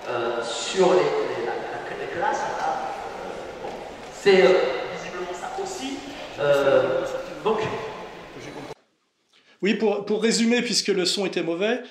euh, 0.10 0.44
sur 0.44 0.94
les, 0.94 1.00
les, 1.00 1.46
la, 1.46 1.54
la, 1.54 2.06
les 2.06 2.12
classes. 2.18 2.42
Bon. 3.64 3.70
C'est 4.14 4.44
euh, 4.44 4.54
visiblement 4.96 5.34
ça 5.34 5.52
aussi. 5.62 5.98
Euh, 6.40 7.06
donc. 7.44 7.60
Oui, 9.62 9.76
pour, 9.76 10.06
pour 10.06 10.24
résumer, 10.24 10.62
puisque 10.62 10.88
le 10.88 11.06
son 11.06 11.26
était 11.26 11.44
mauvais, 11.44 11.82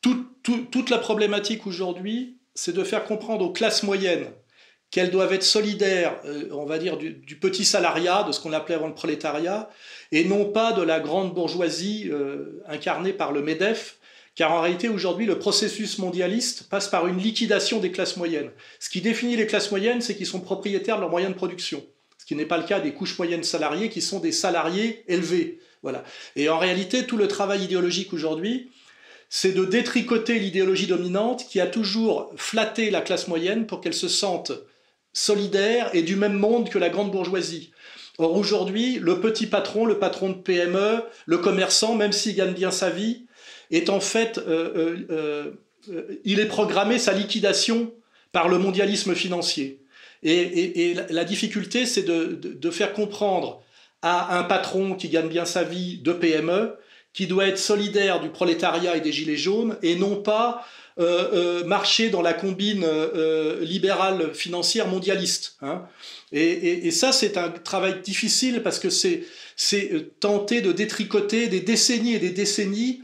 tout, 0.00 0.26
tout, 0.42 0.66
toute 0.70 0.88
la 0.88 0.98
problématique 0.98 1.66
aujourd'hui, 1.66 2.38
c'est 2.54 2.74
de 2.74 2.82
faire 2.82 3.04
comprendre 3.04 3.44
aux 3.44 3.52
classes 3.52 3.82
moyennes 3.82 4.26
qu'elles 4.90 5.10
doivent 5.10 5.32
être 5.32 5.42
solidaires, 5.42 6.20
euh, 6.26 6.48
on 6.52 6.66
va 6.66 6.78
dire, 6.78 6.98
du, 6.98 7.38
petit 7.40 7.64
salariat, 7.64 8.24
de 8.24 8.32
ce 8.32 8.40
qu'on 8.40 8.52
appelait 8.52 8.74
avant 8.74 8.88
le 8.88 8.94
prolétariat, 8.94 9.70
et 10.12 10.24
non 10.24 10.44
pas 10.44 10.72
de 10.72 10.82
la 10.82 11.00
grande 11.00 11.32
bourgeoisie 11.34 12.10
euh, 12.10 12.62
incarnée 12.68 13.14
par 13.14 13.32
le 13.32 13.42
MEDEF, 13.42 13.98
car 14.34 14.52
en 14.52 14.62
réalité, 14.62 14.88
aujourd'hui, 14.88 15.26
le 15.26 15.38
processus 15.38 15.98
mondialiste 15.98 16.68
passe 16.70 16.88
par 16.88 17.06
une 17.06 17.18
liquidation 17.18 17.80
des 17.80 17.92
classes 17.92 18.16
moyennes. 18.16 18.50
Ce 18.80 18.88
qui 18.88 19.02
définit 19.02 19.36
les 19.36 19.46
classes 19.46 19.70
moyennes, 19.70 20.00
c'est 20.00 20.16
qu'ils 20.16 20.26
sont 20.26 20.40
propriétaires 20.40 20.96
de 20.96 21.02
leurs 21.02 21.10
moyens 21.10 21.32
de 21.32 21.36
production, 21.36 21.84
ce 22.16 22.24
qui 22.24 22.34
n'est 22.34 22.46
pas 22.46 22.56
le 22.56 22.64
cas 22.64 22.80
des 22.80 22.92
couches 22.92 23.18
moyennes 23.18 23.44
salariées, 23.44 23.90
qui 23.90 24.00
sont 24.00 24.20
des 24.20 24.32
salariés 24.32 25.04
élevés. 25.06 25.60
Voilà. 25.82 26.04
Et 26.36 26.48
en 26.48 26.58
réalité, 26.58 27.06
tout 27.06 27.16
le 27.16 27.28
travail 27.28 27.64
idéologique 27.64 28.14
aujourd'hui, 28.14 28.70
c'est 29.28 29.52
de 29.52 29.64
détricoter 29.64 30.38
l'idéologie 30.38 30.86
dominante 30.86 31.46
qui 31.48 31.60
a 31.60 31.66
toujours 31.66 32.30
flatté 32.36 32.90
la 32.90 33.00
classe 33.00 33.28
moyenne 33.28 33.66
pour 33.66 33.80
qu'elle 33.80 33.94
se 33.94 34.08
sente 34.08 34.52
solidaire 35.12 35.90
et 35.94 36.02
du 36.02 36.16
même 36.16 36.38
monde 36.38 36.70
que 36.70 36.78
la 36.78 36.88
grande 36.88 37.10
bourgeoisie. 37.10 37.72
Or 38.18 38.36
aujourd'hui, 38.36 38.98
le 38.98 39.20
petit 39.20 39.46
patron, 39.46 39.84
le 39.84 39.98
patron 39.98 40.30
de 40.30 40.34
PME, 40.34 41.02
le 41.26 41.38
commerçant, 41.38 41.94
même 41.94 42.12
s'il 42.12 42.36
gagne 42.36 42.52
bien 42.52 42.70
sa 42.70 42.90
vie, 42.90 43.21
est 43.72 43.88
en 43.88 44.00
fait, 44.00 44.38
euh, 44.38 44.98
euh, 45.10 45.52
euh, 45.90 46.20
il 46.24 46.38
est 46.38 46.46
programmé 46.46 46.98
sa 46.98 47.12
liquidation 47.12 47.92
par 48.30 48.48
le 48.48 48.58
mondialisme 48.58 49.14
financier. 49.14 49.80
Et, 50.22 50.94
la 51.10 51.24
difficulté, 51.24 51.84
c'est 51.84 52.02
de, 52.04 52.70
faire 52.70 52.92
comprendre 52.92 53.60
à 54.02 54.38
un 54.38 54.44
patron 54.44 54.94
qui 54.94 55.08
gagne 55.08 55.28
bien 55.28 55.44
sa 55.44 55.64
vie 55.64 55.98
de 55.98 56.12
PME 56.12 56.76
qui 57.12 57.26
doit 57.26 57.46
être 57.48 57.58
solidaire 57.58 58.20
du 58.20 58.28
prolétariat 58.28 58.96
et 58.96 59.00
des 59.00 59.10
gilets 59.10 59.36
jaunes 59.36 59.76
et 59.82 59.96
non 59.96 60.14
pas 60.14 60.64
marcher 61.66 62.08
dans 62.10 62.22
la 62.22 62.34
combine 62.34 62.86
libérale 63.60 64.32
financière 64.32 64.86
mondialiste. 64.86 65.56
Hein. 65.60 65.82
Et, 66.30 66.92
ça, 66.92 67.10
c'est 67.10 67.36
un 67.36 67.50
travail 67.50 68.00
difficile 68.00 68.62
parce 68.62 68.78
que 68.78 68.90
c'est 68.90 69.24
tenter 70.20 70.60
de 70.60 70.70
détricoter 70.70 71.48
des 71.48 71.60
décennies 71.60 72.14
et 72.14 72.20
des 72.20 72.30
décennies, 72.30 73.02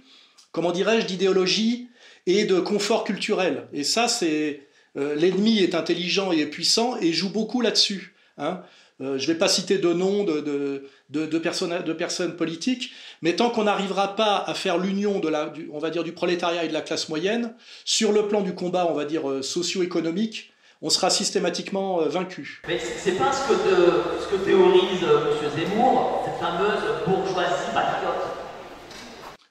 comment 0.53 0.73
dirais-je, 0.73 1.07
d'idéologie 1.07 1.89
et 2.27 2.45
de 2.45 2.61
confort 2.61 3.05
culturel. 3.05 3.69
Et 3.73 3.85
ça, 3.85 4.09
c'est 4.09 4.63
l'ennemi 4.95 5.61
est 5.61 5.77
intelligent 5.77 6.33
et 6.33 6.41
est 6.41 6.47
puissant 6.47 6.97
et 7.01 7.13
joue 7.13 7.31
beaucoup 7.31 7.61
là-dessus. 7.61 8.15
Hein. 8.37 8.63
Euh, 9.01 9.17
je 9.17 9.29
ne 9.29 9.33
vais 9.33 9.39
pas 9.39 9.49
citer 9.49 9.79
de 9.79 9.93
noms 9.93 10.25
de, 10.25 11.39
personnes, 11.39 12.37
politiques, 12.37 12.93
mais 13.23 13.37
tant 13.37 13.51
qu'on 13.51 13.65
n'arrivera 13.65 14.17
pas 14.17 14.43
à 14.45 14.55
faire 14.55 14.77
l'union 14.77 15.21
de 15.21 15.29
la, 15.29 15.47
du, 15.47 15.71
on 15.73 15.79
va 15.79 15.91
dire, 15.91 16.03
du 16.03 16.13
prolétariat 16.13 16.65
et 16.65 16.69
de 16.69 16.73
la 16.73 16.81
classe 16.81 17.09
moyenne, 17.09 17.55
sur 17.85 18.13
le 18.13 18.27
plan 18.27 18.41
du 18.41 18.55
combat, 18.55 18.89
on 18.91 18.95
va 18.95 19.05
dire, 19.05 19.31
euh, 19.31 19.43
socio-économique, 19.43 20.53
on 20.83 20.91
sera 20.91 21.11
systématiquement 21.11 22.01
euh, 22.01 22.09
vaincu. 22.09 22.61
Mais 22.67 22.79
c'est 22.79 23.13
pas 23.13 23.33
ce 23.33 23.49
que, 23.49 23.55
ce 23.55 24.37
que 24.37 24.45
théorise 24.45 25.03
M. 25.03 25.51
Zemmour, 25.57 26.25
cette 26.25 26.41
fameuse 26.41 26.83
bourgeoisie 27.07 27.71
patriote. 27.73 28.28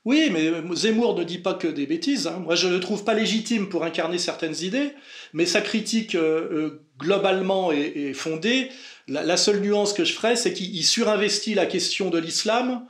Oui, 0.08 0.30
mais 0.32 0.54
Zemmour 0.74 1.20
ne 1.20 1.26
dit 1.26 1.38
pas 1.38 1.54
que 1.54 1.68
des 1.68 1.86
bêtises. 1.86 2.28
Hein. 2.28 2.40
Moi, 2.42 2.56
je 2.56 2.70
ne 2.70 2.76
le 2.76 2.80
trouve 2.80 3.04
pas 3.04 3.14
légitime 3.14 3.68
pour 3.68 3.84
incarner 3.84 4.18
certaines 4.18 4.56
idées, 4.62 4.94
mais 5.34 5.46
sa 5.46 5.60
critique 5.60 6.16
euh, 6.16 6.48
euh, 6.50 6.82
globalement 6.98 7.74
est, 7.74 7.92
est 7.94 8.14
fondée. 8.14 8.70
La, 9.10 9.36
seule 9.36 9.60
nuance 9.60 9.92
que 9.92 10.06
je 10.06 10.14
ferais, 10.14 10.38
c'est 10.38 10.54
qu'il 10.54 10.86
surinvestit 10.86 11.56
la 11.56 11.66
question 11.66 12.10
de 12.10 12.20
l'islam, 12.20 12.86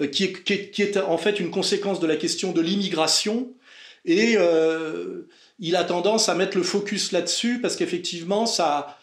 euh, 0.00 0.06
qui, 0.06 0.24
est, 0.24 0.96
en 0.96 1.18
fait 1.18 1.38
une 1.38 1.50
conséquence 1.50 2.00
de 2.00 2.06
la 2.06 2.16
question 2.16 2.52
de 2.52 2.62
l'immigration, 2.62 3.52
et 4.06 4.38
il 5.58 5.76
a 5.76 5.84
tendance 5.84 6.30
à 6.30 6.34
mettre 6.34 6.56
le 6.56 6.62
focus 6.62 7.12
là-dessus, 7.12 7.60
parce 7.60 7.76
qu'effectivement, 7.76 8.46
ça, 8.46 8.98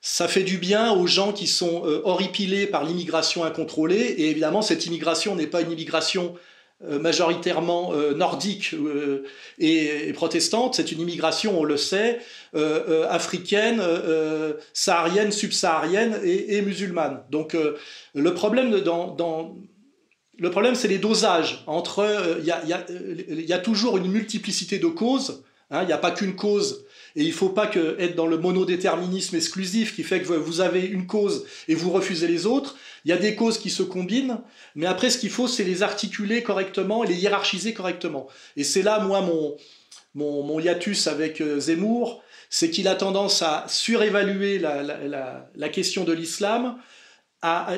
ça 0.00 0.26
fait 0.26 0.42
du 0.42 0.56
bien 0.56 0.92
aux 0.92 1.06
gens 1.06 1.34
qui 1.34 1.48
sont 1.48 1.82
horripilés 2.04 2.66
par 2.66 2.82
l'immigration 2.82 3.44
incontrôlée, 3.44 4.14
et 4.16 4.30
évidemment, 4.30 4.62
cette 4.62 4.86
immigration 4.86 5.36
n'est 5.36 5.46
pas 5.46 5.60
une 5.60 5.70
immigration 5.70 6.34
majoritairement 7.00 7.92
euh, 7.92 8.14
nordique 8.14 8.74
euh, 8.74 9.24
et, 9.58 10.12
protestante, 10.12 10.74
c'est 10.74 10.92
une 10.92 11.00
immigration, 11.00 11.60
on 11.60 11.64
le 11.64 11.76
sait, 11.76 12.20
africaine, 13.08 13.82
saharienne, 14.72 15.32
subsaharienne 15.32 16.20
et, 16.22 16.62
musulmane. 16.62 17.22
Donc 17.30 17.56
le 18.14 18.34
problème 18.34 18.80
dans, 18.80 19.08
dans 19.08 19.56
le 20.38 20.50
problème, 20.50 20.74
c'est 20.74 20.88
les 20.88 20.98
dosages. 20.98 21.64
Entre, 21.66 22.04
il 22.38 22.44
y 22.44 22.52
a, 22.52 22.62
y, 22.64 23.44
y, 23.44 23.52
a, 23.52 23.58
toujours 23.58 23.96
une 23.96 24.08
multiplicité 24.08 24.78
de 24.78 24.86
causes. 24.86 25.42
Hein, 25.70 25.82
il 25.82 25.86
n'y 25.86 25.92
a 25.92 25.98
pas 25.98 26.10
qu'une 26.10 26.36
cause 26.36 26.84
et 27.16 27.22
il 27.22 27.28
ne 27.28 27.32
faut 27.34 27.50
pas 27.50 27.70
être 27.98 28.16
dans 28.16 28.26
le 28.26 28.38
monodéterminisme 28.38 29.36
exclusif 29.36 29.94
qui 29.94 30.02
fait 30.02 30.20
que 30.20 30.32
vous 30.32 30.60
avez 30.60 30.84
une 30.84 31.06
cause 31.06 31.46
et 31.68 31.74
vous 31.74 31.90
refusez 31.90 32.26
les 32.26 32.44
autres. 32.44 32.76
Il 33.04 33.10
y 33.10 33.12
a 33.12 33.16
des 33.16 33.36
causes 33.36 33.58
qui 33.58 33.70
se 33.70 33.84
combinent, 33.84 34.40
mais 34.74 34.86
après, 34.86 35.10
ce 35.10 35.18
qu'il 35.18 35.30
faut, 35.30 35.46
c'est 35.46 35.62
les 35.62 35.82
articuler 35.84 36.42
correctement 36.42 37.04
et 37.04 37.06
les 37.06 37.14
hiérarchiser 37.14 37.72
correctement. 37.72 38.26
Et 38.56 38.64
c'est 38.64 38.82
là, 38.82 38.98
moi, 38.98 39.20
mon, 39.20 39.56
mon, 40.14 40.58
hiatus 40.58 41.06
avec 41.06 41.40
euh, 41.40 41.60
Zemmour, 41.60 42.22
c'est 42.50 42.70
qu'il 42.70 42.88
a 42.88 42.96
tendance 42.96 43.42
à 43.42 43.64
surévaluer 43.68 44.58
la, 44.58 45.68
question 45.68 46.02
de 46.02 46.12
l'islam 46.12 46.78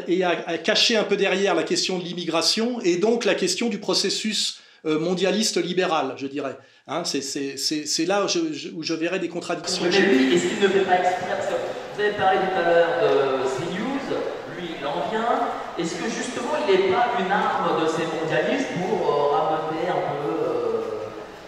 et 0.09 0.25
à, 0.25 0.45
à, 0.47 0.59
cacher 0.59 0.97
un 0.97 1.05
peu 1.05 1.17
derrière 1.17 1.55
la 1.55 1.63
question 1.63 1.99
de 1.99 2.05
l'immigration 2.05 2.81
et 2.83 2.97
donc 2.97 3.25
la 3.25 3.35
question 3.35 3.69
du 3.69 3.79
processus 3.79 4.61
mondialiste 4.85 5.57
libéral, 5.57 6.15
je 6.17 6.27
dirais. 6.29 6.57
Hein, 6.89 7.03
c'est 7.05 8.07
là 8.07 8.25
où 8.25 8.29
je, 8.29 8.69
où 8.73 8.85
je, 8.85 8.95
verrais 8.95 9.19
des 9.19 9.29
contradictions. 9.29 9.87
Mais 9.91 9.99
lui, 9.99 10.35
est-ce 10.35 10.47
qu'il 10.47 10.61
ne 10.61 10.69
fait 10.69 10.85
pas 10.85 11.01
exprès 11.01 11.27
Parce 11.31 11.49
que 11.49 11.55
vous 11.95 12.01
avez 12.01 12.13
parlé 12.13 12.39
tout 12.39 12.57
à 12.57 12.63
l'heure 12.63 13.03
de 13.03 13.43
CNews, 13.43 14.17
lui, 14.57 14.69
il 14.79 14.87
en 14.87 15.11
vient. 15.11 15.49
Est-ce 15.77 15.97
que 15.97 16.05
justement, 16.05 16.53
il 16.69 16.73
n'est 16.73 16.93
pas 16.93 17.09
une 17.19 17.33
arme 17.33 17.83
de 17.83 17.89
ces 17.89 18.05
mondialistes 18.05 18.69
pour 18.79 19.03
euh, 19.03 19.33
ramener 19.33 19.89
un 19.89 20.23
peu 20.23 20.45
euh, 20.45 20.99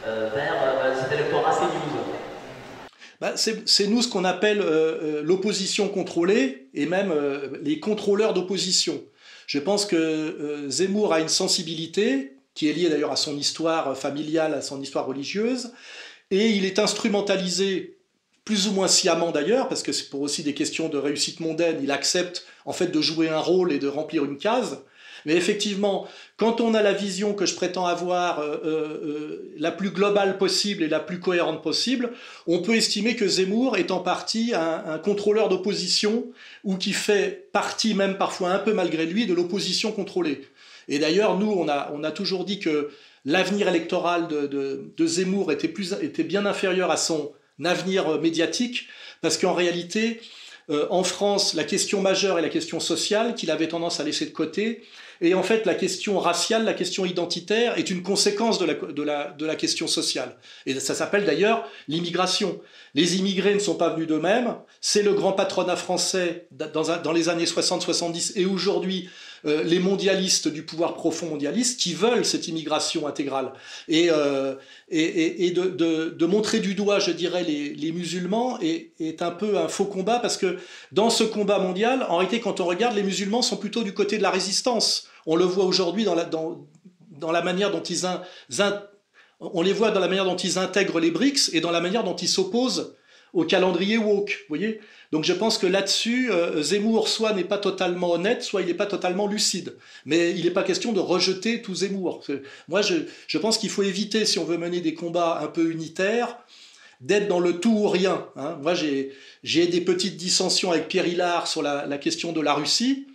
euh, 0.09 0.31
vers 0.35 0.97
cet 1.01 1.13
électorat 1.13 1.55
CNews? 1.55 2.03
Bah, 3.21 3.35
c'est 3.37 3.87
nous 3.87 4.03
ce 4.03 4.09
qu'on 4.09 4.25
appelle 4.25 4.65
l'opposition 5.23 5.89
contrôlée 5.89 6.69
et 6.75 6.87
même 6.87 7.13
les 7.63 7.81
contrôleurs 7.81 8.33
d'opposition. 8.33 9.03
Je 9.47 9.59
pense 9.59 9.87
que 9.87 10.67
Zemmour 10.69 11.13
a 11.13 11.21
une 11.21 11.29
sensibilité 11.29 12.38
qui 12.59 12.69
est 12.69 12.73
liée 12.73 12.89
d'ailleurs 12.89 13.13
à 13.13 13.17
son 13.17 13.39
histoire 13.39 13.97
familiale, 13.97 14.53
à 14.53 14.63
son 14.63 14.83
histoire 14.83 15.07
religieuse, 15.07 15.71
et 16.33 16.49
il 16.49 16.65
est 16.65 16.81
instrumentalisé 16.81 17.99
plus 18.45 18.67
ou 18.67 18.73
moins 18.73 18.89
sciemment 18.89 19.31
d'ailleurs, 19.31 19.69
parce 19.69 19.85
que 19.85 19.93
c'est 19.93 20.11
pour 20.11 20.23
aussi 20.23 20.43
des 20.43 20.55
questions 20.55 20.89
de 20.89 20.99
réussite 20.99 21.39
mondaine, 21.39 21.79
il 21.81 21.93
accepte 21.93 22.47
en 22.65 22.73
fait 22.73 22.89
de 22.89 23.01
jouer 23.01 23.29
un 23.29 23.39
rôle 23.39 23.71
et 23.71 23.79
de 23.79 23.87
remplir 23.87 24.25
une 24.25 24.39
case. 24.39 24.81
Mais 25.25 25.37
effectivement, 25.37 26.09
quand 26.37 26.61
on 26.61 26.75
a 26.75 26.83
la 26.83 26.93
vision 26.93 27.33
que 27.33 27.47
je 27.47 27.55
prétends 27.55 27.87
avoir 27.87 28.41
euh, 28.41 28.57
euh, 28.65 28.71
euh, 29.05 29.55
la 29.57 29.71
plus 29.71 29.91
globale 29.91 30.37
possible 30.37 30.83
et 30.83 30.89
la 30.89 30.99
plus 30.99 31.21
cohérente 31.21 31.63
possible, 31.63 32.11
on 32.49 32.61
peut 32.61 32.75
estimer 32.75 33.15
que 33.15 33.29
Zemmour 33.29 33.77
est 33.77 33.93
en 33.93 34.01
partie 34.01 34.53
un 34.55 34.99
contrôleur 34.99 35.49
d'opposition 35.49 36.27
ou 36.65 36.77
qui 36.77 36.93
fait 36.93 37.51
partie, 37.53 37.95
même 37.95 38.19
parfois 38.19 38.51
un 38.51 38.59
peu 38.59 38.73
malgré 38.73 39.07
lui, 39.07 39.27
de 39.27 39.35
l'opposition 39.35 39.93
contrôlée. 39.93 40.49
Et 40.89 40.99
d'ailleurs, 40.99 41.39
nous, 41.39 41.51
on 41.51 41.69
a, 41.69 42.11
toujours 42.11 42.45
dit 42.45 42.59
que 42.59 42.91
l'avenir 43.25 43.69
électoral 43.69 44.29
de, 44.29 45.07
Zemmour 45.07 45.53
était, 45.53 46.25
bien 46.25 46.47
inférieur 46.47 46.91
à 46.91 46.97
son 46.97 47.33
avenir 47.65 48.09
euh, 48.09 48.21
médiatique, 48.21 48.87
parce 49.21 49.37
qu'en 49.37 49.53
réalité, 49.53 50.21
euh, 50.71 50.87
en 50.91 51.03
France, 51.03 51.55
la 51.55 51.65
question 51.65 52.01
majeure 52.01 52.39
est 52.39 52.43
la 52.43 52.49
question 52.49 52.79
sociale, 52.79 53.35
qu'il 53.35 53.51
avait 53.51 53.67
tendance 53.67 53.99
à 53.99 54.05
laisser 54.05 54.27
de 54.27 54.31
côté, 54.31 54.85
et 55.21 55.35
en 55.35 55.43
fait, 55.43 55.67
la 55.67 55.75
question 55.75 56.19
raciale, 56.19 56.65
la 56.65 56.75
question 56.75 57.05
identitaire 57.05 57.77
est 57.77 57.91
une 57.91 58.03
conséquence 58.03 58.59
de 58.59 59.03
la, 59.03 59.57
question 59.57 59.89
sociale. 59.89 60.37
Et 60.65 60.79
ça 60.79 60.95
s'appelle 60.95 61.25
d'ailleurs 61.25 61.69
l'immigration. 61.89 62.61
Les 62.95 63.17
immigrés 63.17 63.55
ne 63.55 63.59
sont 63.59 63.75
pas 63.75 63.91
venus 63.91 64.07
d'eux-mêmes, 64.07 64.55
c'est 64.81 65.03
le 65.03 65.15
grand 65.15 65.33
patronat 65.33 65.77
français 65.77 66.47
dans 66.53 67.13
les 67.13 67.29
années 67.29 67.47
60-70 67.47 68.33
et 68.37 68.47
aujourd'hui 68.47 69.09
euh, 69.45 69.63
les 69.63 69.79
mondialistes 69.79 70.49
du 70.49 70.63
pouvoir 70.63 70.95
profond 70.95 71.27
mondialiste 71.27 71.79
qui 71.81 71.95
veulent 71.95 72.25
cette 72.25 72.49
immigration 72.49 73.07
intégrale. 73.07 73.53
Et, 73.87 74.09
euh, 74.11 74.55
et, 74.91 75.51
de, 75.51 75.67
de, 75.67 76.11
de, 76.11 76.27
montrer 76.27 76.61
du 76.61 76.75
doigt, 76.75 76.99
je 76.99 77.11
dirais, 77.11 77.45
les, 77.45 77.75
les 77.75 77.93
musulmans 77.93 78.59
est, 78.61 78.93
est, 79.01 79.23
un 79.23 79.31
peu 79.31 79.59
un 79.59 79.69
faux 79.69 79.85
combat 79.85 80.19
parce 80.19 80.37
que 80.37 80.59
dans 80.93 81.11
ce 81.11 81.25
combat 81.25 81.59
mondial, 81.59 82.07
en 82.09 82.17
réalité, 82.17 82.41
quand 82.41 82.61
on 82.61 82.65
regarde, 82.67 82.97
les 82.97 83.03
musulmans 83.03 83.43
sont 83.43 83.57
plutôt 83.57 83.83
du 83.83 83.95
côté 83.95 84.19
de 84.19 84.23
la 84.23 84.31
résistance. 84.31 85.09
On 85.27 85.37
le 85.37 85.45
voit 85.45 85.65
aujourd'hui 85.65 86.05
dans 86.05 86.15
la, 86.15 86.25
dans, 86.25 86.67
dans 87.11 87.33
la 87.33 87.43
manière 87.43 87.71
dont 87.71 87.83
ils... 87.83 88.07
on 89.41 89.63
les 89.63 89.73
voit 89.73 89.91
dans 89.91 90.01
la 90.01 90.09
manière 90.09 90.25
dont 90.25 90.37
ils 90.37 90.59
intègrent 90.59 91.01
les 91.01 91.11
BRICS 91.11 91.51
et 91.53 91.61
dans 91.61 91.71
la 91.71 91.81
manière 91.81 92.05
dont 92.05 92.17
ils 92.17 92.29
s'opposent 92.29 92.95
au 93.33 93.45
calendrier 93.45 93.99
woke. 93.99 94.45
Vous 94.49 94.57
voyez 94.57 94.81
donc 95.11 95.25
je 95.25 95.33
pense 95.33 95.57
que 95.57 95.67
là-dessus, 95.67 96.31
euh, 96.31 96.63
Zemmour 96.63 97.09
soit 97.09 97.33
n'est 97.33 97.45
pas 97.45 97.59
totalement 97.59 98.13
honnête, 98.13 98.43
soit 98.43 98.61
il 98.61 98.67
n'est 98.67 98.75
pas 98.75 98.87
totalement 98.87 99.27
lucide. 99.27 99.75
Mais 100.05 100.33
il 100.33 100.45
n'est 100.45 100.51
pas 100.51 100.63
question 100.63 100.93
de 100.93 101.01
rejeter 101.01 101.63
tout 101.63 101.75
Zemmour. 101.75 102.23
Moi, 102.69 102.83
je, 102.83 102.95
je 103.27 103.39
pense 103.39 103.57
qu'il 103.57 103.71
faut 103.71 103.83
éviter, 103.83 104.27
si 104.27 104.39
on 104.39 104.45
veut 104.45 104.59
mener 104.59 104.81
des 104.81 104.95
combats 104.95 105.41
un 105.43 105.47
peu 105.47 105.71
unitaires, 105.71 106.37
d'être 107.01 107.29
dans 107.29 107.41
le 107.41 107.59
tout 107.59 107.71
ou 107.71 107.89
rien. 107.89 108.27
Hein. 108.37 108.59
Moi, 108.63 108.75
j'ai 108.75 109.67
des 109.67 109.81
petites 109.81 110.17
dissensions 110.17 110.73
avec 110.73 110.89
Pierre 110.89 111.07
Hillard 111.07 111.47
sur 111.47 111.63
la, 111.63 111.99
question 111.99 112.33
de 112.33 112.41
la 112.41 112.53
Russie, 112.53 113.07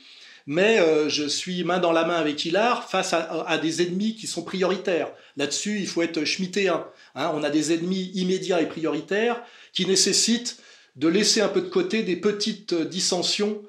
mais 0.47 0.79
euh, 0.79 1.09
je 1.09 1.27
suis 1.27 1.63
main 1.63 1.79
dans 1.79 1.91
la 1.91 2.05
main 2.05 2.15
avec 2.15 2.43
Hillard 2.43 2.89
face 2.89 3.13
à, 3.13 3.43
à 3.43 3.57
des 3.57 3.81
ennemis 3.81 4.15
qui 4.15 4.25
sont 4.25 4.41
prioritaires. 4.41 5.11
Là-dessus, 5.37 5.79
il 5.79 5.87
faut 5.87 6.01
être 6.01 6.23
schmittéen. 6.25 6.85
Hein. 7.15 7.31
On 7.35 7.43
a 7.43 7.49
des 7.49 7.73
ennemis 7.73 8.11
immédiats 8.15 8.61
et 8.61 8.67
prioritaires 8.67 9.43
qui 9.73 9.85
nécessitent 9.85 10.57
de 10.95 11.07
laisser 11.07 11.41
un 11.41 11.47
peu 11.47 11.61
de 11.61 11.69
côté 11.69 12.03
des 12.03 12.15
petites 12.15 12.73
euh, 12.73 12.85
dissensions 12.85 13.61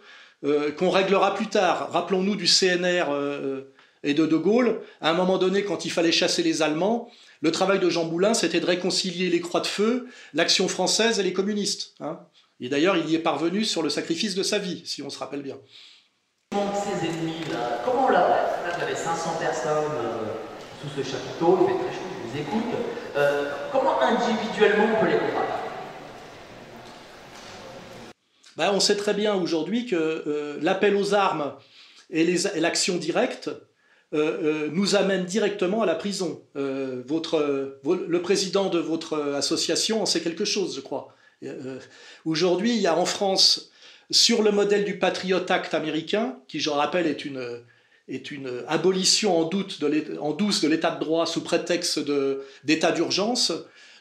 euh, 0.44 0.70
qu'on 0.72 0.90
réglera 0.90 1.34
plus 1.34 1.48
tard. 1.48 1.90
Rappelons-nous 1.90 2.36
du 2.36 2.46
CNR 2.46 3.06
euh, 3.10 3.62
et 4.02 4.12
de 4.12 4.26
De 4.26 4.36
Gaulle. 4.36 4.80
À 5.00 5.10
un 5.10 5.14
moment 5.14 5.38
donné, 5.38 5.64
quand 5.64 5.86
il 5.86 5.90
fallait 5.90 6.12
chasser 6.12 6.42
les 6.42 6.60
Allemands, 6.62 7.10
le 7.40 7.50
travail 7.50 7.78
de 7.78 7.88
Jean 7.88 8.04
Boulin, 8.04 8.34
c'était 8.34 8.60
de 8.60 8.66
réconcilier 8.66 9.30
les 9.30 9.40
croix 9.40 9.60
de 9.60 9.66
feu, 9.66 10.06
l'action 10.34 10.68
française 10.68 11.18
et 11.18 11.22
les 11.22 11.32
communistes. 11.32 11.94
Hein. 12.00 12.20
Et 12.60 12.68
d'ailleurs, 12.68 12.96
il 12.96 13.08
y 13.08 13.14
est 13.14 13.20
parvenu 13.20 13.64
sur 13.64 13.82
le 13.82 13.88
sacrifice 13.88 14.34
de 14.34 14.42
sa 14.42 14.58
vie, 14.58 14.82
si 14.84 15.02
on 15.02 15.10
se 15.10 15.18
rappelle 15.18 15.42
bien. 15.42 15.56
Ces 16.52 17.06
ennemis-là, 17.06 17.82
comment 17.84 18.10
là, 18.10 18.28
là, 18.28 18.76
vous 18.76 18.82
avez 18.82 18.94
500 18.94 19.38
personnes 19.40 19.72
sous 20.80 21.02
ce 21.02 21.10
chapiteau, 21.10 21.58
il 21.62 21.66
fait 21.66 21.78
très 21.78 21.92
chaud, 21.92 22.00
je 22.22 22.30
vous 22.30 22.38
écoute. 22.38 22.74
comment 23.72 24.00
individuellement 24.00 24.86
on 24.96 25.04
peut 25.04 25.10
les 25.10 25.18
combattre? 25.18 25.43
Bah, 28.56 28.72
on 28.72 28.80
sait 28.80 28.96
très 28.96 29.14
bien 29.14 29.34
aujourd'hui 29.34 29.86
que 29.86 29.96
euh, 29.96 30.58
l'appel 30.60 30.96
aux 30.96 31.14
armes 31.14 31.54
et 32.10 32.24
l'action 32.56 32.96
directe 32.96 33.48
euh, 34.12 34.66
euh, 34.66 34.68
nous 34.70 34.94
amène 34.94 35.24
directement 35.24 35.82
à 35.82 35.86
la 35.86 35.94
prison. 35.94 36.42
Le 36.54 38.18
président 38.22 38.68
de 38.68 38.78
votre 38.78 39.18
association 39.34 40.02
en 40.02 40.06
sait 40.06 40.20
quelque 40.20 40.44
chose, 40.44 40.76
je 40.76 40.80
crois. 40.80 41.14
aujourd'hui, 42.24 42.74
il 42.74 42.80
y 42.80 42.86
a 42.86 42.96
en 42.96 43.06
France, 43.06 43.70
sur 44.10 44.42
le 44.42 44.52
modèle 44.52 44.84
du 44.84 44.98
Patriot 44.98 45.50
Act 45.50 45.74
américain, 45.74 46.38
qui, 46.46 46.60
je 46.60 46.70
rappelle, 46.70 47.06
est 47.06 47.24
une, 47.24 48.60
abolition 48.68 49.36
en 49.36 49.44
douce 49.44 49.80
de 49.80 50.68
l'état 50.68 50.90
de 50.92 51.00
droit 51.00 51.26
sous 51.26 51.42
prétexte 51.42 51.98
d'état 52.62 52.92
d'urgence, 52.92 53.52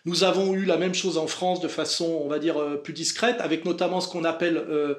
nous 0.05 0.23
avons 0.23 0.53
eu 0.53 0.65
la 0.65 0.77
même 0.77 0.93
chose 0.93 1.17
en 1.17 1.27
France 1.27 1.61
de 1.61 1.67
façon, 1.67 2.21
on 2.23 2.27
va 2.27 2.39
dire, 2.39 2.59
euh, 2.59 2.75
plus 2.75 2.93
discrète, 2.93 3.37
avec 3.39 3.65
notamment 3.65 4.01
ce 4.01 4.07
qu'on 4.07 4.23
appelle 4.23 4.57
euh, 4.57 4.95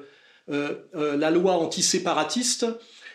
euh, 0.50 1.16
la 1.16 1.30
loi 1.30 1.54
antiséparatiste 1.54 2.66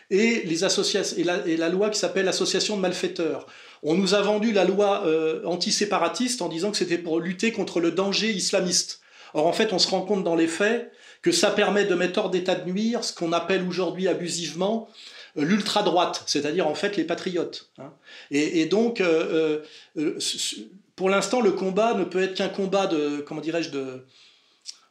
et, 0.09 0.43
les 0.45 0.63
associations, 0.63 1.17
et, 1.17 1.23
la, 1.23 1.45
et 1.47 1.57
la 1.57 1.69
loi 1.69 1.89
qui 1.89 1.99
s'appelle 1.99 2.25
l'association 2.25 2.77
de 2.77 2.81
malfaiteurs. 2.81 3.47
On 3.81 3.95
nous 3.95 4.13
a 4.13 4.21
vendu 4.21 4.51
la 4.51 4.65
loi 4.65 5.05
antiséparatiste 5.45 6.41
en 6.41 6.49
disant 6.49 6.69
que 6.69 6.75
c'était 6.75 6.97
pour 6.97 7.21
lutter 7.21 7.53
contre 7.53 7.79
le 7.79 7.91
danger 7.91 8.29
islamiste. 8.29 8.99
Or, 9.33 9.47
en 9.47 9.53
fait, 9.53 9.71
on 9.71 9.79
se 9.79 9.87
rend 9.87 10.01
compte 10.01 10.25
dans 10.25 10.35
les 10.35 10.47
faits 10.47 10.91
que 11.21 11.31
ça 11.31 11.49
permet 11.51 11.85
de 11.85 11.95
mettre 11.95 12.19
hors 12.19 12.29
d'état 12.29 12.55
de 12.55 12.69
nuire 12.69 13.05
ce 13.05 13.13
qu'on 13.13 13.31
appelle 13.31 13.65
aujourd'hui 13.65 14.09
abusivement 14.09 14.89
l'ultra-droite, 15.35 16.23
c'est-à-dire 16.25 16.67
en 16.67 16.75
fait 16.75 16.97
les 16.97 17.03
patriotes. 17.03 17.69
Hein. 17.77 17.93
Et, 18.31 18.61
et, 18.61 18.65
donc, 18.65 19.01
euh, 19.01 19.61
euh, 19.97 20.17
pour 20.99 21.09
l'instant, 21.09 21.39
le 21.39 21.53
combat 21.53 21.93
ne 21.93 22.03
peut 22.03 22.21
être 22.21 22.33
qu'un 22.33 22.49
combat 22.49 22.85
de, 22.85 23.23
comment 23.25 23.39
dirais-je, 23.39 23.69
de, 23.69 24.05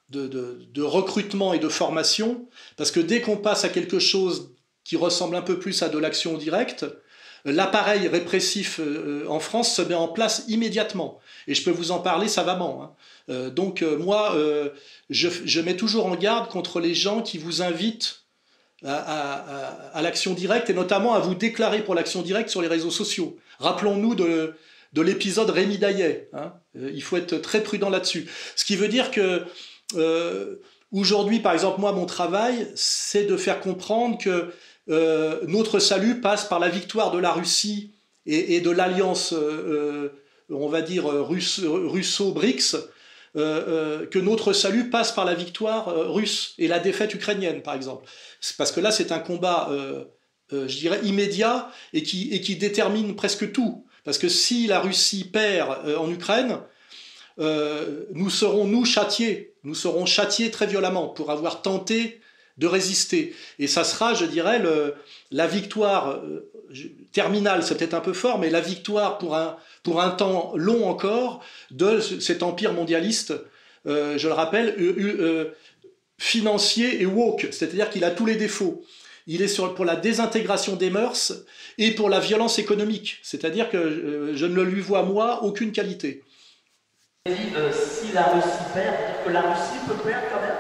de, 0.09 0.83
recrutement 0.83 1.53
et 1.53 1.59
de 1.59 1.68
formation, 1.68 2.49
parce 2.79 2.90
que 2.90 2.99
dès 2.99 3.21
qu'on 3.21 3.37
passe 3.37 3.66
à 3.66 3.68
quelque 3.68 3.99
chose 3.99 4.55
qui 4.85 4.97
ressemble 4.97 5.37
un 5.37 5.42
peu 5.42 5.59
plus 5.59 5.83
à 5.83 5.90
de 5.90 5.99
l'action 5.99 6.38
directe, 6.38 6.87
l'appareil 7.44 8.09
répressif 8.09 8.81
euh, 8.81 9.27
en 9.29 9.38
France 9.38 9.77
se 9.77 9.83
met 9.83 9.94
en 9.94 10.09
place 10.09 10.44
immédiatement. 10.49 11.21
Et 11.47 11.55
je 11.55 11.62
peux 11.62 11.71
vous 11.71 11.90
en 11.90 11.99
parler 11.99 12.29
savamment. 12.29 12.83
Hein. 12.83 12.90
Euh, 13.29 13.51
donc 13.51 13.83
euh, 13.83 13.99
moi, 13.99 14.35
je, 15.11 15.61
mets 15.61 15.77
toujours 15.77 16.07
en 16.07 16.16
garde 16.16 16.49
contre 16.49 16.81
les 16.81 16.94
gens 16.94 17.21
qui 17.21 17.37
vous 17.37 17.61
invitent 17.61 18.23
à 18.83 20.01
l'action 20.01 20.33
directe 20.33 20.71
et 20.71 20.75
notamment 20.75 21.12
à 21.12 21.18
vous 21.18 21.35
déclarer 21.35 21.85
pour 21.85 21.94
l'action 21.94 22.23
directe 22.23 22.49
sur 22.49 22.62
les 22.62 22.68
réseaux 22.68 22.90
sociaux. 22.90 23.37
Rappelons-nous 23.59 24.14
de, 24.14 24.55
de 24.92 25.03
l'épisode 25.03 25.51
Rémi 25.51 25.79
Daillet. 25.79 26.29
Hein. 26.33 26.53
Euh, 26.77 26.90
il 26.92 27.03
faut 27.03 27.16
être 27.16 27.37
très 27.38 27.62
prudent 27.62 27.90
là-dessus. 27.90 28.29
Ce 28.57 28.64
qui 28.64 28.77
veut 28.77 28.88
dire 28.88 29.11
que 29.11 29.44
euh, 29.96 30.57
aujourd'hui, 30.92 31.40
par 31.40 31.53
exemple, 31.53 31.81
moi, 31.81 31.92
mon 31.92 32.07
travail, 32.07 32.68
c'est 32.74 33.24
de 33.24 33.37
faire 33.37 33.61
comprendre 33.61 34.18
que 34.18 34.53
euh, 34.88 35.40
notre 35.46 35.79
salut 35.79 36.20
passe 36.20 36.46
par 36.46 36.59
la 36.59 36.68
victoire 36.68 37.11
de 37.11 37.18
la 37.18 37.33
Russie 37.33 37.94
et, 38.31 38.61
de 38.61 38.70
l'alliance, 38.70 39.33
on 40.51 40.68
va 40.68 40.83
dire, 40.83 41.07
russo-BRICS, 41.07 42.77
que 43.35 44.18
notre 44.18 44.53
salut 44.53 44.90
passe 44.90 45.12
par 45.12 45.24
la 45.24 45.33
victoire 45.33 46.12
russe 46.12 46.53
et 46.59 46.68
la 46.68 46.79
défaite 46.79 47.14
ukrainienne, 47.14 47.62
par 47.62 47.72
exemple. 47.72 48.05
Parce 48.59 48.70
que 48.70 48.81
là, 48.81 48.90
c'est 48.90 49.12
un 49.12 49.18
combat, 49.18 49.70
je 50.53 50.77
dirais, 50.77 51.01
immédiat 51.05 51.70
et 51.94 52.03
qui, 52.03 52.29
et 52.35 52.42
qui 52.42 52.57
détermine 52.57 53.16
presque 53.16 53.51
tout. 53.51 53.88
Parce 54.09 54.16
que 54.16 54.31
si 54.31 54.66
la 54.66 54.81
Russie 54.81 55.25
perd 55.25 55.85
euh, 55.85 55.99
en 55.99 56.11
Ukraine, 56.11 56.61
euh, 57.38 58.07
nous 58.14 58.31
serons, 58.31 58.64
nous, 58.64 58.87
châtiés. 58.87 59.53
Nous 59.64 59.75
serons 59.75 60.07
châtiés 60.07 60.51
très 60.51 60.66
violemment 60.66 61.09
pour 61.09 61.31
avoir 61.31 61.61
tenté 61.61 62.23
de 62.57 62.66
résister. 62.66 63.35
Et 63.59 63.66
ça 63.66 63.85
sera, 63.85 64.14
je 64.14 64.25
dirais, 64.25 64.62
la 65.31 65.47
victoire 65.47 66.23
terminale, 67.12 67.62
c'est 67.62 67.77
peut-être 67.77 67.92
un 67.92 68.01
peu 68.01 68.14
fort, 68.14 68.38
mais 68.38 68.49
la 68.49 68.62
victoire 68.62 69.18
pour 69.18 69.37
un, 69.37 69.59
pour 69.83 70.01
un 70.01 70.09
temps 70.09 70.53
long 70.55 70.88
encore 70.88 71.44
de 71.71 72.01
cet 72.01 72.42
empire 72.42 72.73
mondialiste, 72.73 73.35
je 73.85 74.27
le 74.27 74.33
rappelle, 74.33 74.75
financier 76.16 77.03
et 77.03 77.07
woke, 77.07 77.49
c'est-à-dire 77.51 77.90
qu'il 77.90 78.05
a 78.05 78.11
tous 78.11 78.25
les 78.25 78.37
défauts. 78.37 78.83
Il 79.29 79.43
est 79.43 79.49
sur, 79.49 79.75
pour 79.75 79.85
la 79.85 79.95
désintégration 79.95 80.75
des 80.75 80.91
mœurs 80.91 81.33
et 81.79 81.93
pour 81.93 82.09
la 82.09 82.19
violence 82.19 82.59
économique, 82.59 83.19
c'est-à-dire 83.23 83.71
que 83.71 84.33
je 84.35 84.47
ne 84.47 84.62
lui 84.62 84.81
vois, 84.81 85.05
moi, 85.05 85.45
aucune 85.45 85.71
qualité. 85.71 86.25
Euh, 87.29 87.71
si 87.73 88.12
la 88.12 88.25
Russie 88.25 88.73
perd, 88.73 88.97
que 89.25 89.31
la 89.31 89.43
Russie 89.43 89.79
peut 89.87 89.95
perdre 90.03 90.27
quand 90.33 90.41
même 90.41 90.57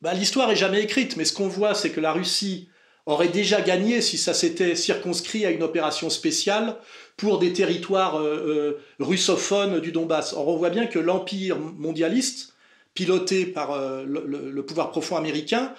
bah, 0.00 0.14
L'histoire 0.14 0.50
est 0.50 0.56
jamais 0.56 0.82
écrite, 0.82 1.16
mais 1.16 1.24
ce 1.24 1.32
qu'on 1.32 1.48
voit, 1.48 1.74
c'est 1.74 1.90
que 1.90 2.00
la 2.00 2.12
Russie 2.12 2.68
aurait 3.06 3.28
déjà 3.28 3.60
gagné 3.60 4.00
si 4.00 4.18
ça 4.18 4.34
s'était 4.34 4.74
circonscrit 4.74 5.46
à 5.46 5.50
une 5.50 5.62
opération 5.62 6.10
spéciale 6.10 6.76
pour 7.16 7.38
des 7.38 7.52
territoires 7.52 8.16
euh, 8.16 8.78
euh, 9.00 9.04
russophones 9.04 9.80
du 9.80 9.92
Donbass. 9.92 10.32
Or, 10.32 10.48
on 10.48 10.56
voit 10.56 10.70
bien 10.70 10.86
que 10.86 10.98
l'empire 10.98 11.58
mondialiste, 11.58 12.54
piloté 12.94 13.46
par 13.46 13.78
le, 14.04 14.60
pouvoir 14.62 14.90
profond 14.90 15.16
américain, 15.16 15.72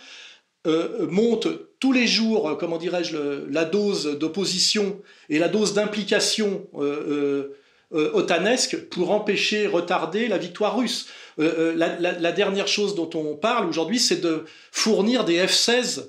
monte 0.65 1.47
tous 1.79 1.91
les 1.93 2.07
jours, 2.07 2.57
comment 2.59 2.77
dirais-je, 2.77 3.49
la 3.49 3.65
dose 3.65 4.17
d'opposition 4.19 5.01
et 5.29 5.39
la 5.39 5.47
dose 5.47 5.73
d'implication 5.73 6.67
euh, 7.91 8.11
otanesque 8.13 8.77
pour 8.89 9.09
empêcher, 9.09 9.65
retarder 9.65 10.27
la 10.27 10.37
victoire 10.37 10.77
russe. 10.77 11.07
Euh, 11.39 11.73
euh, 11.73 11.97
la, 11.97 12.31
dernière 12.31 12.67
chose 12.67 12.93
dont 12.93 13.09
on 13.15 13.35
parle 13.35 13.67
aujourd'hui, 13.67 13.97
c'est 13.97 14.21
de 14.21 14.45
fournir 14.71 15.25
des 15.25 15.43
F-16 15.43 16.05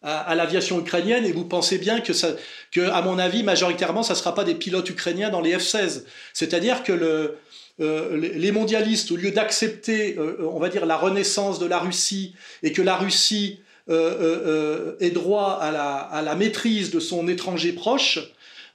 à, 0.00 0.34
l'aviation 0.34 0.80
ukrainienne, 0.80 1.26
et 1.26 1.32
vous 1.32 1.44
pensez 1.44 1.76
bien 1.76 2.00
que, 2.00 2.14
ça, 2.14 2.28
que, 2.70 2.80
à 2.80 3.02
mon 3.02 3.18
avis, 3.18 3.42
majoritairement, 3.42 4.02
ça 4.02 4.14
ne 4.14 4.18
sera 4.18 4.34
pas 4.34 4.42
des 4.42 4.54
pilotes 4.54 4.88
ukrainiens 4.88 5.28
dans 5.28 5.42
les 5.42 5.54
F-16. 5.54 6.04
C'est-à-dire 6.32 6.82
que 6.82 6.92
le, 6.92 7.36
les 7.78 8.50
mondialistes, 8.50 9.12
au 9.12 9.16
lieu 9.16 9.32
d'accepter, 9.32 10.16
on 10.18 10.58
va 10.58 10.70
dire, 10.70 10.86
la 10.86 10.96
renaissance 10.96 11.58
de 11.58 11.66
la 11.66 11.78
Russie, 11.78 12.34
et 12.62 12.72
que 12.72 12.80
la 12.80 12.96
Russie 12.96 13.60
ait 13.88 15.10
droit 15.10 15.58
à 15.60 15.70
la, 15.70 15.96
à 15.96 16.22
la, 16.22 16.34
maîtrise 16.34 16.90
de 16.90 17.00
son 17.00 17.28
étranger 17.28 17.72
proche, 17.72 18.18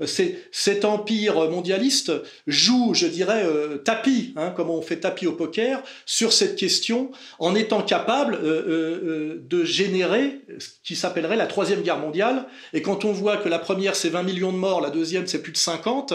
cet 0.06 0.86
empire 0.86 1.50
mondialiste 1.50 2.12
joue, 2.46 2.94
je 2.94 3.08
dirais, 3.08 3.44
euh, 3.46 3.78
tapis, 3.78 4.34
hein, 4.36 4.52
comme 4.56 4.70
on 4.70 4.82
fait 4.82 4.98
tapis 4.98 5.26
au 5.26 5.32
poker, 5.32 5.82
sur 6.06 6.34
cette 6.34 6.56
question, 6.56 7.12
en 7.40 7.56
étant 7.56 7.82
capable 7.82 8.36
euh, 8.36 8.44
euh, 8.44 9.44
de 9.50 9.64
générer 9.64 10.42
ce 10.60 10.70
qui 10.84 10.96
s'appellerait 10.96 11.36
la 11.36 11.48
troisième 11.48 11.82
guerre 11.82 11.98
mondiale. 11.98 12.46
Et 12.74 12.84
quand 12.84 13.06
on 13.06 13.12
voit 13.12 13.38
que 13.38 13.50
la 13.50 13.58
première 13.58 13.96
c'est 13.96 14.10
20 14.10 14.22
millions 14.24 14.54
de 14.54 14.58
morts, 14.58 14.82
la 14.82 14.92
deuxième 14.92 15.26
c'est 15.26 15.42
plus 15.42 15.52
de 15.52 15.58
50, 15.58 16.14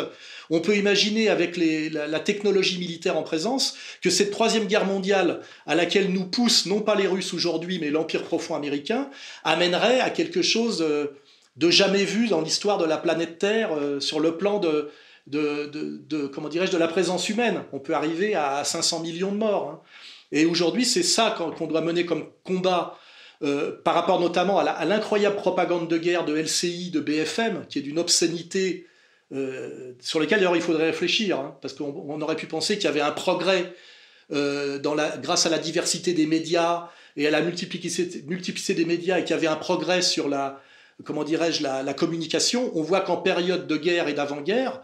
on 0.51 0.61
peut 0.61 0.77
imaginer 0.77 1.29
avec 1.29 1.57
la, 1.57 2.21
technologie 2.21 2.79
militaire 2.79 3.16
en 3.16 3.23
présence 3.23 3.77
que 4.01 4.11
cette 4.11 4.31
troisième 4.31 4.66
guerre 4.66 4.87
mondiale 4.87 5.40
à 5.66 5.75
laquelle 5.75 6.12
nous 6.12 6.25
poussent 6.25 6.66
non 6.66 6.81
pas 6.81 6.95
les 6.95 7.07
Russes 7.07 7.35
aujourd'hui 7.35 7.79
mais 7.81 7.90
l'empire 7.90 8.23
profond 8.23 8.55
américain 8.55 9.09
amènerait 9.45 10.01
à 10.01 10.11
quelque 10.11 10.42
chose 10.42 10.85
de 11.57 11.71
jamais 11.71 12.05
vu 12.05 12.29
dans 12.29 12.41
l'histoire 12.41 12.79
de 12.79 12.85
la 12.85 12.97
planète 12.97 13.38
Terre 13.38 13.75
euh, 13.75 14.01
sur 14.01 14.21
le 14.21 14.37
plan 14.37 14.59
de, 14.59 14.91
comment 16.33 16.49
dirais-je, 16.49 16.73
de 16.73 16.79
la 16.79 16.88
présence 16.88 17.29
humaine. 17.29 17.62
On 17.73 17.79
peut 17.79 17.95
arriver 17.95 18.35
à 18.35 18.65
500 18.65 19.01
millions 19.01 19.33
de 19.33 19.37
morts. 19.37 19.71
Hein. 19.71 19.81
Et 20.33 20.47
aujourd'hui, 20.47 20.85
c'est 20.85 21.03
ça 21.03 21.37
qu'on 21.37 21.67
doit 21.67 21.83
mener 21.83 22.07
comme 22.07 22.27
combat 22.45 22.99
euh, 23.43 23.73
par 23.85 23.95
rapport 23.95 24.21
notamment 24.21 24.59
à 24.59 24.85
l'incroyable 24.85 25.37
propagande 25.37 25.88
de 25.88 25.99
guerre 25.99 26.25
de 26.25 26.35
LCI, 26.35 26.91
de 26.91 27.01
BFM, 27.01 27.67
qui 27.69 27.79
est 27.81 27.83
d'une 27.83 27.99
obscénité 27.99 28.87
euh, 29.33 29.93
sur 30.01 30.21
laquelle 30.21 30.38
d'ailleurs 30.38 30.57
il 30.57 30.62
faudrait 30.62 30.87
réfléchir, 30.87 31.38
hein, 31.38 31.57
parce 31.61 31.75
qu'on 31.75 32.21
aurait 32.21 32.37
pu 32.37 32.47
penser 32.47 32.77
qu'il 32.77 32.85
y 32.85 32.88
avait 32.88 33.01
un 33.01 33.11
progrès 33.11 33.75
dans 34.31 34.95
la, 34.95 35.19
grâce 35.19 35.45
à 35.45 35.51
la 35.51 35.59
diversité 35.59 36.15
des 36.15 36.25
médias 36.25 36.88
et 37.19 37.27
à 37.27 37.31
la 37.31 37.43
multiplicité, 37.43 38.25
multiplicité 38.27 38.73
des 38.73 38.87
médias, 38.87 39.19
et 39.19 39.25
qu'il 39.25 39.33
y 39.33 39.38
avait 39.38 39.47
un 39.47 39.57
progrès 39.57 40.01
sur 40.01 40.27
la, 40.27 40.62
comment 41.05 41.25
dirais-je, 41.25 41.62
la, 41.62 41.95
communication, 41.95 42.71
on 42.75 42.83
voit 42.83 43.01
qu'en 43.01 43.17
période 43.17 43.67
de 43.67 43.77
guerre 43.77 44.09
et 44.09 44.15
d'avant-guerre, 44.15 44.81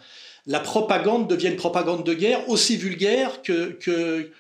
la 0.47 0.61
propagande 0.61 1.29
devient 1.29 1.49
une 1.49 1.57
propagande 1.57 2.05
de 2.05 2.15
guerre 2.15 2.49
aussi 2.49 2.77
vulgaire 2.77 3.43
que, 3.43 3.73
que, 3.73 4.31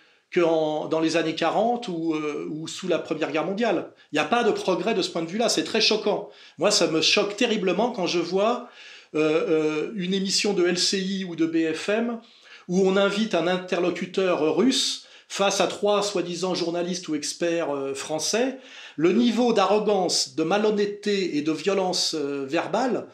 dans 0.41 1.01
les 1.01 1.17
années 1.17 1.35
40 1.35 1.88
euh, 1.88 2.47
ou, 2.51 2.69
sous 2.69 2.87
la 2.87 2.99
Première 2.99 3.33
Guerre 3.33 3.45
mondiale. 3.45 3.91
Il 4.12 4.17
n'y 4.17 4.21
a 4.21 4.25
pas 4.25 4.45
de 4.45 4.51
progrès 4.51 4.95
de 4.95 5.03
ce 5.03 5.11
point 5.11 5.23
de 5.23 5.29
vue-là, 5.29 5.49
c'est 5.49 5.64
très 5.64 5.81
choquant. 5.81 6.31
Moi, 6.59 6.71
ça 6.71 6.87
me 6.87 7.01
choque 7.01 7.37
terriblement 7.37 7.91
quand 7.91 8.07
je 8.07 8.19
vois 8.19 8.69
euh, 9.14 9.21
euh, 9.49 9.93
une 9.97 10.14
émission 10.14 10.53
de 10.53 10.64
LCI 10.64 11.25
ou 11.25 11.35
de 11.35 11.47
BFM 11.47 12.21
où 12.69 12.87
on 12.87 12.97
invite 12.97 13.35
un 13.35 13.47
interlocuteur 13.47 14.55
russe 14.55 15.07
face 15.29 15.61
à 15.61 15.67
trois 15.67 16.03
soi-disant 16.03 16.55
journalistes 16.55 17.09
ou 17.09 17.14
experts 17.14 17.69
français 17.95 18.59
le 18.99 19.13
niveau 19.13 19.53
d'arrogance, 19.53 20.35
de 20.35 20.43
malhonnêteté 20.43 21.37
et 21.37 21.43
de 21.43 21.53
violence 21.53 22.17
euh, 22.19 22.45
verbale 22.45 23.07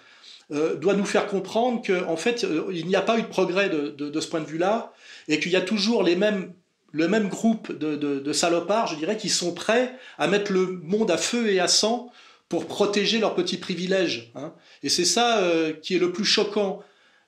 euh, 0.51 0.77
doit 0.77 0.95
nous 0.95 1.05
faire 1.05 1.27
comprendre 1.27 1.83
qu'en 1.87 2.11
en 2.11 2.17
fait, 2.17 2.43
euh, 2.43 2.71
il 2.73 2.87
n'y 2.87 2.97
a 2.97 3.03
pas 3.03 3.19
eu 3.19 3.23
de 3.23 3.29
progrès 3.29 3.69
de, 3.69 4.21
ce 4.21 4.27
point 4.27 4.41
de 4.41 4.47
vue-là, 4.47 4.95
et 5.29 5.39
qu'il 5.39 5.53
y 5.53 5.57
a 5.57 5.61
toujours 5.61 6.03
les 6.03 6.17
mêmes, 6.17 6.55
le 6.93 7.07
même 7.07 7.29
groupe 7.29 7.71
de, 7.71 8.33
salopards, 8.33 8.87
je 8.87 8.97
dirais, 8.97 9.19
qui 9.19 9.29
sont 9.29 9.53
prêts 9.53 9.95
à 10.17 10.27
mettre 10.27 10.53
le 10.53 10.67
monde 10.67 11.11
à 11.11 11.19
feu 11.19 11.51
et 11.51 11.61
à 11.61 11.69
sang 11.69 12.11
pour 12.49 12.67
protéger 12.67 13.19
leurs 13.19 13.35
petits 13.35 13.59
privilèges. 13.59 14.33
Hein. 14.37 14.55
Et 14.83 14.89
c'est 14.89 15.05
ça 15.05 15.43
qui 15.83 15.97
est 15.97 15.99
le 15.99 16.13
plus 16.13 16.25
choquant 16.25 16.83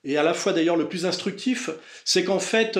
et 0.04 0.16
à 0.16 0.22
la 0.22 0.34
fois 0.34 0.52
d'ailleurs 0.52 0.76
le 0.76 0.88
plus 0.88 1.04
instructif, 1.04 1.68
c'est 2.04 2.22
qu'en 2.22 2.38
fait, 2.38 2.78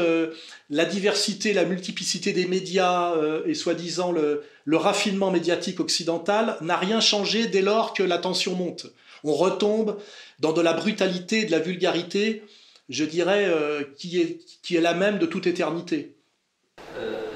la 0.71 0.85
diversité, 0.85 1.53
la 1.53 1.65
multiplicité 1.65 2.33
des 2.33 2.47
médias 2.47 3.13
euh, 3.15 3.43
et 3.47 3.55
soi-disant 3.55 4.13
le, 4.13 4.43
raffinement 4.73 5.31
médiatique 5.31 5.81
occidental 5.81 6.57
n'a 6.61 6.77
rien 6.77 7.01
changé 7.01 7.47
dès 7.47 7.63
lors 7.63 7.95
que 7.95 8.03
la 8.03 8.19
tension 8.19 8.55
monte. 8.55 8.87
On 9.25 9.33
retombe 9.33 9.99
dans 10.41 10.53
de 10.53 10.61
la 10.61 10.73
brutalité, 10.73 11.45
de 11.45 11.51
la 11.51 11.61
vulgarité, 11.61 12.43
je 12.89 13.05
dirais, 13.05 13.47
euh, 13.47 13.85
qui, 13.97 14.21
est, 14.21 14.39
qui 14.63 14.77
est 14.77 14.81
la 14.81 14.95
même 14.95 15.19
de 15.19 15.27
toute 15.27 15.47
éternité. 15.47 16.15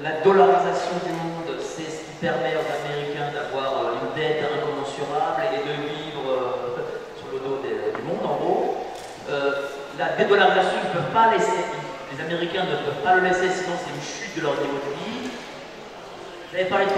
la 0.03 0.21
dollarisation 0.21 0.95
du 1.05 1.13
monde, 1.13 1.57
c'est 1.59 1.89
ce 1.89 1.99
qui 1.99 2.17
permet 2.19 2.53
aux 2.55 2.85
Américains 2.85 3.33
d'avoir 3.33 3.93
une 3.93 4.21
dette 4.21 4.43
incommensurable 4.43 5.43
et 5.53 5.57
de 5.57 5.73
vivre 5.87 6.57
sur 7.17 7.31
le 7.31 7.39
dos 7.39 7.61
du 7.61 8.03
monde, 8.03 8.25
en 8.25 8.35
gros 8.37 8.77
la 10.01 10.15
dédollarisation, 10.17 10.77
ne 10.77 10.93
peuvent 10.93 11.13
pas 11.13 11.31
laisser, 11.31 11.61
les 12.21 12.33
Américains 12.33 12.65
ne 12.65 12.75
peuvent 12.75 13.03
pas 13.03 13.15
le 13.15 13.23
laisser, 13.23 13.49
sinon 13.49 13.75
c'est 13.77 13.93
une 13.93 14.01
chute 14.01 14.37
de 14.37 14.41
leur 14.41 14.53
niveau 14.53 14.73
de 14.73 14.93
vie. 14.95 15.29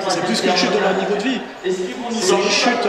C'est 0.10 0.26
plus 0.26 0.42
qu'une 0.42 0.58
chute 0.58 0.72
de 0.72 0.80
leur 0.80 0.98
niveau 0.98 1.16
de 1.16 1.24
vie. 1.24 1.42
C'est 1.64 2.34
une 2.34 2.50
chute. 2.50 2.88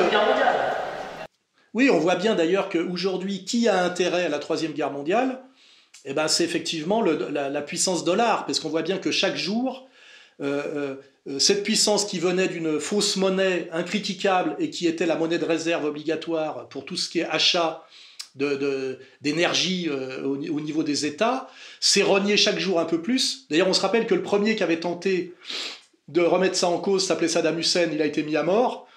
oui, 1.75 1.91
on 1.91 1.99
voit 1.99 2.17
bien 2.17 2.35
d'ailleurs 2.35 2.69
qu'aujourd'hui, 2.69 3.45
qui 3.45 3.69
a 3.69 3.85
intérêt 3.85 4.25
à 4.25 4.29
la 4.29 4.39
Troisième 4.39 4.73
Guerre 4.73 4.91
mondiale? 4.91 5.43
Eh 6.05 6.15
ben, 6.15 6.29
C'est 6.29 6.45
effectivement 6.45 7.03
la, 7.03 7.63
puissance 7.63 8.05
dollar, 8.05 8.47
parce 8.47 8.61
qu'on 8.61 8.71
voit 8.71 8.83
bien 8.83 8.99
que 8.99 9.11
chaque 9.11 9.37
jour, 9.37 9.89
euh, 10.41 10.97
euh, 11.29 11.39
cette 11.39 11.63
puissance 11.63 12.07
qui 12.07 12.19
venait 12.19 12.49
d'une 12.49 12.81
fausse 12.81 13.17
monnaie 13.17 13.69
incritiquable 13.73 14.57
et 14.59 14.71
qui 14.71 14.87
était 14.87 15.07
la 15.07 15.17
monnaie 15.17 15.39
de 15.39 15.45
réserve 15.45 15.85
obligatoire 15.85 16.69
pour 16.69 16.85
tout 16.85 16.97
ce 16.97 17.09
qui 17.09 17.21
est 17.21 17.29
achat 17.29 17.85
d'énergie 18.35 19.89
euh, 19.89 20.25
au, 20.25 20.37
niveau 20.37 20.83
des 20.83 21.07
États, 21.07 21.49
s'est 21.81 22.03
renié 22.03 22.37
chaque 22.37 22.59
jour 22.59 22.81
un 22.81 22.85
peu 22.85 23.01
plus. 23.01 23.47
D'ailleurs, 23.49 23.69
on 23.69 23.73
se 23.73 23.81
rappelle 23.81 24.07
que 24.07 24.15
le 24.15 24.23
premier 24.23 24.57
qui 24.57 24.63
avait 24.63 24.81
tenté 24.81 25.35
de 26.09 26.21
remettre 26.21 26.57
ça 26.57 26.69
en 26.69 26.79
cause 26.79 27.07
s'appelait 27.07 27.29
Saddam 27.29 27.59
Hussein, 27.59 27.89
il 27.93 28.03
a 28.03 28.07
été 28.07 28.23
mis 28.23 28.37
à 28.37 28.43
mort, 28.43 28.89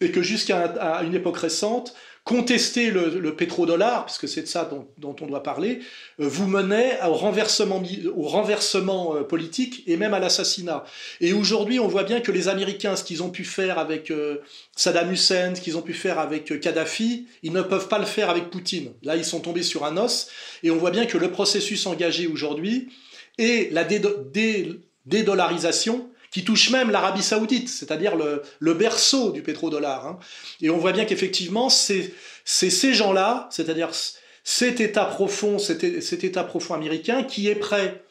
et 0.00 0.10
que 0.10 0.22
jusqu'à 0.22 1.02
une 1.02 1.14
époque 1.14 1.38
récente, 1.38 1.94
contester 2.24 2.90
le, 2.90 3.36
pétrodollar, 3.36 4.06
puisque 4.06 4.28
c'est 4.28 4.42
de 4.42 4.46
ça 4.46 4.70
dont, 4.98 5.16
on 5.20 5.26
doit 5.26 5.42
parler, 5.42 5.80
euh, 6.20 6.26
vous 6.26 6.46
menait 6.46 6.98
au 7.06 7.12
renversement, 7.12 7.82
au 8.16 8.22
renversement 8.22 9.14
euh, 9.14 9.22
politique 9.22 9.82
et 9.86 9.98
même 9.98 10.14
à 10.14 10.18
l'assassinat. 10.18 10.84
Et 11.20 11.34
aujourd'hui, 11.34 11.78
on 11.78 11.86
voit 11.86 12.04
bien 12.04 12.22
que 12.22 12.32
les 12.32 12.48
Américains, 12.48 12.96
ce 12.96 13.04
qu'ils 13.04 13.22
ont 13.22 13.28
pu 13.28 13.44
faire 13.44 13.78
avec 13.78 14.10
euh, 14.10 14.38
Saddam 14.74 15.12
Hussein, 15.12 15.54
ce 15.54 15.60
qu'ils 15.60 15.76
ont 15.76 15.82
pu 15.82 15.92
faire 15.92 16.18
avec 16.18 16.58
Kadhafi, 16.60 17.26
ils 17.42 17.52
ne 17.52 17.60
peuvent 17.60 17.88
pas 17.88 17.98
le 17.98 18.06
faire 18.06 18.30
avec 18.30 18.48
Poutine. 18.48 18.92
Là, 19.02 19.16
ils 19.16 19.24
sont 19.24 19.40
tombés 19.40 19.62
sur 19.62 19.84
un 19.84 19.98
os, 19.98 20.30
et 20.62 20.70
on 20.70 20.76
voit 20.76 20.92
bien 20.92 21.04
que 21.04 21.18
le 21.18 21.30
processus 21.30 21.86
engagé 21.86 22.26
aujourd'hui 22.26 22.88
est 23.36 23.70
la 23.70 23.84
dédollarisation 23.84 26.08
qui 26.34 26.42
touche 26.42 26.70
même 26.70 26.90
l'Arabie 26.90 27.22
saoudite, 27.22 27.68
c'est-à-dire 27.68 28.16
le, 28.16 28.74
berceau 28.74 29.30
du 29.30 29.40
pétrodollar. 29.40 30.04
Hein. 30.04 30.18
Et 30.60 30.68
on 30.68 30.78
voit 30.78 30.90
bien 30.90 31.04
qu'effectivement, 31.04 31.68
c'est 31.68 32.12
ces 32.44 32.92
gens-là, 32.92 33.48
c'est-à-dire 33.52 33.90
cet 34.42 34.80
État 34.80 35.04
profond, 35.04 35.60
cet, 35.60 35.84
État 35.84 36.42
profond 36.42 36.74
américain, 36.74 37.22
qui 37.22 37.48
est 37.48 37.54
prêt, 37.54 38.02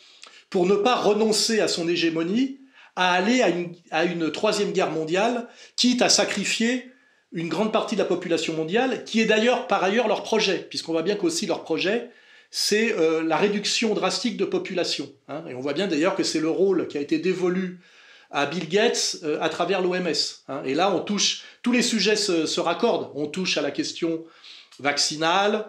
pour 0.50 0.66
ne 0.68 0.76
pas 0.76 0.96
renoncer 0.96 1.60
à 1.60 1.68
son 1.68 1.90
hégémonie, 1.90 2.62
à 2.96 3.12
aller 3.12 3.42
à 3.92 4.06
une, 4.06 4.32
troisième 4.32 4.72
guerre 4.72 4.92
mondiale, 4.92 5.50
quitte 5.76 6.02
à 6.02 6.08
sacrifier 6.08 6.92
une 7.34 7.50
grande 7.50 7.74
partie 7.74 7.96
de 7.96 8.02
la 8.02 8.08
population 8.08 8.54
mondiale, 8.54 9.04
qui 9.04 9.20
est 9.20 9.26
d'ailleurs 9.26 9.68
par 9.68 9.84
ailleurs 9.84 10.08
leur 10.08 10.24
projet, 10.24 10.66
puisqu'on 10.70 10.94
voit 10.94 11.04
bien 11.04 11.18
qu'aussi 11.18 11.46
leur 11.46 11.66
projet, 11.66 12.10
c'est 12.52 12.94
euh, 12.94 13.22
la 13.22 13.36
réduction 13.36 13.94
drastique 13.94 14.38
de 14.38 14.46
population. 14.46 15.12
Hein. 15.28 15.44
et 15.50 15.56
on 15.56 15.60
voit 15.60 15.74
bien 15.74 15.88
d'ailleurs 15.88 16.16
que 16.16 16.24
c'est 16.24 16.40
le 16.40 16.50
rôle 16.50 16.88
qui 16.88 16.98
a 16.98 17.02
été 17.02 17.20
dévolu 17.20 17.82
à 18.34 18.48
Bill 18.48 18.68
Gates 18.68 19.18
euh, 19.24 19.38
à 19.40 19.48
travers 19.48 19.82
l'OMS. 19.82 20.12
Hein. 20.50 20.64
et 20.66 20.74
là, 20.74 20.94
on 20.94 21.00
touche, 21.00 21.44
tous 21.62 21.72
les 21.72 21.84
sujets 21.84 22.16
se, 22.16 22.46
se, 22.46 22.60
raccordent. 22.60 23.12
On 23.16 23.28
touche 23.28 23.58
à 23.58 23.62
la 23.62 23.72
question 23.72 24.26
vaccinale. 24.80 25.68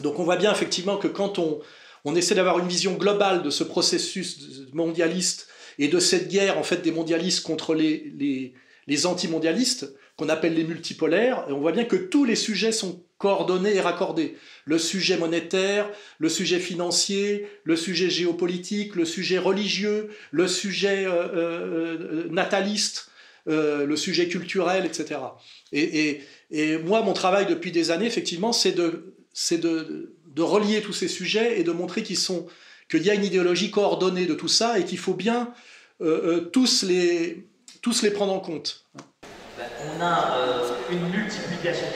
Donc 0.00 0.18
on 0.18 0.24
voit 0.24 0.36
bien 0.36 0.50
effectivement 0.50 0.96
que 0.96 1.06
quand 1.06 1.38
on, 1.38 1.60
on 2.04 2.16
essaie 2.16 2.34
d'avoir 2.34 2.58
une 2.58 2.66
vision 2.66 2.94
globale 2.94 3.42
de 3.42 3.50
ce 3.50 3.62
processus 3.62 4.40
mondialiste 4.72 5.46
et 5.78 5.88
de 5.88 6.00
cette 6.00 6.28
guerre 6.28 6.58
en 6.58 6.62
fait 6.62 6.78
des 6.78 6.90
mondialistes 6.90 7.44
contre 7.44 7.74
les, 7.74 8.12
les, 8.16 8.54
les 8.86 9.06
anti-mondialistes, 9.06 9.94
qu'on 10.16 10.28
appelle 10.28 10.54
les 10.54 10.64
multipolaires, 10.64 11.44
on 11.48 11.58
voit 11.58 11.72
bien 11.72 11.84
que 11.84 11.96
tous 11.96 12.24
les 12.24 12.36
sujets 12.36 12.72
sont 12.72 13.04
coordonnés 13.18 13.74
et 13.74 13.80
raccordés. 13.80 14.36
Le 14.64 14.78
sujet 14.78 15.16
monétaire, 15.16 15.90
le 16.18 16.28
sujet 16.28 16.58
financier, 16.58 17.46
le 17.64 17.76
sujet 17.76 18.08
géopolitique, 18.08 18.94
le 18.94 19.04
sujet 19.04 19.38
religieux, 19.38 20.10
le 20.30 20.48
sujet 20.48 21.04
euh, 21.06 21.28
euh, 21.34 22.28
nataliste, 22.30 23.10
euh, 23.48 23.84
le 23.84 23.96
sujet 23.96 24.28
culturel, 24.28 24.86
etc. 24.86 25.20
Et, 25.72 26.20
moi, 26.84 27.02
mon 27.02 27.12
travail 27.12 27.46
depuis 27.46 27.72
des 27.72 27.90
années, 27.90 28.06
effectivement, 28.06 28.52
c'est 28.52 28.72
de, 28.72 29.14
de, 29.50 30.14
de, 30.34 30.42
relier 30.42 30.80
tous 30.80 30.92
ces 30.92 31.08
sujets 31.08 31.60
et 31.60 31.64
de 31.64 31.72
montrer 31.72 32.02
qu'ils 32.02 32.16
sont 32.16 32.46
qu'il 32.88 33.02
y 33.02 33.10
a 33.10 33.14
une 33.14 33.24
idéologie 33.24 33.70
coordonnée 33.70 34.26
de 34.26 34.34
tout 34.34 34.48
ça 34.48 34.78
et 34.78 34.84
qu'il 34.84 34.98
faut 34.98 35.14
bien 35.14 35.52
tous, 36.52 36.82
les, 36.82 37.46
tous 37.82 38.02
les 38.02 38.10
prendre 38.10 38.32
en 38.32 38.40
compte 38.40 38.84
on 39.96 40.02
a 40.02 40.36
une 40.90 41.08
multiplication 41.08 41.86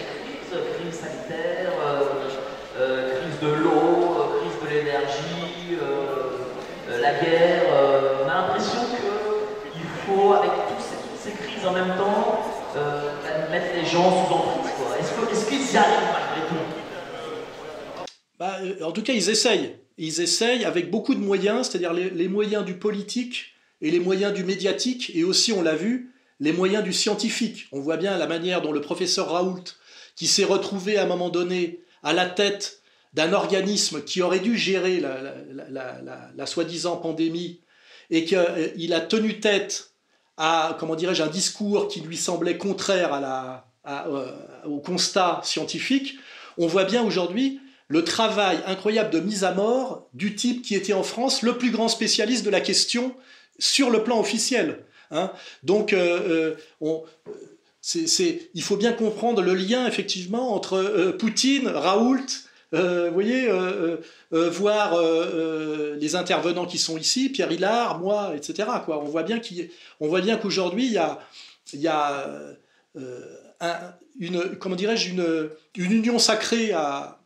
guerre. 7.15 7.63
on 8.25 8.29
a 8.29 8.35
l'impression 8.35 8.81
qu'il 9.73 9.83
faut, 10.07 10.33
avec 10.33 10.51
toutes 10.51 10.85
ces, 11.23 11.31
crises 11.31 11.67
en 11.67 11.73
même 11.73 11.97
temps, 11.97 12.41
bah, 12.75 13.51
mettre 13.51 13.75
les 13.75 13.87
gens 13.87 14.27
sous 14.27 14.33
emprise. 14.33 14.73
Est-ce 15.33 15.49
qu'ils 15.49 15.75
y 15.75 15.77
arrivent 15.77 16.09
malgré 16.13 16.49
tout? 16.49 18.07
Bah, 18.39 18.87
En 18.87 18.93
tout 18.93 19.03
cas, 19.03 19.13
ils 19.13 19.31
essayent. 19.31 19.77
Ils 19.97 20.21
essayent 20.21 20.65
avec 20.65 20.91
beaucoup 20.91 21.15
de 21.15 21.21
moyens, 21.21 21.69
c'est-à-dire 21.69 21.93
les 21.93 22.29
moyens 22.29 22.65
du 22.65 22.75
politique 22.75 23.53
et 23.81 23.91
les 23.91 24.01
moyens 24.01 24.33
du 24.33 24.45
médiatique, 24.45 25.13
et 25.15 25.25
aussi, 25.25 25.53
on 25.53 25.63
l'a 25.63 25.75
vu, 25.75 26.13
les 26.41 26.53
moyens 26.53 26.85
du 26.85 26.93
scientifique. 26.93 27.67
On 27.73 27.81
voit 27.81 27.97
bien 27.97 28.17
la 28.17 28.27
manière 28.27 28.63
dont 28.63 28.73
le 28.73 28.81
professeur 28.81 29.31
Raoult, 29.31 29.65
qui 30.17 30.27
s'est 30.27 30.45
retrouvé 30.45 30.99
à 30.99 31.05
un 31.05 31.07
moment 31.07 31.29
donné 31.29 31.81
à 32.03 32.13
la 32.13 32.27
tête 32.27 32.78
d'un 33.15 33.33
organisme 33.33 34.03
qui 34.03 34.23
aurait 34.23 34.41
dû 34.41 34.57
gérer 34.57 35.01
la, 35.01 36.47
soi-disant 36.47 36.97
pandémie, 36.97 37.61
et 38.11 38.25
qu'il 38.25 38.39
euh, 38.39 38.97
a 38.97 39.01
tenu 39.01 39.41
tête 39.41 39.91
à, 40.37 40.77
comment 40.79 40.95
dirais-je, 40.95 41.23
un 41.23 41.29
discours 41.29 41.89
qui 41.89 42.01
lui 42.01 42.17
semblait 42.17 42.57
contraire 42.57 43.63
euh, 43.87 44.31
au 44.65 44.79
constat 44.79 45.41
scientifique, 45.45 46.17
on 46.57 46.67
voit 46.67 46.85
bien 46.85 47.03
aujourd'hui 47.03 47.61
le 47.89 48.05
travail 48.05 48.59
incroyable 48.67 49.11
de 49.11 49.21
mise 49.21 49.45
à 49.45 49.53
mort 49.53 50.09
du 50.13 50.35
type 50.35 50.63
qui 50.63 50.75
était 50.75 50.93
en 50.93 51.03
France 51.03 51.43
le 51.43 51.57
plus 51.57 51.71
grand 51.71 51.89
spécialiste 51.89 52.45
de 52.45 52.51
la 52.51 52.61
question 52.61 53.15
sur 53.59 53.91
le 53.91 54.05
plan 54.05 54.21
officiel. 54.21 54.85
Hein. 55.11 55.33
Donc, 55.63 55.93
euh, 55.93 56.55
il 56.85 58.63
faut 58.63 58.77
bien 58.77 58.93
comprendre 58.93 59.43
le 59.43 59.55
lien 59.55 59.87
effectivement 59.87 60.55
entre 60.55 61.15
Poutine, 61.19 61.69
Raoult, 61.69 62.48
vous 62.73 63.13
voyez, 63.13 63.49
voir 64.31 65.01
les 65.99 66.17
intervenants 66.17 66.67
qui 66.67 66.79
sont 66.79 66.99
ici, 66.99 67.29
Pierre 67.31 67.51
Hillard, 67.51 67.99
moi, 67.99 68.33
etc. 68.37 68.69
Quoi. 68.85 69.03
On 69.03 69.07
voit 69.07 69.23
bien 69.23 70.37
qu'aujourd'hui 70.37 70.87
il 70.87 70.93
y 70.93 70.99
a, 70.99 71.19
il 71.73 71.81
y 71.81 71.89
a 71.89 72.27
une, 74.19 74.57
comment 74.57 74.77
dirais-je, 74.77 75.11
une, 75.11 75.51
une, 75.77 75.93
union 75.93 76.19
sacrée 76.19 76.73
à, 76.73 77.21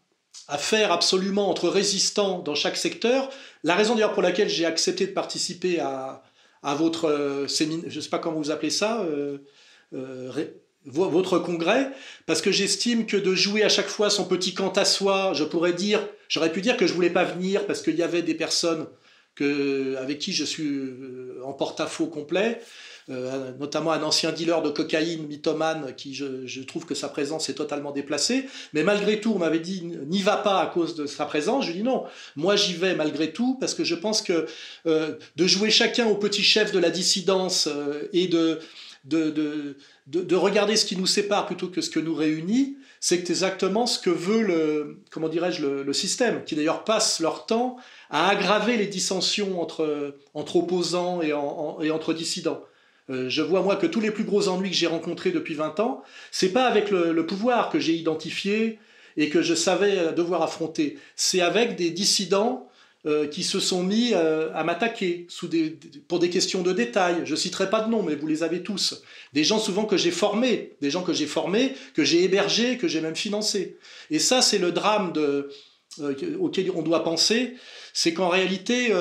à, 0.48 0.58
faire 0.58 0.92
absolument 0.92 1.48
entre 1.48 1.68
résistants 1.68 2.38
dans 2.40 2.54
chaque 2.54 2.76
secteur. 2.76 3.30
La 3.64 3.74
raison 3.74 3.94
d'ailleurs 3.94 4.12
pour 4.12 4.22
laquelle 4.22 4.48
j'ai 4.48 4.66
accepté 4.66 5.06
de 5.06 5.12
participer 5.12 5.80
à, 5.80 6.22
à 6.62 6.74
votre 6.74 7.08
euh, 7.08 7.48
séminaire, 7.48 7.90
je 7.90 7.96
ne 7.96 8.00
sais 8.00 8.10
pas 8.10 8.18
comment 8.18 8.38
vous 8.38 8.50
appelez 8.50 8.70
ça, 8.70 9.02
euh, 9.02 9.38
euh, 9.94 10.32
votre 10.84 11.38
congrès, 11.38 11.90
parce 12.26 12.42
que 12.42 12.50
j'estime 12.50 13.06
que 13.06 13.16
de 13.16 13.34
jouer 13.34 13.62
à 13.62 13.68
chaque 13.68 13.88
fois 13.88 14.10
son 14.10 14.24
petit 14.24 14.54
quant 14.54 14.72
à 14.72 14.84
soi, 14.84 15.32
je 15.34 15.44
pourrais 15.44 15.72
dire, 15.72 16.00
j'aurais 16.28 16.52
pu 16.52 16.60
dire 16.60 16.76
que 16.76 16.86
je 16.86 16.92
voulais 16.92 17.10
pas 17.10 17.24
venir 17.24 17.66
parce 17.66 17.82
qu'il 17.82 17.94
y 17.96 18.02
avait 18.02 18.22
des 18.22 18.34
personnes 18.34 18.86
que, 19.34 19.96
avec 19.96 20.18
qui 20.18 20.32
je 20.32 20.44
suis 20.44 20.68
en 21.44 21.52
porte-à-faux 21.52 22.06
complet, 22.06 22.60
euh, 23.10 23.50
notamment 23.58 23.90
un 23.90 24.02
ancien 24.02 24.30
dealer 24.30 24.62
de 24.62 24.70
cocaïne, 24.70 25.26
mythomane, 25.26 25.92
qui 25.96 26.14
je, 26.14 26.60
trouve 26.62 26.86
que 26.86 26.94
sa 26.94 27.08
présence 27.08 27.48
est 27.48 27.54
totalement 27.54 27.90
déplacée. 27.90 28.46
Mais 28.74 28.84
malgré 28.84 29.20
tout, 29.20 29.32
on 29.34 29.38
m'avait 29.38 29.58
dit 29.58 29.82
n'y 29.82 30.22
va 30.22 30.36
pas 30.36 30.60
à 30.60 30.66
cause 30.66 30.94
de 30.94 31.06
sa 31.06 31.24
présence. 31.26 31.66
Je 31.66 31.72
dis 31.72 31.82
non, 31.82 32.04
moi 32.36 32.54
j'y 32.54 32.74
vais 32.74 32.94
malgré 32.94 33.32
tout 33.32 33.56
parce 33.58 33.74
que 33.74 33.82
je 33.82 33.96
pense 33.96 34.22
que 34.22 34.46
euh, 34.86 35.16
de 35.34 35.46
jouer 35.46 35.70
chacun 35.70 36.06
au 36.06 36.14
petit 36.14 36.44
chef 36.44 36.70
de 36.70 36.78
la 36.78 36.90
dissidence 36.90 37.66
euh, 37.66 38.08
et 38.12 38.28
de 38.28 38.60
de, 39.04 39.30
de, 39.30 39.76
de, 40.06 40.36
regarder 40.36 40.76
ce 40.76 40.84
qui 40.84 40.96
nous 40.96 41.06
sépare 41.06 41.46
plutôt 41.46 41.68
que 41.68 41.80
ce 41.80 41.90
que 41.90 41.98
nous 41.98 42.14
réunit, 42.14 42.76
c'est 43.00 43.28
exactement 43.30 43.86
ce 43.86 43.98
que 43.98 44.10
veut 44.10 44.42
le, 44.42 45.00
comment 45.10 45.28
dirais-je, 45.28 45.66
le, 45.66 45.92
système, 45.92 46.44
qui 46.44 46.54
d'ailleurs 46.54 46.84
passe 46.84 47.18
leur 47.18 47.46
temps 47.46 47.76
à 48.10 48.28
aggraver 48.28 48.76
les 48.76 48.86
dissensions 48.86 49.60
entre, 49.60 50.16
entre 50.34 50.56
opposants 50.56 51.20
et, 51.20 51.32
entre 51.32 52.14
dissidents. 52.14 52.62
Euh, 53.10 53.28
je 53.28 53.42
vois 53.42 53.62
moi 53.62 53.74
que 53.74 53.86
tous 53.86 54.00
les 54.00 54.12
plus 54.12 54.22
gros 54.22 54.46
ennuis 54.46 54.70
que 54.70 54.76
j'ai 54.76 54.86
rencontrés 54.86 55.32
depuis 55.32 55.54
20 55.54 55.80
ans, 55.80 56.02
c'est 56.30 56.52
pas 56.52 56.66
avec 56.66 56.90
le, 56.90 57.26
pouvoir 57.26 57.70
que 57.70 57.80
j'ai 57.80 57.94
identifié 57.94 58.78
et 59.16 59.28
que 59.30 59.42
je 59.42 59.54
savais 59.54 60.12
devoir 60.12 60.42
affronter, 60.42 60.96
c'est 61.16 61.40
avec 61.40 61.74
des 61.74 61.90
dissidents 61.90 62.68
euh, 63.06 63.26
qui 63.26 63.42
se 63.42 63.60
sont 63.60 63.82
mis 63.82 64.12
euh, 64.14 64.50
à 64.54 64.64
m'attaquer 64.64 65.26
pour 66.08 66.18
des 66.18 66.30
questions 66.30 66.62
de 66.62 66.72
détail. 66.72 67.22
Je 67.24 67.34
citerai 67.34 67.70
pas 67.70 67.80
de 67.80 67.90
nom, 67.90 68.02
mais 68.02 68.14
vous 68.14 68.26
les 68.26 68.42
avez 68.42 68.62
tous. 68.62 69.02
Des 69.32 69.44
gens 69.44 69.58
souvent 69.58 69.84
que 69.84 69.96
j'ai 69.96 70.10
formés, 70.10 70.76
des 70.80 70.90
gens 70.90 71.02
que 71.02 71.12
j'ai 71.12 71.26
formés, 71.26 71.74
que 71.94 72.04
j'ai 72.04 72.24
hébergés, 72.24 72.78
que 72.78 72.88
j'ai 72.88 73.00
même 73.00 73.16
financés. 73.16 73.78
Et 74.10 74.18
ça, 74.18 74.42
c'est 74.42 74.58
le 74.58 74.72
drame 74.72 75.12
auquel 76.38 76.70
on 76.74 76.82
doit 76.82 77.04
penser, 77.04 77.54
c'est 77.92 78.14
qu'en 78.14 78.28
réalité, 78.28 78.92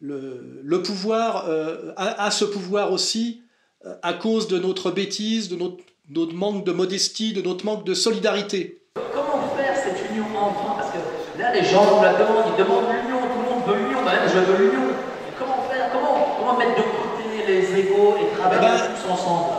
le, 0.00 0.82
pouvoir 0.82 1.48
euh, 1.48 1.92
a, 1.96 2.30
ce 2.30 2.44
pouvoir 2.44 2.92
aussi 2.92 3.42
euh, 3.84 3.94
à 4.02 4.12
cause 4.12 4.48
de 4.48 4.58
notre 4.58 4.90
bêtise, 4.90 5.48
de 5.48 5.56
notre, 5.56 6.34
manque 6.34 6.64
de 6.64 6.72
modestie, 6.72 7.32
de 7.32 7.42
notre 7.42 7.64
manque 7.64 7.84
de 7.84 7.94
solidarité. 7.94 8.82
Comment 8.94 9.48
faire 9.56 9.76
cette 9.76 10.10
union 10.10 10.24
que 10.24 10.67
là, 11.48 11.60
les 11.60 11.68
gens 11.68 11.96
nous 11.96 12.02
la 12.02 12.14
demandent, 12.14 12.52
ils 12.56 12.62
demandent 12.62 12.86
l'union, 12.90 13.20
tout 13.20 13.40
le 13.40 13.50
monde 13.50 13.66
veut 13.66 13.84
l'union, 13.84 14.04
ben, 14.04 14.18
je 14.26 14.38
veux 14.38 14.58
l'union. 14.58 14.88
Comment 15.38 15.62
faire? 15.68 15.90
Comment, 15.92 16.58
mettre 16.58 16.76
de 16.76 16.82
côté 16.82 17.46
les 17.46 17.80
égaux 17.80 18.16
et 18.16 18.36
travailler 18.36 18.60
eh 18.62 18.88
ben, 18.88 18.94
tous 18.94 19.10
ensemble? 19.10 19.52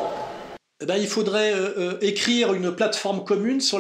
eh 0.81 0.85
ben, 0.85 0.95
il 0.95 1.07
faudrait 1.07 1.53
euh, 1.53 1.97
écrire 2.01 2.53
une 2.53 2.73
plateforme 2.73 3.23
commune 3.23 3.61
sur 3.61 3.79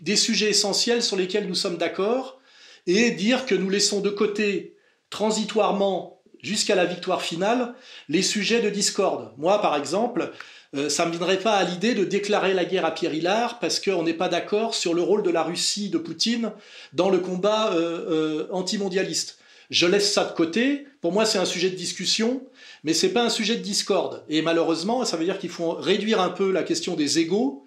des 0.00 0.16
sujets 0.16 0.50
essentiels 0.50 1.02
sur 1.02 1.16
lesquels 1.16 1.46
nous 1.46 1.54
sommes 1.54 1.76
d'accord 1.76 2.40
et 2.86 3.12
dire 3.12 3.46
que 3.46 3.54
nous 3.54 3.70
laissons 3.70 4.00
de 4.00 4.10
côté 4.10 4.76
transitoirement 5.10 6.20
jusqu'à 6.42 6.74
la 6.74 6.86
victoire 6.86 7.22
finale 7.22 7.74
les 8.08 8.22
sujets 8.22 8.60
de 8.60 8.70
discorde. 8.70 9.32
Moi, 9.36 9.60
par 9.60 9.76
exemple, 9.76 10.32
euh, 10.76 10.88
ça 10.88 11.04
ne 11.04 11.08
me 11.08 11.16
viendrait 11.16 11.40
pas 11.40 11.54
à 11.54 11.64
l'idée 11.64 11.94
de 11.94 12.04
déclarer 12.04 12.54
la 12.54 12.64
guerre 12.64 12.84
à 12.84 12.92
Pierre 12.92 13.12
Hillard 13.12 13.58
parce 13.58 13.80
qu'on 13.80 14.04
n'est 14.04 14.14
pas 14.14 14.28
d'accord 14.28 14.74
sur 14.74 14.94
le 14.94 15.02
rôle 15.02 15.24
de 15.24 15.30
la 15.30 15.42
Russie 15.42 15.90
de 15.90 15.98
Poutine 15.98 16.52
dans 16.92 17.10
le 17.10 17.18
combat 17.18 17.72
euh, 17.72 18.44
euh, 18.44 18.46
antimondialiste. 18.52 19.38
Je 19.70 19.86
laisse 19.86 20.12
ça 20.12 20.24
de 20.24 20.32
côté. 20.32 20.86
Pour 21.00 21.12
moi, 21.12 21.24
c'est 21.24 21.38
un 21.38 21.44
sujet 21.44 21.70
de 21.70 21.76
discussion, 21.76 22.42
mais 22.84 22.94
c'est 22.94 23.12
pas 23.12 23.24
un 23.24 23.30
sujet 23.30 23.56
de 23.56 23.62
discorde. 23.62 24.22
Et 24.28 24.42
malheureusement, 24.42 25.04
ça 25.04 25.16
veut 25.16 25.24
dire 25.24 25.38
qu'il 25.38 25.50
faut 25.50 25.72
réduire 25.72 26.20
un 26.20 26.30
peu 26.30 26.52
la 26.52 26.62
question 26.62 26.94
des 26.94 27.18
égaux. 27.18 27.64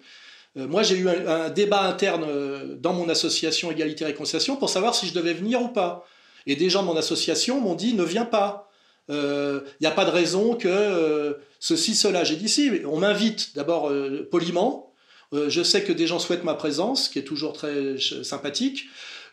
moi, 0.54 0.82
j'ai 0.82 0.96
eu 0.96 1.08
un, 1.08 1.26
un, 1.26 1.50
débat 1.50 1.82
interne 1.82 2.76
dans 2.76 2.92
mon 2.92 3.08
association 3.08 3.70
Égalité 3.70 4.04
et 4.04 4.08
Réconciliation 4.08 4.56
pour 4.56 4.68
savoir 4.68 4.94
si 4.94 5.06
je 5.06 5.14
devais 5.14 5.32
venir 5.32 5.62
ou 5.62 5.68
pas. 5.68 6.06
Et 6.46 6.56
des 6.56 6.68
gens 6.68 6.82
de 6.82 6.88
mon 6.88 6.96
association 6.96 7.60
m'ont 7.60 7.74
dit 7.74 7.94
ne 7.94 8.04
viens 8.04 8.26
pas. 8.26 8.70
Il 9.08 9.14
euh, 9.14 9.60
n'y 9.80 9.86
a 9.86 9.90
pas 9.90 10.06
de 10.06 10.10
raison 10.10 10.54
que 10.56 10.68
euh, 10.68 11.34
ceci, 11.60 11.94
cela. 11.94 12.24
J'ai 12.24 12.36
dit 12.36 12.48
si, 12.48 12.70
on 12.86 12.98
m'invite 12.98 13.54
d'abord 13.54 13.90
euh, 13.90 14.26
poliment. 14.30 14.92
je 15.32 15.62
sais 15.62 15.82
que 15.82 15.92
des 15.92 16.06
gens 16.06 16.18
souhaitent 16.18 16.44
ma 16.44 16.54
présence, 16.54 17.08
qui 17.08 17.18
est 17.18 17.24
toujours 17.24 17.52
très 17.52 17.96
sympathique. 18.22 18.84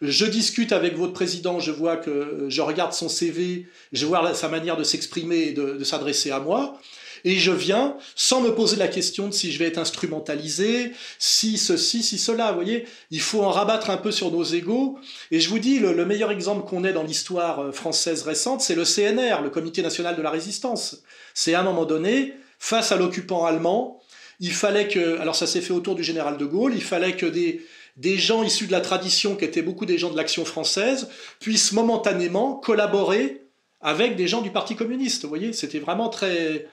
Je 0.01 0.25
discute 0.25 0.71
avec 0.71 0.97
votre 0.97 1.13
président, 1.13 1.59
je 1.59 1.71
vois 1.71 1.95
que 1.95 2.47
je 2.49 2.61
regarde 2.61 2.91
son 2.91 3.07
CV, 3.07 3.67
je 3.93 4.05
vois 4.07 4.33
sa 4.33 4.49
manière 4.49 4.75
de 4.75 4.83
s'exprimer 4.83 5.49
et 5.49 5.53
de 5.53 5.83
s'adresser 5.83 6.31
à 6.31 6.39
moi. 6.39 6.79
Et 7.23 7.35
je 7.37 7.51
viens 7.51 7.97
sans 8.15 8.41
me 8.41 8.53
poser 8.53 8.77
la 8.77 8.87
question 8.87 9.27
de 9.27 9.33
si 9.33 9.51
je 9.51 9.59
vais 9.59 9.65
être 9.65 9.77
instrumentalisé, 9.77 10.91
si 11.19 11.57
ceci, 11.57 12.03
si 12.03 12.17
cela. 12.17 12.51
Vous 12.51 12.55
voyez, 12.55 12.85
il 13.11 13.21
faut 13.21 13.41
en 13.41 13.51
rabattre 13.51 13.89
un 13.89 13.97
peu 13.97 14.11
sur 14.11 14.31
nos 14.31 14.43
égaux. 14.43 14.97
Et 15.31 15.39
je 15.39 15.49
vous 15.49 15.59
dis, 15.59 15.79
le, 15.79 16.05
meilleur 16.05 16.31
exemple 16.31 16.67
qu'on 16.67 16.83
ait 16.83 16.93
dans 16.93 17.03
l'histoire 17.03 17.59
euh, 17.59 17.71
française 17.71 18.23
récente, 18.23 18.61
c'est 18.61 18.75
le 18.75 18.83
CNR, 18.83 19.41
le 19.41 19.49
Comité 19.49 19.81
national 19.81 20.15
de 20.15 20.21
la 20.21 20.29
résistance. 20.29 21.03
C'est 21.33 21.53
à 21.53 21.61
un 21.61 21.63
moment 21.63 21.85
donné, 21.85 22.33
face 22.59 22.91
à 22.91 22.97
l'occupant 22.97 23.45
allemand, 23.45 24.01
il 24.39 24.51
fallait 24.51 24.87
que, 24.87 25.19
alors 25.19 25.35
ça 25.35 25.47
s'est 25.47 25.61
fait 25.61 25.73
autour 25.73 25.95
du 25.95 26.03
général 26.03 26.37
de 26.37 26.45
Gaulle, 26.45 26.73
il 26.73 26.83
fallait 26.83 27.15
que 27.15 27.27
des, 27.27 27.61
des 27.97 28.17
gens 28.17 28.43
issus 28.43 28.67
de 28.67 28.71
la 28.71 28.81
tradition, 28.81 29.35
qui 29.35 29.45
étaient 29.45 29.61
beaucoup 29.61 29.85
des 29.85 29.97
gens 29.97 30.09
de 30.09 30.17
l'action 30.17 30.45
française, 30.45 31.09
puissent 31.39 31.71
momentanément 31.73 32.55
collaborer 32.55 33.43
avec 33.81 34.15
des 34.15 34.27
gens 34.27 34.41
du 34.41 34.51
Parti 34.51 34.75
communiste. 34.75 35.23
Vous 35.23 35.29
voyez, 35.29 35.53
c'était 35.53 35.79
vraiment 35.79 36.09
très, 36.09 36.67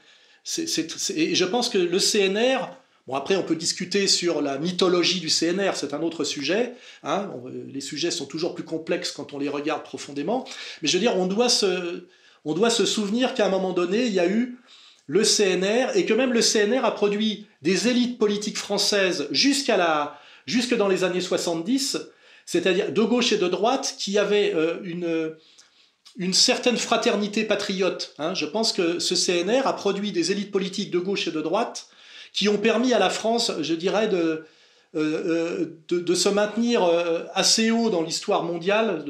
et 0.57 1.34
je 1.34 1.44
pense 1.44 1.68
que 1.68 1.78
le 1.78 1.99
CNR, 1.99 2.70
bon 3.07 3.14
après 3.14 3.36
on 3.36 3.42
peut 3.42 3.57
discuter 3.57 4.07
sur 4.07 4.40
la 4.40 4.59
mythologie 4.59 5.20
du 5.20 5.28
CNR, 5.28 5.72
c'est 5.74 5.94
un 5.94 6.03
autre 6.03 6.24
sujet, 6.24 6.74
hein, 7.03 7.30
les 7.72 7.80
sujets 7.80 8.11
sont 8.11 8.26
toujours 8.26 8.55
plus 8.55 8.64
complexes 8.64 9.11
quand 9.12 9.32
on 9.32 9.38
les 9.38 9.49
regarde 9.49 9.82
profondément, 9.82 10.44
mais 10.82 10.88
je 10.88 10.94
veux 10.94 11.01
dire, 11.01 11.16
on 11.16 11.26
doit 11.26 11.49
se, 11.49 12.07
on 12.44 12.55
doit 12.55 12.70
se 12.70 12.86
souvenir 12.86 13.34
qu'à 13.34 13.46
un 13.46 13.51
moment 13.51 13.72
donné, 13.72 14.07
il 14.07 14.12
y 14.12 14.20
a 14.20 14.28
eu 14.28 14.59
le 15.07 15.22
CNR, 15.22 15.96
et 15.96 16.05
que 16.05 16.14
même 16.14 16.32
le 16.32 16.40
CNR 16.40 16.84
a 16.84 16.94
produit 16.94 17.46
des 17.62 17.88
élites 17.88 18.18
politiques 18.18 18.59
françaises 18.59 19.26
jusqu'à 19.30 19.76
la, 19.76 20.20
jusque 20.46 20.76
dans 20.76 20.88
les 20.88 21.03
années 21.03 21.20
70, 21.20 21.99
c'est-à-dire 22.44 22.92
de 22.92 23.03
gauche 23.03 23.32
et 23.32 23.38
de 23.38 23.49
droite, 23.49 23.96
qui 23.99 24.18
avaient 24.18 24.55
euh, 24.55 24.78
une 24.84 25.34
une 26.19 26.35
certaine 26.35 26.77
fraternité 26.77 27.45
patriote. 27.45 28.14
Hein. 28.19 28.35
Je 28.35 28.45
pense 28.45 28.73
que 28.73 28.99
ce 28.99 29.14
CNR 29.14 29.66
a 29.66 29.73
produit 29.73 30.12
des 30.12 30.33
élites 30.33 30.51
politiques 30.51 30.91
de 30.91 30.99
gauche 30.99 31.29
et 31.29 31.31
de 31.31 31.41
droite 31.41 31.89
qui 32.33 32.49
ont 32.49 32.59
permis 32.59 32.93
à 32.93 32.99
la 32.99 33.09
France, 33.09 33.53
je 33.61 33.75
dirais, 33.75 34.09
de, 34.09 34.45
euh, 34.97 35.66
euh, 35.93 36.14
se 36.14 36.29
maintenir 36.29 36.83
euh, 36.83 37.25
assez 37.35 37.71
haut 37.71 37.89
dans 37.89 38.03
l'histoire 38.03 38.43
mondiale 38.43 39.05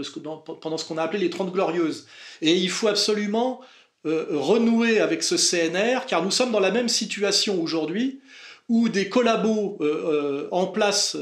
pendant 0.61 0.77
ce 0.77 0.85
qu'on 0.85 0.99
a 0.99 1.03
appelé 1.03 1.21
les 1.21 1.31
Trente 1.31 1.53
Glorieuses. 1.53 2.07
Et 2.43 2.55
il 2.55 2.71
faut 2.71 2.89
absolument 2.89 3.61
renouer 4.05 5.01
avec 5.01 5.23
ce 5.23 5.35
CNR, 5.35 6.07
car 6.07 6.23
nous 6.25 6.31
sommes 6.31 6.53
dans 6.53 6.61
la 6.61 6.71
même 6.71 6.89
situation 6.89 7.61
aujourd'hui, 7.61 8.21
où 8.69 8.89
des 8.89 9.09
collabos 9.09 9.79
en 10.51 10.67
place 10.67 11.17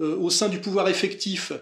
euh, 0.00 0.16
au 0.16 0.28
sein 0.28 0.48
du 0.48 0.58
pouvoir 0.58 0.88
effectif 0.88 1.52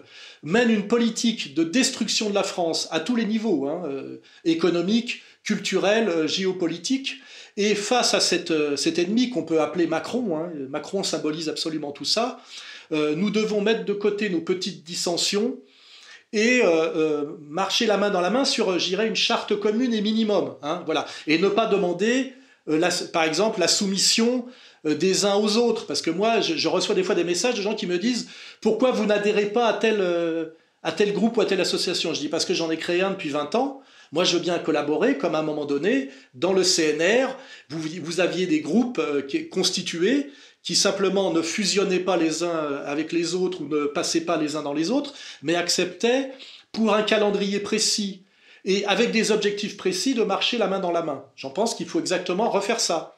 mène 0.41 0.71
une 0.71 0.87
politique 0.87 1.53
de 1.53 1.63
destruction 1.63 2.31
de 2.31 2.35
la 2.35 2.41
France 2.41 2.87
à 2.89 2.99
tous 2.99 3.15
les 3.15 3.25
niveaux, 3.25 3.67
hein, 3.67 3.83
euh, 3.85 4.21
économique, 4.43 5.21
culturel, 5.43 6.09
euh, 6.09 6.27
géopolitique. 6.27 7.17
Et 7.57 7.75
face 7.75 8.15
à 8.15 8.19
cet 8.19 8.49
ennemi 8.97 9.29
qu'on 9.29 9.43
peut 9.43 9.61
appeler 9.61 9.85
Macron, 9.85 10.35
hein, 10.35 10.51
Macron 10.69 11.03
symbolise 11.03 11.49
absolument 11.49 11.91
tout 11.91 12.05
ça, 12.05 12.39
nous 12.91 13.29
devons 13.29 13.61
mettre 13.61 13.85
de 13.85 13.93
côté 13.93 14.29
nos 14.29 14.41
petites 14.41 14.83
dissensions 14.83 15.59
et 16.31 16.63
marcher 17.47 17.85
la 17.85 17.97
main 17.97 18.09
dans 18.09 18.21
la 18.21 18.31
main 18.31 18.43
sur, 18.43 18.79
j'irais, 18.79 19.07
une 19.07 19.15
charte 19.15 19.55
commune 19.59 19.93
et 19.93 20.01
minimum. 20.01 20.55
Hein, 20.63 20.81
voilà. 20.85 21.05
Et 21.27 21.37
ne 21.37 21.47
pas 21.47 21.67
demander, 21.67 22.33
par 23.11 23.23
exemple, 23.23 23.59
la 23.59 23.67
soumission 23.67 24.45
euh, 24.85 24.95
des 24.95 25.25
uns 25.25 25.35
aux 25.35 25.57
autres. 25.57 25.85
Parce 25.85 26.01
que 26.01 26.09
moi, 26.09 26.41
je, 26.41 26.67
reçois 26.67 26.95
des 26.95 27.03
fois 27.03 27.15
des 27.15 27.23
messages 27.23 27.55
de 27.55 27.61
gens 27.61 27.75
qui 27.75 27.87
me 27.87 27.97
disent 27.97 28.27
pourquoi 28.61 28.91
vous 28.91 29.05
n'adhérez 29.05 29.47
pas 29.47 29.67
à 29.67 29.73
tel, 29.73 29.97
euh, 29.99 30.45
groupe 31.13 31.37
ou 31.37 31.41
à 31.41 31.45
telle 31.45 31.61
association? 31.61 32.13
Je 32.13 32.19
dis 32.19 32.29
parce 32.29 32.45
que 32.45 32.53
j'en 32.53 32.69
ai 32.71 32.77
créé 32.77 33.01
un 33.01 33.11
depuis 33.11 33.29
20 33.29 33.55
ans. 33.55 33.81
Moi, 34.11 34.25
je 34.25 34.37
veux 34.37 34.41
bien 34.41 34.59
collaborer, 34.59 35.17
comme 35.17 35.33
à 35.33 35.39
un 35.39 35.43
moment 35.43 35.65
donné, 35.65 36.09
dans 36.35 36.53
le 36.53 36.63
CNR, 36.63 37.35
vous, 37.69 38.19
aviez 38.19 38.45
des 38.45 38.61
groupes 38.61 38.99
euh, 38.99 39.23
constitués 39.51 40.29
qui 40.61 40.75
simplement 40.75 41.33
ne 41.33 41.41
fusionnaient 41.41 41.99
pas 41.99 42.15
les 42.15 42.43
uns 42.43 42.81
avec 42.85 43.11
les 43.11 43.35
autres 43.35 43.61
ou 43.61 43.67
ne 43.67 43.85
passaient 43.85 44.21
pas 44.21 44.37
les 44.37 44.55
uns 44.55 44.61
dans 44.61 44.73
les 44.73 44.91
autres, 44.91 45.13
mais 45.41 45.55
acceptaient, 45.55 46.31
pour 46.71 46.93
un 46.93 47.03
calendrier 47.03 47.59
précis 47.59 48.23
et 48.65 48.85
avec 48.85 49.11
des 49.11 49.31
objectifs 49.31 49.77
précis, 49.77 50.13
de 50.13 50.23
marcher 50.23 50.57
la 50.57 50.67
main 50.67 50.79
dans 50.79 50.91
la 50.91 51.01
main. 51.01 51.23
J'en 51.35 51.49
pense 51.49 51.75
qu'il 51.75 51.87
faut 51.87 51.99
exactement 51.99 52.49
refaire 52.49 52.79
ça. 52.79 53.15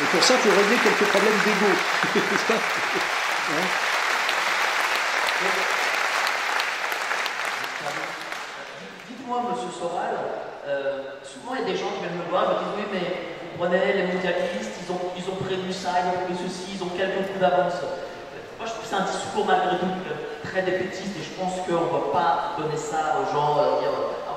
Et 0.00 0.04
pour 0.12 0.22
ça, 0.22 0.34
il 0.34 0.40
faut 0.40 0.56
régler 0.56 0.76
quelques 0.76 1.10
problèmes 1.10 1.38
d'ego. 1.44 1.66
Dites-moi, 9.08 9.42
monsieur 9.50 9.70
Soral, 9.76 10.14
euh, 10.68 11.02
souvent 11.24 11.54
il 11.56 11.62
y 11.62 11.64
a 11.64 11.72
des 11.72 11.76
gens 11.76 11.90
qui 11.94 12.00
viennent 12.00 12.18
me 12.18 12.30
voir 12.30 12.44
et 12.44 12.54
me 12.54 12.58
disent 12.60 12.74
Oui, 12.76 12.84
mais 12.92 13.06
vous 13.42 13.58
prenez 13.58 13.97
ça, 15.88 16.04
ils 16.04 16.08
ont 16.12 16.20
prévu 16.24 16.36
ceci, 16.44 16.76
ils 16.76 16.82
ont 16.84 16.92
quelques 16.92 17.32
coups 17.32 17.40
d'avance. 17.40 17.80
Moi, 18.58 18.66
je 18.66 18.72
trouve 18.72 18.82
que 18.84 18.88
c'est 18.88 19.00
un 19.00 19.08
discours 19.08 19.46
malgré 19.46 19.78
tout 19.78 19.88
très 20.44 20.62
défaitiste 20.62 21.16
et 21.16 21.24
je 21.24 21.32
pense 21.40 21.64
qu'on 21.64 21.88
ne 21.88 21.92
va 21.96 22.12
pas 22.12 22.54
donner 22.60 22.76
ça 22.76 23.16
aux 23.16 23.32
gens, 23.32 23.56
euh, 23.58 23.80
dire 23.80 23.96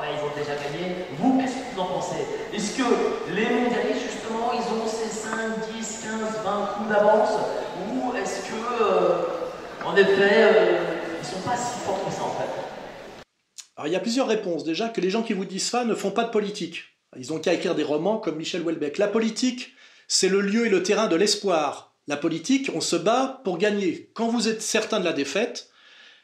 ils 0.09 0.23
ont 0.25 0.35
déjà 0.35 0.55
gagné. 0.55 1.05
Vous, 1.19 1.39
qu'est-ce 1.39 1.55
que 1.55 1.75
vous 1.75 1.81
en 1.81 1.85
pensez? 1.85 2.25
Est-ce 2.53 2.77
que 2.77 2.83
les 3.35 3.45
mondialistes, 3.45 4.11
justement, 4.11 4.51
ils 4.53 4.65
ont 4.73 4.87
ces 4.87 5.09
5, 5.09 5.31
10, 5.77 6.03
15, 6.03 6.43
20 6.43 6.65
coups 6.75 6.89
d'avance? 6.89 7.29
Ou 7.93 8.15
est-ce 8.17 8.49
que, 8.49 8.83
euh, 8.83 9.85
en 9.85 9.95
effet, 9.95 10.43
euh, 10.43 10.77
ils 11.21 11.27
ne 11.27 11.31
sont 11.31 11.47
pas 11.47 11.55
si 11.55 11.79
forts 11.85 12.03
que 12.05 12.11
ça, 12.11 12.23
en 12.23 12.31
fait? 12.31 13.23
Alors, 13.77 13.87
il 13.87 13.93
y 13.93 13.95
a 13.95 13.99
plusieurs 13.99 14.27
réponses. 14.27 14.63
Déjà, 14.63 14.89
que 14.89 15.01
les 15.01 15.09
gens 15.09 15.23
qui 15.23 15.33
vous 15.33 15.45
disent 15.45 15.69
ça 15.69 15.85
ne 15.85 15.95
font 15.95 16.11
pas 16.11 16.23
de 16.23 16.31
politique. 16.31 16.83
Ils 17.17 17.33
ont 17.33 17.39
qu'à 17.39 17.53
écrire 17.53 17.75
des 17.75 17.83
romans 17.83 18.17
comme 18.17 18.37
Michel 18.37 18.61
Houellebecq. 18.61 18.97
La 18.97 19.07
politique, 19.07 19.73
c'est 20.13 20.27
le 20.27 20.41
lieu 20.41 20.65
et 20.65 20.69
le 20.69 20.83
terrain 20.83 21.07
de 21.07 21.15
l'espoir. 21.15 21.95
La 22.05 22.17
politique, 22.17 22.69
on 22.75 22.81
se 22.81 22.97
bat 22.97 23.39
pour 23.45 23.57
gagner. 23.57 24.09
Quand 24.13 24.27
vous 24.27 24.49
êtes 24.49 24.61
certain 24.61 24.99
de 24.99 25.05
la 25.05 25.13
défaite, 25.13 25.69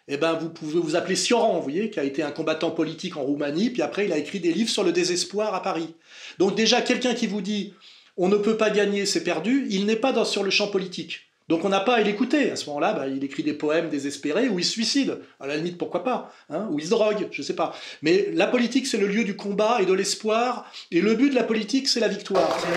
eh 0.09 0.17
ben, 0.17 0.33
vous 0.33 0.49
pouvez 0.49 0.77
vous 0.77 0.97
appeler 0.97 1.15
Sioran, 1.15 1.55
vous 1.55 1.63
voyez, 1.63 1.89
qui 1.89 1.97
a 1.97 2.03
été 2.03 2.21
un 2.21 2.31
combattant 2.31 2.71
politique 2.71 3.15
en 3.15 3.21
Roumanie, 3.21 3.69
puis 3.69 3.81
après 3.81 4.03
il 4.03 4.11
a 4.11 4.17
écrit 4.17 4.41
des 4.41 4.51
livres 4.51 4.69
sur 4.69 4.83
le 4.83 4.91
désespoir 4.91 5.55
à 5.55 5.61
Paris. 5.61 5.95
Donc 6.37 6.53
déjà, 6.53 6.81
quelqu'un 6.81 7.13
qui 7.13 7.27
vous 7.27 7.39
dit 7.39 7.75
on 8.17 8.27
ne 8.27 8.35
peut 8.35 8.57
pas 8.57 8.71
gagner, 8.71 9.05
c'est 9.05 9.23
perdu, 9.23 9.67
il 9.69 9.85
n'est 9.85 9.95
pas 9.95 10.11
dans, 10.11 10.25
sur 10.25 10.43
le 10.43 10.51
champ 10.51 10.67
politique. 10.67 11.26
Donc 11.47 11.63
on 11.63 11.69
n'a 11.69 11.79
pas 11.79 11.95
à 11.95 12.01
l'écouter. 12.01 12.51
À 12.51 12.55
ce 12.55 12.65
moment-là, 12.67 12.93
bah, 12.93 13.07
il 13.07 13.23
écrit 13.23 13.43
des 13.43 13.53
poèmes 13.53 13.89
désespérés 13.89 14.49
ou 14.49 14.59
il 14.59 14.65
se 14.65 14.71
suicide. 14.71 15.19
À 15.39 15.47
la 15.47 15.55
limite, 15.55 15.77
pourquoi 15.77 16.03
pas 16.03 16.33
hein, 16.49 16.67
Ou 16.71 16.79
il 16.79 16.85
se 16.85 16.89
drogue, 16.89 17.27
je 17.31 17.41
sais 17.41 17.55
pas. 17.55 17.73
Mais 18.01 18.29
la 18.33 18.47
politique, 18.47 18.85
c'est 18.87 18.97
le 18.97 19.07
lieu 19.07 19.23
du 19.23 19.35
combat 19.37 19.77
et 19.81 19.85
de 19.85 19.93
l'espoir. 19.93 20.69
Et 20.91 20.99
le 20.99 21.15
but 21.15 21.29
de 21.29 21.35
la 21.35 21.43
politique, 21.43 21.87
c'est 21.87 22.01
la 22.01 22.09
victoire. 22.09 22.57
C'est 22.59 22.67
hein, 22.67 22.73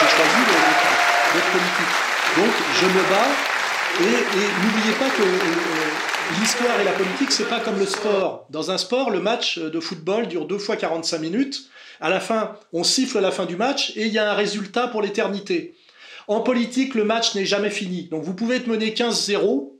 j'ai 0.00 0.08
choisi 0.08 0.40
d'être 1.34 1.50
politique. 1.52 1.94
Donc 2.36 2.52
je 2.80 2.86
me 2.86 3.02
bats 3.10 3.32
et, 3.98 4.04
n'oubliez 4.62 4.92
pas 4.98 5.08
que 5.08 5.22
euh, 5.22 5.24
euh, 5.24 6.38
l'histoire 6.38 6.78
et 6.78 6.84
la 6.84 6.92
politique, 6.92 7.32
c'est 7.32 7.48
pas 7.48 7.60
comme 7.60 7.78
le 7.78 7.86
sport. 7.86 8.46
Dans 8.50 8.70
un 8.70 8.76
sport, 8.76 9.10
le 9.10 9.20
match 9.20 9.58
de 9.58 9.80
football 9.80 10.28
dure 10.28 10.46
deux 10.46 10.58
fois 10.58 10.76
45 10.76 11.18
minutes. 11.18 11.70
À 11.98 12.10
la 12.10 12.20
fin, 12.20 12.56
on 12.74 12.84
siffle 12.84 13.20
la 13.20 13.30
fin 13.30 13.46
du 13.46 13.56
match 13.56 13.92
et 13.96 14.04
il 14.04 14.12
y 14.12 14.18
a 14.18 14.30
un 14.30 14.34
résultat 14.34 14.88
pour 14.88 15.00
l'éternité. 15.00 15.74
En 16.28 16.40
politique, 16.40 16.94
le 16.94 17.04
match 17.04 17.34
n'est 17.34 17.44
jamais 17.44 17.70
fini. 17.70 18.04
Donc 18.04 18.22
vous 18.24 18.34
pouvez 18.34 18.56
être 18.56 18.66
mené 18.66 18.90
15-0, 18.90 19.72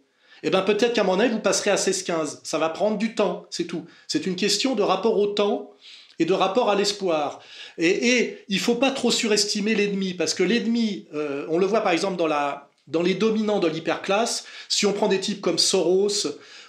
et 0.42 0.50
bien 0.50 0.62
peut-être 0.62 0.92
qu'à 0.92 1.04
mon 1.04 1.18
avis, 1.18 1.32
vous 1.32 1.40
passerez 1.40 1.70
à 1.70 1.76
16-15. 1.76 2.40
Ça 2.44 2.58
va 2.58 2.68
prendre 2.68 2.98
du 2.98 3.14
temps, 3.14 3.46
c'est 3.50 3.64
tout. 3.64 3.84
C'est 4.06 4.26
une 4.26 4.36
question 4.36 4.74
de 4.74 4.82
rapport 4.82 5.18
au 5.18 5.26
temps 5.28 5.72
et 6.18 6.24
de 6.24 6.32
rapport 6.32 6.70
à 6.70 6.74
l'espoir. 6.74 7.40
Et, 7.78 8.38
il 8.48 8.56
ne 8.56 8.60
faut 8.60 8.76
pas 8.76 8.90
trop 8.90 9.10
surestimer 9.10 9.74
l'ennemi, 9.74 10.14
parce 10.14 10.34
que 10.34 10.42
l'ennemi, 10.42 11.06
euh, 11.14 11.46
on 11.48 11.58
le 11.58 11.66
voit 11.66 11.80
par 11.82 11.92
exemple 11.92 12.16
dans 12.16 13.02
les 13.02 13.14
dominants 13.14 13.58
de 13.58 13.68
l'hyperclasse, 13.68 14.44
si 14.68 14.86
on 14.86 14.92
prend 14.92 15.08
des 15.08 15.20
types 15.20 15.40
comme 15.40 15.58
Soros, 15.58 16.26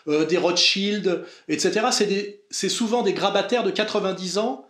euh, 0.07 0.25
des 0.25 0.38
Rothschild, 0.38 1.25
etc., 1.47 1.88
c'est 2.49 2.69
souvent 2.69 3.03
des 3.03 3.13
grabataires 3.13 3.63
de 3.63 3.71
90 3.71 4.38
ans. 4.38 4.66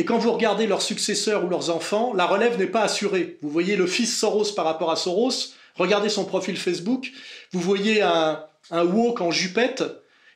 Et 0.00 0.06
quand 0.06 0.16
vous 0.16 0.32
regardez 0.32 0.66
leurs 0.66 0.80
successeurs 0.80 1.44
ou 1.44 1.50
leurs 1.50 1.68
enfants, 1.68 2.14
la 2.14 2.24
relève 2.24 2.58
n'est 2.58 2.66
pas 2.66 2.84
assurée. 2.84 3.36
Vous 3.42 3.50
voyez 3.50 3.76
le 3.76 3.86
fils 3.86 4.18
Soros 4.18 4.54
par 4.56 4.64
rapport 4.64 4.90
à 4.90 4.96
Soros, 4.96 5.52
regardez 5.74 6.08
son 6.08 6.24
profil 6.24 6.56
Facebook, 6.56 7.12
vous 7.52 7.60
voyez 7.60 8.00
un, 8.00 8.42
un 8.70 8.82
woke 8.82 9.20
en 9.20 9.30
jupette, 9.30 9.84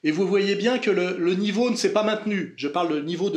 et 0.03 0.11
vous 0.11 0.27
voyez 0.27 0.55
bien 0.55 0.79
que 0.79 0.91
le, 0.91 1.35
niveau 1.35 1.71
ne 1.71 1.77
s'est 1.77 1.95
pas 1.95 2.03
maintenu. 2.03 2.53
Je 2.59 2.69
parle 2.69 2.95
de 2.95 3.01
niveau 3.01 3.33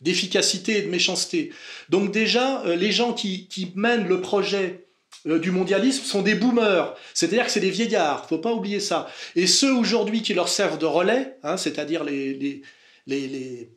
d'efficacité 0.00 0.78
et 0.78 0.82
de 0.82 0.90
méchanceté. 0.90 1.50
Donc 1.88 2.12
déjà, 2.12 2.62
euh, 2.66 2.76
les 2.76 2.92
gens 2.92 3.12
qui, 3.12 3.48
qui 3.48 3.72
mènent 3.74 4.06
le 4.06 4.20
projet 4.20 4.86
euh, 5.26 5.40
du 5.40 5.50
mondialisme 5.50 6.04
sont 6.04 6.22
des 6.22 6.36
boomers, 6.36 6.94
c'est-à-dire 7.14 7.46
que 7.46 7.50
c'est 7.50 7.58
des 7.58 7.70
vieillards, 7.70 8.28
faut 8.28 8.38
pas 8.38 8.52
oublier 8.52 8.78
ça. 8.78 9.10
Et 9.34 9.48
ceux 9.48 9.74
aujourd'hui 9.74 10.22
qui 10.22 10.34
leur 10.34 10.48
servent 10.48 10.78
de 10.78 10.86
relais, 10.86 11.36
hein, 11.42 11.56
c'est-à-dire 11.56 12.04
les, 12.04 12.32
les, 12.34 12.62
les, 13.08 13.70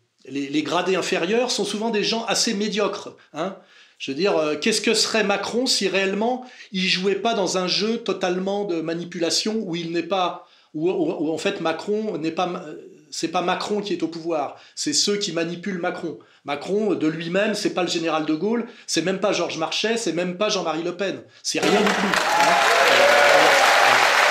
gradés 0.61 0.95
inférieurs, 0.95 1.51
sont 1.51 1.65
souvent 1.65 1.89
des 1.89 2.03
gens 2.03 2.25
assez 2.25 2.53
médiocres. 2.53 3.15
Hein. 3.33 3.55
Je 3.99 4.11
veux 4.11 4.17
dire, 4.17 4.37
euh, 4.37 4.55
qu'est-ce 4.55 4.81
que 4.81 4.93
serait 4.93 5.23
Macron 5.23 5.65
si 5.65 5.87
réellement 5.87 6.45
il 6.71 6.87
jouait 6.87 7.15
pas 7.15 7.33
dans 7.33 7.57
un 7.57 7.67
jeu 7.67 7.97
totalement 7.97 8.65
de 8.65 8.81
manipulation 8.81 9.55
où 9.57 9.75
il 9.75 9.91
n'est 9.91 10.03
pas, 10.03 10.47
où, 10.75 11.31
en 11.31 11.37
fait 11.37 11.61
Macron 11.61 12.17
n'est 12.19 12.31
pas, 12.31 12.63
c'est 13.09 13.29
pas 13.29 13.41
Macron 13.41 13.81
qui 13.81 13.93
est 13.93 14.03
au 14.03 14.07
pouvoir, 14.07 14.57
c'est 14.75 14.93
ceux 14.93 15.17
qui 15.17 15.31
manipulent 15.31 15.79
Macron. 15.79 16.19
Macron 16.45 16.93
de 16.93 17.07
lui-même, 17.07 17.55
c'est 17.55 17.71
pas 17.73 17.81
le 17.81 17.89
général 17.89 18.25
de 18.25 18.35
Gaulle, 18.35 18.67
c'est 18.85 19.01
même 19.01 19.19
pas 19.19 19.33
Georges 19.33 19.57
Marchais, 19.57 19.97
c'est 19.97 20.13
même 20.13 20.37
pas 20.37 20.49
Jean-Marie 20.49 20.83
Le 20.83 20.95
Pen, 20.95 21.21
c'est 21.41 21.59
rien 21.59 21.71
du 21.71 21.77
tout. 21.77 22.11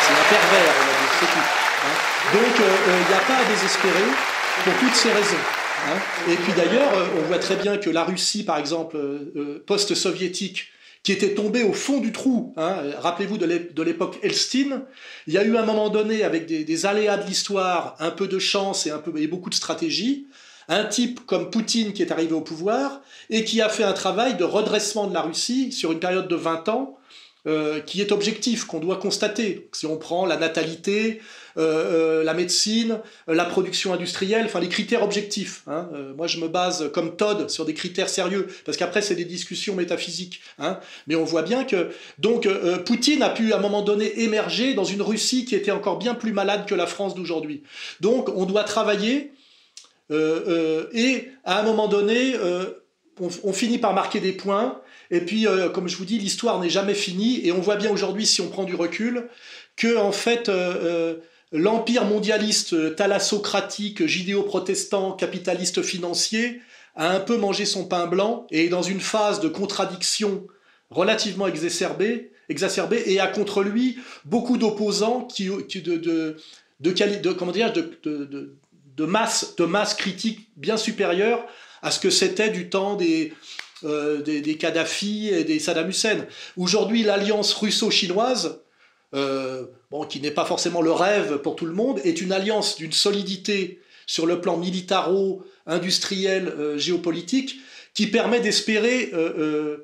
C'est 0.01 0.13
un 0.13 0.27
pervers, 0.31 0.75
on 0.79 0.87
va 0.87 0.93
dire, 0.93 1.13
c'est 1.19 1.27
tout. 1.27 1.47
hein. 1.83 1.97
Donc 2.35 2.55
il 2.59 3.09
n'y 3.09 3.15
a 3.15 3.25
pas 3.27 3.35
à 3.35 3.45
désespérer 3.53 4.09
pour 4.65 4.75
toutes 4.79 4.95
ces 4.95 5.11
raisons. 5.13 5.66
Hein. 5.87 5.99
Et 6.31 6.37
puis 6.37 6.53
d'ailleurs, 6.57 6.93
euh, 6.95 7.07
on 7.19 7.23
voit 7.23 7.39
très 7.39 7.57
bien 7.57 7.77
que 7.79 7.91
la 7.91 8.05
Russie, 8.05 8.45
par 8.45 8.59
exemple, 8.59 8.97
euh, 8.97 9.33
euh, 9.37 9.65
post-soviétique, 9.67 10.69
qui 11.03 11.13
était 11.13 11.35
tombée 11.35 11.63
au 11.63 11.73
fond 11.73 12.01
du 12.01 12.11
trou, 12.11 12.53
hein, 12.57 12.79
rappelez-vous 12.99 13.39
de 13.39 13.47
l'ép- 13.47 13.75
de 13.75 13.83
l'époque 13.83 14.19
Elstine, 14.23 14.83
il 15.29 15.35
y 15.35 15.39
a 15.39 15.45
eu 15.45 15.57
un 15.57 15.65
moment 15.65 15.89
donné, 15.89 16.25
avec 16.25 16.47
des, 16.47 16.87
aléas 16.87 17.17
de 17.17 17.27
l'histoire, 17.27 17.95
un 18.01 18.11
peu 18.11 18.27
de 18.27 18.41
chance 18.41 18.87
et, 18.87 18.91
un 18.91 18.99
peu, 18.99 19.13
et 19.17 19.29
beaucoup 19.29 19.49
de 19.49 19.55
stratégie, 19.55 20.27
un 20.69 20.85
type 20.85 21.25
comme 21.25 21.51
Poutine 21.51 21.93
qui 21.93 22.03
est 22.03 22.11
arrivé 22.11 22.33
au 22.33 22.41
pouvoir 22.41 23.01
et 23.31 23.45
qui 23.45 23.61
a 23.61 23.69
fait 23.69 23.85
un 23.85 23.93
travail 23.93 24.37
de 24.37 24.43
redressement 24.43 25.07
de 25.07 25.15
la 25.15 25.23
Russie 25.23 25.71
sur 25.71 25.93
une 25.93 26.01
période 26.01 26.27
de 26.27 26.35
20 26.35 26.69
ans, 26.69 26.99
qui 27.87 28.01
est 28.01 28.11
objectif, 28.11 28.65
qu'on 28.65 28.81
doit 28.81 28.97
constater. 28.97 29.69
Si 29.73 29.87
on 29.87 29.99
prend 29.99 30.27
la 30.27 30.37
natalité, 30.37 31.21
euh, 31.59 32.21
euh, 32.21 32.25
la 32.25 32.35
médecine, 32.35 33.01
euh, 33.31 33.35
la 33.35 33.47
production 33.47 33.95
industrielle, 33.95 34.45
enfin 34.45 34.61
les 34.61 34.69
critères 34.69 35.03
objectifs. 35.03 35.63
hein. 35.67 35.89
Moi, 36.15 36.27
je 36.27 36.39
me 36.39 36.49
base 36.49 36.91
comme 36.93 37.17
Todd 37.17 37.49
sur 37.49 37.65
des 37.65 37.73
critères 37.73 38.11
sérieux, 38.11 38.49
parce 38.67 38.77
qu'après, 38.77 39.01
c'est 39.01 39.15
des 39.15 39.25
discussions 39.25 39.75
métaphysiques. 39.75 40.43
hein. 40.59 40.79
Mais 41.07 41.15
on 41.15 41.25
voit 41.25 41.43
bien 41.43 41.65
que 41.65 41.91
donc 42.19 42.47
Poutine 42.85 43.23
a 43.23 43.31
pu 43.31 43.55
à 43.55 43.57
un 43.57 43.61
moment 43.61 43.81
donné 43.81 44.21
émerger 44.21 44.75
dans 44.75 44.85
une 44.85 45.01
Russie 45.01 45.47
qui 45.47 45.55
était 45.55 45.71
encore 45.71 45.99
bien 45.99 46.15
plus 46.15 46.33
malade 46.33 46.67
que 46.67 46.75
la 46.75 46.87
France 46.87 47.15
d'aujourd'hui. 47.15 47.63
Donc, 48.01 48.29
on 48.35 48.45
doit 48.45 48.65
travailler 48.65 49.33
et 50.11 51.29
à 51.45 51.61
un 51.61 51.63
moment 51.63 51.89
donné, 51.89 52.35
on, 53.19 53.53
finit 53.53 53.79
par 53.79 53.95
marquer 53.95 54.21
des 54.21 54.33
points. 54.33 54.81
Et 55.11 55.21
puis, 55.21 55.47
comme 55.73 55.89
je 55.89 55.97
vous 55.97 56.05
dis, 56.05 56.19
l'histoire 56.19 56.61
n'est 56.61 56.71
jamais 56.71 56.95
finie. 56.95 57.47
Et 57.47 57.53
on 57.53 57.61
voit 57.61 57.77
bien 57.77 57.91
aujourd'hui, 57.91 58.27
si 58.27 58.43
on 58.43 58.49
prend 58.49 58.65
du 58.65 58.75
recul, 58.75 59.29
que 59.77 59.97
en 59.97 60.13
fait, 60.13 60.51
l'empire 61.53 62.05
mondialiste 62.05 62.73
euh, 62.73 62.91
thalassocratique, 62.91 64.07
judéo-protestant, 64.07 65.13
capitaliste 65.13 65.83
financier, 65.83 66.61
a 66.95 67.11
un 67.11 67.21
peu 67.21 67.37
mangé 67.37 67.65
son 67.65 67.87
pain 67.87 68.07
blanc 68.07 68.47
et 68.51 68.65
est 68.67 68.69
dans 68.69 68.83
une 68.83 69.01
phase 69.01 69.41
de 69.41 69.49
contradiction 69.49 70.47
relativement 70.91 71.47
exacerbée, 71.47 72.31
et 72.49 73.21
a 73.21 73.27
contre 73.27 73.63
lui 73.63 73.99
beaucoup 74.25 74.57
d'opposants 74.57 75.23
qui, 75.23 75.47
de, 75.49 75.97
de, 75.97 76.37
de, 76.81 77.33
comment 77.33 77.53
dire, 77.53 77.73
de 77.73 79.05
masse, 79.05 79.57
de 79.57 79.65
masse 79.65 79.95
critique 79.95 80.49
bien 80.57 80.77
supérieure 80.77 81.45
à 81.83 81.91
ce 81.91 82.01
que 82.01 82.09
c'était 82.09 82.51
du 82.51 82.71
temps 82.71 82.95
des, 82.97 83.33
euh, 83.85 84.23
des, 84.23 84.41
des 84.41 84.57
Kadhafi 84.57 85.29
et 85.29 85.45
des 85.45 85.59
Saddam 85.59 85.91
Hussein. 85.91 86.27
Aujourd'hui, 86.57 87.03
l'alliance 87.03 87.53
russo-chinoise, 87.53 88.63
euh, 89.17 89.65
bon, 89.91 90.05
qui 90.05 90.21
n'est 90.21 90.31
pas 90.31 90.45
forcément 90.45 90.83
le 90.83 90.93
rêve 90.93 91.39
pour 91.39 91.57
tout 91.57 91.67
le 91.67 91.73
monde, 91.73 92.01
est 92.05 92.21
une 92.21 92.33
alliance 92.33 92.77
d'une 92.77 92.93
solidité 92.93 93.81
sur 94.07 94.27
le 94.27 94.41
plan 94.41 94.57
militaro-industriel, 94.57 96.49
euh, 96.49 96.79
géopolitique, 96.79 97.57
qui 97.95 98.07
permet 98.07 98.41
d'espérer 98.41 99.11
euh, 99.15 99.79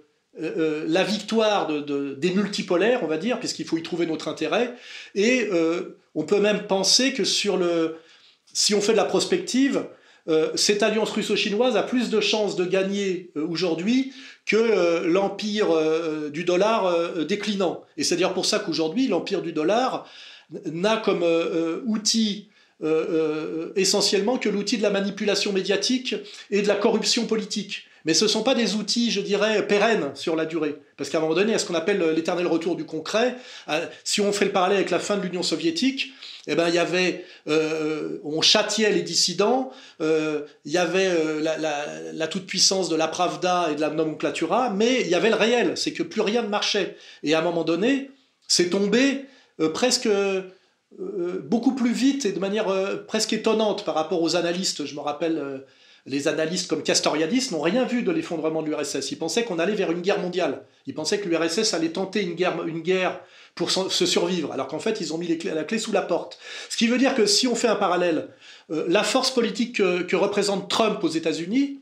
la 0.87 1.03
victoire 1.05 1.67
de, 1.67 1.81
de- 1.81 2.15
des 2.15 2.31
multipolaires, 2.31 3.01
on 3.03 3.07
va 3.07 3.19
dire, 3.19 3.39
puisqu'il 3.39 3.67
faut 3.67 3.77
y 3.79 3.83
trouver 3.83 4.07
notre 4.07 4.29
intérêt. 4.29 4.75
Et 5.15 5.49
on 6.15 6.25
peut 6.25 6.41
même 6.41 6.67
penser 6.67 7.13
que 7.13 7.25
sur 7.25 7.57
le, 7.59 7.97
si 8.53 8.75
on 8.75 8.81
fait 8.81 8.93
de 8.93 8.97
la 8.97 9.05
prospective, 9.05 9.85
euh, 10.29 10.51
cette 10.55 10.83
alliance 10.83 11.11
russo-chinoise 11.11 11.77
a 11.77 11.83
plus 11.83 12.11
de 12.11 12.21
chances 12.21 12.55
de 12.55 12.65
gagner 12.65 13.31
euh, 13.37 13.47
aujourd'hui 13.47 14.13
que 14.47 14.57
euh, 14.57 15.09
l'empire 15.09 15.69
du 16.31 16.45
dollar 16.45 17.25
déclinant. 17.25 17.85
Et 17.97 18.05
c'est 18.05 18.17
d'ailleurs 18.17 18.35
pour 18.35 18.47
ça 18.47 18.59
qu'aujourd'hui, 18.59 19.09
l'empire 19.09 19.43
du 19.43 19.53
dollar 19.53 20.09
n'a 20.67 20.97
comme 20.97 21.25
outil 21.87 22.49
essentiellement 23.77 24.39
que 24.39 24.49
l'outil 24.49 24.77
de 24.77 24.83
la 24.83 24.91
manipulation 24.91 25.53
médiatique 25.53 26.17
et 26.51 26.63
de 26.63 26.69
la 26.69 26.75
corruption 26.75 27.27
politique. 27.27 27.85
Mais 28.05 28.15
ce 28.15 28.25
ne 28.25 28.29
sont 28.29 28.43
pas 28.43 28.57
des 28.57 28.75
outils, 28.75 29.13
je 29.13 29.21
dirais, 29.21 29.65
pérennes 29.69 30.11
sur 30.15 30.35
la 30.35 30.45
durée. 30.45 30.75
Parce 30.97 31.09
qu'à 31.09 31.19
un 31.19 31.21
moment 31.21 31.35
donné, 31.35 31.55
à 31.55 31.59
ce 31.59 31.67
qu'on 31.67 31.77
appelle 31.77 32.03
l'éternel 32.17 32.49
retour 32.49 32.75
du 32.75 32.85
concret, 32.85 33.37
si 34.03 34.21
on 34.21 34.33
fait 34.33 34.47
le 34.47 34.51
parallèle 34.51 34.79
avec 34.79 34.91
la 34.91 34.99
fin 34.99 35.17
de 35.17 35.23
l'Union 35.23 35.45
soviétique, 35.45 36.13
eh 36.49 36.55
ben, 36.57 36.69
il 36.69 36.75
y 36.75 36.79
avait, 36.79 37.25
euh, 37.49 38.19
on 38.25 38.41
châtiait 38.41 38.91
les 38.91 39.03
dissidents, 39.03 39.71
euh, 40.01 40.43
il 40.65 40.73
y 40.73 40.79
avait 40.79 41.07
euh, 41.07 41.41
la, 41.41 42.27
toute-puissance 42.27 42.89
de 42.89 42.97
la 42.97 43.07
Pravda 43.07 43.69
et 43.71 43.77
de 43.77 43.81
la 43.81 43.91
nomenclatura, 43.91 44.71
mais 44.71 45.03
il 45.03 45.09
y 45.09 45.15
avait 45.15 45.31
le 45.31 45.37
réel, 45.37 45.77
c'est 45.77 45.93
que 45.93 46.03
plus 46.03 46.21
rien 46.21 46.43
ne 46.43 46.49
marchait. 46.49 46.97
Et 47.23 47.35
à 47.35 47.39
un 47.39 47.43
moment 47.43 47.65
donné, 47.65 48.11
c'est 48.49 48.71
tombé 48.71 49.27
presque 49.73 50.09
beaucoup 51.45 51.75
plus 51.75 51.93
vite 51.93 52.25
et 52.25 52.33
de 52.33 52.39
manière 52.39 52.67
presque 53.07 53.33
étonnante 53.33 53.85
par 53.85 53.95
rapport 53.95 54.21
aux 54.21 54.35
analystes. 54.35 54.85
Je 54.85 54.95
me 54.95 55.01
rappelle, 55.01 55.63
les 56.07 56.27
analystes 56.27 56.69
comme 56.69 56.83
Castoriadis 56.83 57.49
n'ont 57.53 57.61
rien 57.61 57.85
vu 57.85 58.03
de 58.03 58.11
l'effondrement 58.11 58.63
de 58.63 58.69
l'URSS. 58.69 59.13
Ils 59.13 59.19
pensaient 59.19 59.45
qu'on 59.45 59.59
allait 59.59 59.75
vers 59.75 59.93
une 59.93 60.01
guerre 60.01 60.19
mondiale. 60.19 60.65
Ils 60.87 60.95
pensaient 60.95 61.21
que 61.21 61.29
l'URSS 61.29 61.75
allait 61.75 61.91
tenter 61.91 62.23
une 62.23 62.35
guerre, 62.35 62.65
une 62.67 62.81
guerre 62.81 63.21
pour 63.55 63.71
se 63.71 64.07
survivre, 64.07 64.51
alors 64.53 64.67
qu'en 64.67 64.79
fait, 64.79 65.01
ils 65.01 65.13
ont 65.13 65.19
mis 65.19 65.39
la 65.45 65.65
clé 65.65 65.79
sous 65.79 65.93
la 65.93 66.03
porte. 66.03 66.39
Ce 66.71 66.77
qui 66.77 66.87
veut 66.87 66.97
dire 66.97 67.15
que 67.15 67.27
si 67.27 67.47
on 67.47 67.55
fait 67.55 67.69
un 67.69 67.77
parallèle, 67.77 68.29
euh, 68.71 68.87
la 68.89 69.03
force 69.03 69.31
politique 69.31 69.77
que, 69.77 70.17
représente 70.17 70.71
Trump 70.71 71.05
aux 71.05 71.09
États-Unis 71.09 71.81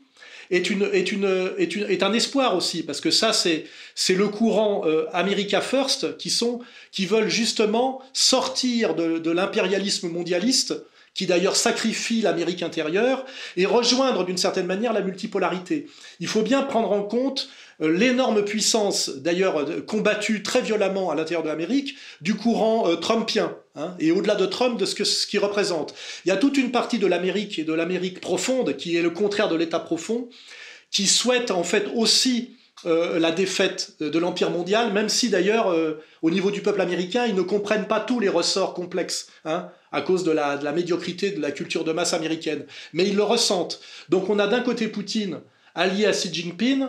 est, 0.51 2.03
un 2.03 2.13
espoir 2.13 2.57
aussi, 2.57 2.83
parce 2.83 3.01
que 3.01 3.13
ça, 3.13 3.33
c'est 3.33 4.15
le 4.15 4.29
courant 4.29 4.83
euh, 4.85 5.07
America 5.13 5.61
First 5.61 6.17
qui, 6.17 7.07
veulent 7.07 7.29
justement 7.29 8.03
sortir 8.13 8.97
de, 8.97 9.31
l'impérialisme 9.31 10.09
mondialiste, 10.09 10.75
qui 11.15 11.27
d'ailleurs 11.27 11.55
sacrifie 11.55 12.23
l'Amérique 12.23 12.65
intérieure, 12.65 13.25
et 13.57 13.65
rejoindre 13.65 14.25
d'une 14.25 14.39
certaine 14.39 14.67
manière 14.67 14.93
la 14.93 15.03
multipolarité. 15.03 15.87
Il 16.19 16.27
faut 16.27 16.43
bien 16.43 16.63
prendre 16.63 16.91
en 16.91 17.05
compte 17.05 17.49
l'énorme 17.89 18.45
puissance, 18.45 19.09
d'ailleurs 19.09 19.59
euh, 19.59 19.81
combattue 19.81 20.43
très 20.43 20.61
violemment 20.61 21.11
à 21.11 21.15
l'intérieur 21.15 21.43
de 21.43 21.49
l'Amérique, 21.49 21.97
du 22.21 22.35
courant 22.35 22.89
euh, 22.89 22.97
trumpien, 22.97 23.57
hein, 23.75 23.95
et 23.99 24.13
au-delà 24.13 24.35
de 24.35 24.47
Trump, 24.47 24.79
de 24.79 24.85
ce 24.85 24.95
que- 24.95 25.05
ce 25.05 25.27
qu'il 25.27 25.41
représente. 25.41 25.95
Il 26.25 26.29
y 26.29 26.33
a 26.33 26.37
toute 26.37 26.57
une 26.57 26.71
partie 26.71 26.99
de 26.99 27.07
l'Amérique 27.07 27.59
et 27.59 27.65
de 27.65 27.73
l'Amérique 27.73 28.21
profonde, 28.21 28.77
qui 28.77 28.97
est 28.97 29.03
le 29.03 29.11
contraire 29.11 29.49
de 29.49 29.57
l'État 29.57 29.81
profond, 29.81 30.29
qui 30.91 31.07
souhaite 31.07 31.51
en 31.51 31.63
fait 31.65 31.87
aussi 31.95 32.57
euh, 32.87 33.19
la 33.19 33.31
défaite 33.31 33.95
de 34.01 34.19
l'Empire 34.19 34.51
mondial, 34.51 34.93
même 34.93 35.11
si 35.11 35.29
d'ailleurs, 35.29 35.71
euh, 35.71 36.03
au 36.23 36.31
niveau 36.31 36.51
du 36.51 36.63
peuple 36.63 36.81
américain, 36.81 37.27
ils 37.27 37.35
ne 37.35 37.43
comprennent 37.43 37.87
pas 37.87 38.01
tous 38.01 38.21
les 38.21 38.31
ressorts 38.31 38.73
complexes, 38.73 39.29
hein, 39.45 39.69
à 39.93 40.01
cause 40.01 40.25
de 40.25 40.31
la, 40.31 40.57
de 40.57 40.65
la 40.65 40.73
médiocrité 40.73 41.31
de 41.31 41.41
la 41.43 41.51
culture 41.51 41.85
de 41.85 41.93
masse 41.93 42.15
américaine. 42.15 42.65
Mais 42.95 43.07
ils 43.07 43.17
le 43.17 43.23
ressentent. 43.23 43.81
Donc 44.09 44.31
on 44.31 44.39
a 44.39 44.47
d'un 44.47 44.61
côté 44.61 44.89
Poutine, 44.89 45.41
allié 45.81 46.07
à 46.07 46.13
Xi 46.13 46.33
Jinping, 46.33 46.87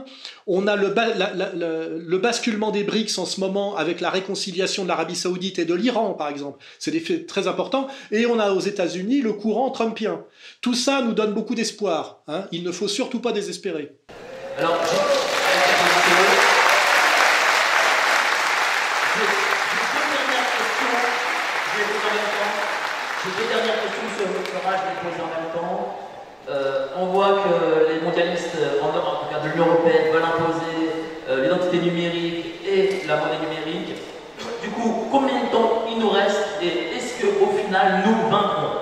on 0.48 0.68
a 0.68 0.76
le, 0.76 2.18
basculement 2.18 2.72
des 2.72 2.84
BRICS 2.84 3.18
en 3.18 3.26
ce 3.26 3.40
moment 3.40 3.76
avec 3.76 4.02
la 4.02 4.10
réconciliation 4.10 4.84
de 4.84 4.88
l'Arabie 4.90 5.16
saoudite 5.16 5.60
et 5.60 5.66
de 5.66 5.74
l'Iran, 5.74 6.14
par 6.14 6.30
exemple. 6.30 6.60
C'est 6.80 6.92
des 6.92 7.00
faits 7.00 7.26
très 7.28 7.48
importants. 7.48 7.88
Et 8.12 8.26
on 8.26 8.40
a 8.40 8.52
aux 8.52 8.60
États-Unis 8.60 9.22
le 9.22 9.34
courant 9.34 9.70
trumpien. 9.72 10.22
Tout 10.62 10.74
ça 10.76 11.02
nous 11.02 11.14
donne 11.14 11.34
beaucoup 11.34 11.56
d'espoir. 11.56 12.22
hein. 12.28 12.46
Il 12.52 12.64
ne 12.64 12.72
faut 12.72 12.88
surtout 12.88 13.20
pas 13.20 13.32
désespérer. 13.32 13.94
Alors, 14.58 14.78
j'ai 14.84 14.98
j'ai- 19.12 19.28
j'ai 19.72 19.86
deux 19.94 20.08
dernières 20.16 20.50
questions. 20.58 20.96
Je 21.68 21.78
vais 21.78 21.86
les 21.88 21.94
poser 21.94 22.08
en 22.08 22.16
même 22.16 22.32
temps. 22.36 22.54
J'ai 23.24 23.32
deux 23.38 23.50
dernières 23.50 23.80
questions 23.84 24.10
sur 24.18 24.26
le 24.28 24.34
doctorat, 24.40 24.76
je 24.78 24.84
vais 24.84 24.94
les 24.96 25.02
poser 25.06 25.22
en 25.22 25.32
même 25.32 25.50
temps. 25.54 25.98
Euh, 26.50 26.88
on 26.98 27.06
voit 27.14 27.44
que 27.44 27.94
les 27.94 28.02
mondialistes 28.02 28.58
en 28.82 28.88
Europe, 28.88 29.06
en 29.22 29.26
tout 29.26 29.32
cas 29.34 29.40
de 29.48 29.51
européenne, 29.68 30.12
veulent 30.14 30.24
imposer 30.24 30.90
euh, 31.30 31.44
l'identité 31.44 31.80
numérique 31.80 32.46
et 32.68 33.08
la 33.08 33.18
monnaie 33.18 33.40
numérique. 33.40 33.96
Du 34.62 34.70
coup, 34.70 35.08
combien 35.12 35.46
de 35.46 35.52
temps 35.52 35.86
il 35.92 36.00
nous 36.00 36.10
reste 36.10 36.46
et 36.62 36.96
est-ce 36.98 37.22
qu'au 37.22 37.48
final 37.48 38.04
nous 38.06 38.30
vaincrons? 38.30 38.80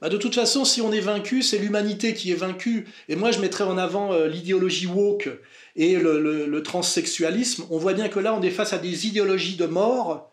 Bah, 0.00 0.08
de 0.08 0.16
toute 0.16 0.34
façon, 0.34 0.64
si 0.64 0.80
on 0.80 0.92
est 0.92 1.00
vaincu, 1.00 1.42
c'est 1.42 1.58
l'humanité 1.58 2.14
qui 2.14 2.32
est 2.32 2.36
vaincue. 2.36 2.88
Et 3.08 3.16
moi, 3.16 3.32
je 3.32 3.38
mettrais 3.38 3.64
en 3.64 3.76
avant 3.76 4.12
euh, 4.12 4.28
l'idéologie 4.28 4.86
woke 4.86 5.28
et 5.76 5.96
le 5.96 6.62
transsexualisme. 6.62 7.64
On 7.70 7.78
voit 7.78 7.92
bien 7.92 8.08
que 8.08 8.18
là, 8.18 8.34
on 8.34 8.42
est 8.42 8.50
face 8.50 8.72
à 8.72 8.78
des 8.78 9.06
idéologies 9.06 9.56
de 9.56 9.66
mort 9.66 10.30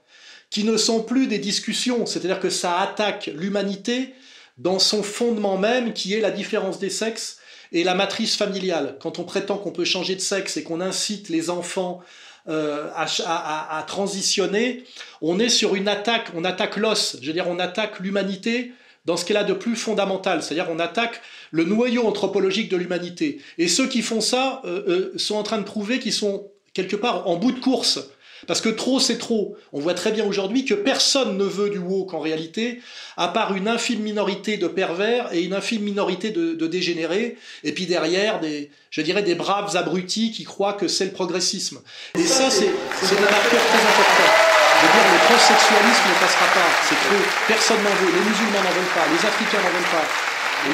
qui 0.49 0.64
ne 0.64 0.78
sont 0.78 1.03
plus 1.03 1.28
des 1.28 1.39
discussions. 1.39 2.05
C'est-à-dire 2.05 2.39
que 2.39 2.49
ça 2.49 2.80
attaque 2.80 3.30
l'humanité 3.36 4.14
dans 4.58 4.80
son 4.80 5.03
fondement 5.03 5.58
même, 5.58 5.93
qui 5.93 6.14
est 6.14 6.22
la 6.22 6.32
différence 6.32 6.80
des 6.80 6.89
sexes 6.89 7.36
et 7.72 7.84
la 7.84 7.95
matrice 7.95 8.36
familiale. 8.36 8.97
Quand 8.99 9.20
on 9.20 9.24
prétend 9.24 9.57
qu'on 9.57 9.72
peut 9.72 9.86
changer 9.86 10.15
de 10.15 10.22
sexe 10.22 10.57
et 10.57 10.63
qu'on 10.63 10.82
incite 10.82 11.30
les 11.30 11.49
enfants 11.49 12.01
euh, 12.47 12.89
à, 12.95 13.84
transitionner, 13.88 14.86
on 15.22 15.39
est 15.39 15.49
sur 15.49 15.76
une 15.76 15.88
attaque, 15.88 16.30
on 16.36 16.45
attaque 16.45 16.78
l'os, 16.78 17.18
je 17.22 17.28
veux 17.28 17.34
dire, 17.34 17.47
on 17.47 17.59
attaque 17.59 17.99
l'humanité 17.99 18.72
dans 19.05 19.18
ce 19.18 19.26
qu'elle 19.26 19.38
a 19.38 19.43
de 19.43 19.53
plus 19.53 19.76
fondamental, 19.76 20.43
c'est-à-dire 20.43 20.68
on 20.70 20.80
attaque 20.80 21.22
le 21.51 21.63
noyau 21.63 22.05
anthropologique 22.05 22.70
de 22.70 22.78
l'humanité. 22.78 23.41
Et 23.57 23.68
ceux 23.68 23.88
qui 23.88 24.01
font 24.01 24.22
ça 24.22 24.61
euh, 24.65 25.11
sont 25.18 25.36
en 25.36 25.43
train 25.43 25.57
de 25.57 25.63
prouver 25.63 25.99
qu'ils 25.99 26.13
sont 26.13 26.47
quelque 26.74 26.95
part 26.95 27.28
en 27.28 27.38
bout 27.38 27.51
de 27.51 27.59
course 27.59 27.99
parce 28.45 28.61
que 28.61 28.69
trop, 28.69 28.99
c'est 28.99 29.17
trop. 29.17 29.57
On 29.73 29.79
voit 29.79 29.93
très 29.93 30.11
bien 30.11 30.25
aujourd'hui 30.25 30.65
que 30.65 30.73
personne 30.75 31.38
ne 31.38 31.43
veut 31.43 31.69
du 31.69 31.79
woke 31.79 32.13
en 32.13 32.19
réalité, 32.19 32.81
à 33.15 33.29
part 33.29 33.55
une 33.55 33.67
infime 33.67 34.01
minorité 34.01 34.57
de 34.57 34.67
pervers 34.67 35.33
et 35.33 35.41
une 35.41 35.53
infime 35.53 35.81
minorité 35.81 36.29
de, 36.29 36.67
dégénérés, 36.67 37.38
et 37.63 37.71
puis 37.71 37.85
derrière, 37.85 38.39
des, 38.39 38.69
je 38.91 39.01
dirais, 39.01 39.23
des 39.23 39.35
braves 39.35 39.75
abrutis 39.75 40.31
qui 40.31 40.43
croient 40.43 40.73
que 40.73 40.88
c'est 40.88 41.05
le 41.05 41.11
progressisme. 41.11 41.79
Et 42.15 42.23
ça, 42.23 42.49
c'est 42.49 42.67
un 42.67 43.21
marqueur 43.21 43.61
très 43.63 43.81
important. 43.81 44.57
Je 44.77 44.85
veux 44.85 44.93
dire, 44.93 45.09
le 45.11 45.19
transsexualisme 45.25 46.05
ne 46.05 46.19
passera 46.21 46.45
pas, 46.53 46.69
c'est 46.88 46.99
trop, 47.09 47.23
personne 47.47 47.81
n'en 47.81 47.95
veut, 47.97 48.13
les 48.13 48.29
musulmans 48.29 48.61
n'en 48.61 48.75
veulent 48.77 48.93
pas, 48.93 49.09
les 49.09 49.25
africains 49.25 49.57
n'en 49.57 49.73
veulent 49.73 49.89
pas, 49.89 50.05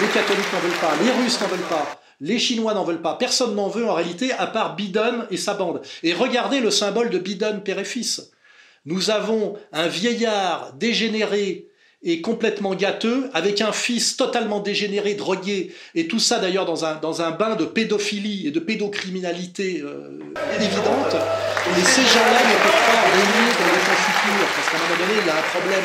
les 0.01 0.07
catholiques 0.11 0.51
n'en 0.51 0.59
veulent 0.59 0.82
pas, 0.82 0.91
les 1.01 1.24
russes 1.24 1.39
n'en 1.39 1.47
veulent 1.47 1.70
pas. 1.70 2.03
Les 2.24 2.39
Chinois 2.39 2.74
n'en 2.74 2.86
veulent 2.86 3.01
pas. 3.01 3.15
Personne 3.15 3.53
n'en 3.53 3.67
veut 3.67 3.86
en 3.86 3.95
réalité, 3.95 4.32
à 4.32 4.47
part 4.47 4.78
Biden 4.78 5.28
et 5.30 5.36
sa 5.36 5.55
bande. 5.55 5.82
Et 6.03 6.13
regardez 6.13 6.61
le 6.61 6.71
symbole 6.71 7.09
de 7.09 7.19
Biden, 7.19 7.61
père 7.61 7.80
et 7.80 7.84
fils. 7.84 8.32
Nous 8.86 9.09
avons 9.09 9.57
un 9.74 9.88
vieillard 9.88 10.71
dégénéré 10.80 11.67
et 12.01 12.21
complètement 12.21 12.76
gâteux, 12.76 13.30
avec 13.34 13.59
un 13.59 13.74
fils 13.74 14.15
totalement 14.15 14.61
dégénéré, 14.61 15.15
drogué, 15.15 15.74
et 15.95 16.07
tout 16.07 16.19
ça 16.19 16.39
d'ailleurs 16.39 16.65
dans 16.65 16.86
un, 16.86 16.95
dans 16.95 17.21
un 17.21 17.32
bain 17.32 17.55
de 17.55 17.65
pédophilie 17.65 18.47
et 18.47 18.51
de 18.51 18.59
pédocriminalité 18.59 19.82
euh, 19.82 20.19
évidente. 20.55 21.15
Et 21.15 21.84
ces 21.84 22.03
gens-là 22.03 22.39
ne 22.39 22.55
peuvent 22.63 22.86
pas 22.88 23.03
régner 23.11 23.51
dans 23.59 23.67
le 23.67 23.80
temps 23.84 23.99
futur, 23.99 24.47
parce 24.55 24.69
qu'à 24.69 24.78
un 24.78 24.80
moment 24.80 24.99
donné, 24.99 25.19
il 25.21 25.28
y 25.28 25.30
a 25.30 25.38
un 25.38 25.59
problème 25.59 25.84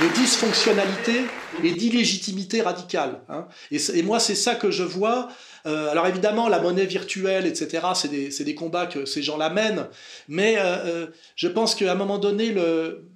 de 0.00 0.14
dysfonctionnalité 0.14 1.24
et 1.64 1.72
d'illégitimité 1.72 2.62
radicale. 2.62 3.20
Hein. 3.28 3.46
Et, 3.70 4.02
moi, 4.02 4.20
c'est 4.20 4.34
ça 4.34 4.54
que 4.54 4.70
je 4.70 4.82
vois. 4.82 5.28
Euh, 5.66 5.90
alors 5.90 6.06
évidemment, 6.06 6.48
la 6.48 6.60
monnaie 6.60 6.86
virtuelle, 6.86 7.46
etc., 7.46 7.86
c'est 7.94 8.44
des, 8.44 8.54
combats 8.54 8.86
que 8.86 9.06
ces 9.06 9.22
gens-là 9.22 9.50
mènent, 9.50 9.86
mais 10.28 10.56
euh, 10.58 10.62
euh, 10.62 11.06
je 11.36 11.48
pense 11.48 11.74
qu'à 11.74 11.90
un 11.90 11.94
moment 11.94 12.18
donné, 12.18 12.52
le, 12.52 13.08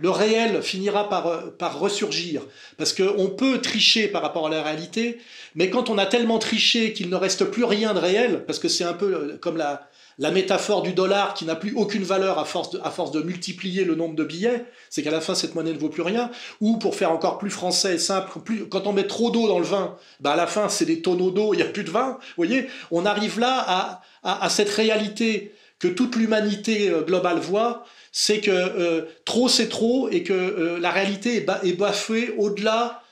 le 0.00 0.10
réel 0.10 0.62
finira 0.62 1.08
par, 1.08 1.52
par 1.54 1.78
ressurgir. 1.78 2.42
Parce 2.76 2.92
qu'on 2.92 3.30
peut 3.30 3.60
tricher 3.60 4.06
par 4.06 4.22
rapport 4.22 4.46
à 4.46 4.50
la 4.50 4.62
réalité, 4.62 5.18
mais 5.54 5.70
quand 5.70 5.90
on 5.90 5.98
a 5.98 6.06
tellement 6.06 6.38
triché 6.38 6.92
qu'il 6.92 7.10
ne 7.10 7.16
reste 7.16 7.46
plus 7.46 7.64
rien 7.64 7.94
de 7.94 7.98
réel, 7.98 8.44
parce 8.46 8.58
que 8.58 8.68
c'est 8.68 8.84
un 8.84 8.94
peu 8.94 9.38
comme 9.40 9.56
la, 9.56 9.88
la 10.18 10.30
métaphore 10.30 10.82
du 10.82 10.92
dollar 10.92 11.34
qui 11.34 11.44
n'a 11.44 11.56
plus 11.56 11.74
aucune 11.74 12.02
valeur 12.02 12.38
à 12.38 12.44
force 12.44 12.70
de, 12.70 12.80
à 12.82 12.90
force 12.90 13.10
de 13.10 13.20
multiplier 13.20 13.84
le 13.84 13.94
nombre 13.94 14.14
de 14.14 14.24
billets, 14.24 14.64
c'est 14.88 15.02
qu'à 15.02 15.10
la 15.10 15.20
fin 15.20 15.34
cette 15.34 15.54
monnaie 15.54 15.72
ne 15.72 15.78
vaut 15.78 15.88
plus 15.88 16.02
rien, 16.02 16.30
ou 16.60 16.78
pour 16.78 16.94
faire 16.94 17.12
encore 17.12 17.38
plus 17.38 17.50
français 17.50 17.96
et 17.96 17.98
simple, 17.98 18.40
plus, 18.40 18.66
quand 18.68 18.86
on 18.86 18.92
met 18.92 19.06
trop 19.06 19.30
d'eau 19.30 19.46
dans 19.46 19.58
le 19.58 19.64
vin, 19.64 19.96
bah 20.20 20.32
à 20.32 20.36
la 20.36 20.46
fin 20.46 20.68
c'est 20.68 20.86
des 20.86 21.02
tonneaux 21.02 21.30
d'eau, 21.30 21.52
il 21.52 21.58
n'y 21.58 21.62
a 21.62 21.66
plus 21.66 21.84
de 21.84 21.90
vin, 21.90 22.18
vous 22.20 22.34
voyez, 22.36 22.68
on 22.90 23.04
arrive 23.04 23.38
là 23.38 23.64
à, 23.66 24.02
à, 24.22 24.48
cette 24.48 24.70
réalité 24.70 25.54
que 25.78 25.88
toute 25.88 26.16
l'humanité 26.16 26.88
euh, 26.88 27.02
globale 27.02 27.38
voit, 27.38 27.84
c'est 28.10 28.40
que 28.40 28.50
euh, 28.50 29.02
trop 29.26 29.48
c'est 29.48 29.68
trop 29.68 30.08
et 30.08 30.22
que 30.22 30.32
euh, 30.32 30.80
la 30.80 30.90
réalité 30.90 31.36
est, 31.36 31.46
est 31.64 31.74
bafouée 31.74 32.34
au-delà 32.38 33.02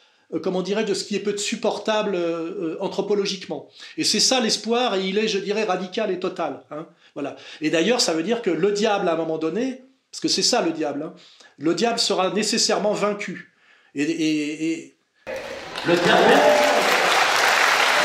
comment 0.43 0.63
dirais 0.63 0.85
de 0.85 0.95
ce 0.95 1.05
qui 1.05 1.17
est 1.17 1.21
peut-être 1.21 1.39
supportable 1.39 2.19
anthropologiquement. 2.81 3.69
Et 3.97 4.05
c'est 4.05 4.21
ça 4.21 4.41
l'espoir, 4.41 4.95
et 4.95 5.05
il 5.05 5.19
est, 5.19 5.29
je 5.29 5.39
dirais, 5.39 5.65
radical 5.65 6.11
et 6.11 6.19
total. 6.19 6.65
Hein. 6.71 6.87
Voilà. 7.15 7.37
Et 7.61 7.71
d'ailleurs, 7.71 8.01
ça 8.01 8.13
veut 8.13 8.23
dire 8.23 8.43
que 8.43 8.51
le 8.51 8.73
diable, 8.73 9.09
à 9.09 9.13
un 9.13 9.17
moment 9.17 9.39
donné, 9.39 9.83
parce 10.11 10.21
que 10.21 10.29
c'est 10.29 10.43
ça 10.43 10.63
le 10.63 10.71
diable, 10.71 11.03
hein, 11.03 11.15
le 11.59 11.75
diable 11.75 11.99
sera 11.99 12.31
nécessairement 12.31 12.93
vaincu. 12.93 13.53
Et, 13.95 14.95
Le 15.87 15.95
diable 15.95 16.33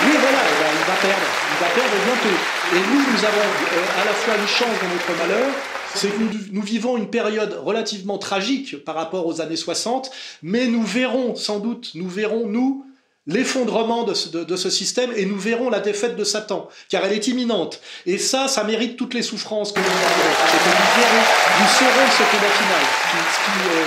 Oui, 0.06 0.16
voilà, 0.20 0.42
il 0.42 0.86
va 0.86 0.98
perdre. 1.02 1.28
Il 1.52 1.60
va 1.60 1.70
perdre 1.74 1.96
bientôt. 2.06 2.38
Et 2.74 2.80
nous, 2.80 3.02
nous 3.12 3.26
avons 3.26 3.40
euh, 3.40 4.02
à 4.02 4.06
la 4.06 4.14
fois 4.14 4.36
une 4.36 4.48
chance 4.48 4.78
dans 4.82 4.90
notre 4.90 5.14
malheur, 5.20 5.48
c'est 5.96 6.10
que 6.10 6.52
nous, 6.52 6.62
vivons 6.62 6.98
une 6.98 7.10
période 7.10 7.60
relativement 7.64 8.18
tragique 8.18 8.84
par 8.84 8.96
rapport 8.96 9.26
aux 9.26 9.42
années 9.42 9.56
60, 9.56 10.12
mais 10.44 10.68
nous 10.68 10.84
verrons 10.84 11.36
sans 11.36 11.60
doute, 11.60 11.92
nous 11.96 12.08
verrons, 12.08 12.46
nous, 12.46 12.86
l'effondrement 13.28 14.04
de, 14.04 14.14
ce 14.14 14.70
système 14.70 15.12
et 15.16 15.26
nous 15.26 15.38
verrons 15.38 15.70
la 15.70 15.80
défaite 15.80 16.16
de 16.16 16.24
Satan, 16.24 16.68
car 16.90 17.06
elle 17.06 17.14
est 17.14 17.28
imminente. 17.28 17.80
Et 18.06 18.18
ça, 18.18 18.48
ça 18.48 18.64
mérite 18.64 18.98
toutes 18.98 19.14
les 19.14 19.22
souffrances 19.22 19.72
que 19.72 19.80
nous 19.80 19.86
avons. 19.86 19.96
nous 19.96 21.02
verrons, 21.02 21.26
nous 21.60 21.68
saurons 21.68 22.08
ce 22.12 22.24
combat 22.24 22.54
final, 22.54 22.86
ce 23.14 23.46
qui, 23.46 23.70
euh, 23.70 23.86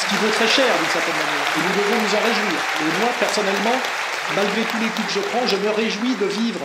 ce 0.00 0.06
qui 0.08 0.14
vaut 0.14 0.32
très 0.32 0.48
cher 0.48 0.66
d'une 0.78 0.92
certaine 0.92 1.14
manière. 1.14 1.46
Et 1.54 1.60
nous 1.60 1.74
devons 1.82 2.02
nous 2.02 2.14
en 2.14 2.22
réjouir. 2.24 2.60
Et 2.80 3.00
moi, 3.00 3.10
personnellement, 3.20 3.78
malgré 4.34 4.62
tous 4.62 4.78
les 4.78 4.88
coups 4.88 5.06
que 5.08 5.14
je 5.14 5.20
prends, 5.20 5.46
je 5.46 5.56
me 5.56 5.70
réjouis 5.70 6.14
de 6.20 6.26
vivre, 6.26 6.60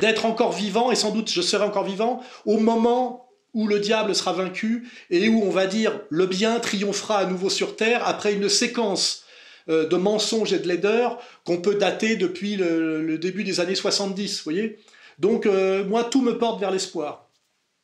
d'être 0.00 0.26
encore 0.26 0.52
vivant, 0.52 0.90
et 0.90 0.96
sans 0.96 1.10
doute 1.10 1.30
je 1.30 1.42
serai 1.42 1.64
encore 1.64 1.84
vivant, 1.84 2.22
au 2.46 2.58
moment 2.58 3.29
où 3.54 3.66
le 3.66 3.78
diable 3.78 4.14
sera 4.14 4.32
vaincu 4.32 4.88
et 5.10 5.28
où 5.28 5.42
on 5.42 5.50
va 5.50 5.66
dire 5.66 6.00
le 6.10 6.26
bien 6.26 6.60
triomphera 6.60 7.18
à 7.18 7.26
nouveau 7.26 7.50
sur 7.50 7.76
terre 7.76 8.06
après 8.06 8.32
une 8.32 8.48
séquence 8.48 9.24
euh, 9.68 9.86
de 9.86 9.96
mensonges 9.96 10.52
et 10.52 10.58
de 10.58 10.66
laideurs 10.66 11.18
qu'on 11.44 11.58
peut 11.58 11.74
dater 11.74 12.16
depuis 12.16 12.56
le, 12.56 13.18
début 13.18 13.44
des 13.44 13.60
années 13.60 13.74
70, 13.74 14.38
vous 14.38 14.44
voyez? 14.44 14.78
Donc 15.18 15.46
euh, 15.46 15.84
moi, 15.84 16.04
tout 16.04 16.22
me 16.22 16.38
porte 16.38 16.60
vers 16.60 16.70
l'espoir. 16.70 17.28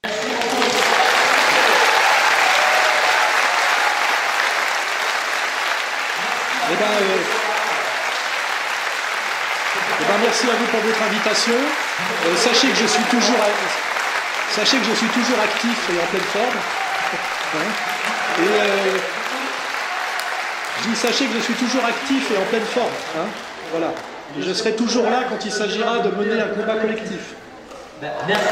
Eh 0.04 0.08
ben, 6.74 6.84
euh, 6.84 7.18
eh 10.00 10.04
ben, 10.04 10.18
merci 10.22 10.46
à 10.48 10.54
vous 10.54 10.66
pour 10.66 10.80
votre 10.80 11.02
invitation. 11.02 11.54
sachez 12.36 12.68
que 12.68 12.76
je 12.76 12.86
suis 12.86 13.04
toujours, 13.04 13.36
sachez 14.50 14.78
que 14.78 14.84
je 14.84 14.94
suis 14.94 15.08
toujours 15.08 15.38
actif 15.42 15.90
et 15.90 15.98
en 16.02 16.06
pleine 16.06 16.28
forme. 16.32 16.58
Et 18.38 18.44
je 20.82 20.88
dis, 20.88 20.96
sachez 20.96 21.26
que 21.26 21.34
je 21.34 21.40
suis 21.42 21.54
toujours 21.54 21.84
actif 21.84 22.30
et 22.30 22.38
en 22.38 22.44
pleine 22.44 22.64
forme. 22.64 22.92
Hein 23.18 23.26
voilà. 23.70 23.92
Et 24.38 24.42
je 24.42 24.52
serai 24.52 24.74
toujours 24.74 25.08
là 25.08 25.24
quand 25.28 25.44
il 25.44 25.52
s'agira 25.52 25.98
de 25.98 26.10
mener 26.10 26.40
un 26.40 26.48
combat 26.48 26.76
collectif. 26.76 27.34
Merci 28.02 28.44